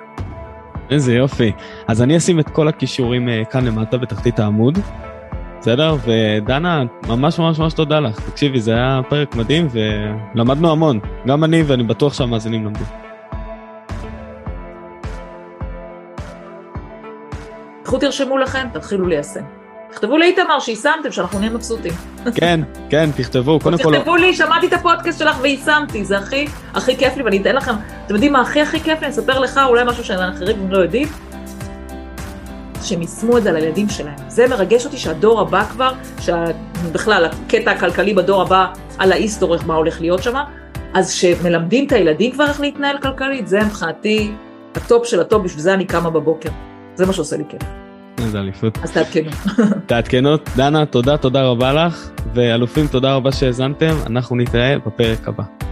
איזה 0.90 1.14
יופי. 1.14 1.52
אז 1.86 2.02
אני 2.02 2.16
אשים 2.16 2.40
את 2.40 2.48
כל 2.48 2.68
הכישורים 2.68 3.28
אה, 3.28 3.44
כאן 3.44 3.64
למטה 3.64 3.96
בתחתית 3.96 4.38
העמוד. 4.38 4.78
בסדר? 5.60 5.96
ודנה, 6.04 6.82
ממש 7.08 7.38
ממש 7.38 7.58
ממש 7.58 7.72
תודה 7.72 8.00
לך. 8.00 8.30
תקשיבי, 8.30 8.60
זה 8.60 8.72
היה 8.72 9.00
פרק 9.08 9.36
מדהים 9.36 9.68
ולמדנו 9.70 10.72
המון. 10.72 11.00
גם 11.26 11.44
אני 11.44 11.62
ואני 11.62 11.82
בטוח 11.82 12.14
שהמאזינים 12.14 12.64
למדו. 12.64 13.07
קחו 17.88 17.98
תרשמו 17.98 18.38
לכם, 18.38 18.66
תתחילו 18.72 19.06
ליישם. 19.06 19.40
תכתבו 19.90 20.18
לאיתמר 20.18 20.60
שיישמתם, 20.60 21.12
שאנחנו 21.12 21.38
נהיה 21.38 21.50
מבסוטים. 21.50 21.92
כן, 22.34 22.60
כן, 22.90 23.10
תכתבו, 23.16 23.60
קודם 23.60 23.78
כל... 23.82 23.96
תכתבו 23.96 24.16
לי, 24.16 24.34
שמעתי 24.34 24.66
את 24.66 24.72
הפודקאסט 24.72 25.18
שלך 25.18 25.36
ויישמתי, 25.40 26.04
זה 26.04 26.18
הכי, 26.18 26.46
הכי 26.74 26.96
כיף 26.96 27.16
לי, 27.16 27.22
ואני 27.22 27.42
אתן 27.42 27.56
לכם, 27.56 27.72
אתם 28.06 28.14
יודעים 28.14 28.32
מה 28.32 28.40
הכי 28.40 28.60
הכי 28.60 28.80
כיף 28.80 29.00
לי? 29.00 29.06
אני 29.06 29.08
אספר 29.08 29.38
לך 29.38 29.60
אולי 29.68 29.84
משהו 29.84 30.04
שאחרים 30.04 30.70
לא 30.70 30.78
יודעים. 30.78 31.08
שהם 32.82 33.00
יישמו 33.00 33.38
את 33.38 33.42
זה 33.42 33.50
על 33.50 33.56
הילדים 33.56 33.88
שלהם. 33.88 34.28
זה 34.28 34.48
מרגש 34.48 34.84
אותי 34.84 34.96
שהדור 34.96 35.40
הבא 35.40 35.64
כבר, 35.64 35.92
שבכלל 36.20 37.24
הקטע 37.24 37.70
הכלכלי 37.70 38.14
בדור 38.14 38.42
הבא 38.42 38.66
על 38.98 39.12
האיסטור, 39.12 39.56
מה 39.66 39.74
הולך 39.74 40.00
להיות 40.00 40.22
שם, 40.22 40.34
אז 40.94 41.12
שמלמדים 41.12 41.86
את 41.86 41.92
הילדים 41.92 42.32
כבר 42.32 42.44
איך 42.44 42.60
להתנהל 42.60 42.98
כלכלית, 42.98 43.48
זה 43.48 43.60
מבחינתי 43.60 44.32
ה 44.74 44.82
top 44.82 45.06
של 45.06 45.20
ה 45.20 45.25
top, 45.25 45.42
בשביל 45.42 45.62
זה 45.62 45.74
אני 45.74 45.84
קמה 45.84 46.10
בבוקר. 46.10 46.50
זה 46.98 47.06
מה 47.06 47.12
שעושה 47.12 47.36
לי 47.36 47.44
כיף. 47.48 47.62
איזה 48.18 48.40
אליפות. 48.40 48.78
אז 48.82 48.92
תעדכנו. 48.92 49.30
תעדכנו. 49.86 50.36
דנה, 50.56 50.86
תודה, 50.86 51.16
תודה 51.16 51.42
רבה 51.42 51.72
לך, 51.72 52.10
ואלופים, 52.34 52.86
תודה 52.86 53.14
רבה 53.14 53.32
שהאזנתם, 53.32 53.94
אנחנו 54.06 54.36
נתראה 54.36 54.78
בפרק 54.86 55.28
הבא. 55.28 55.67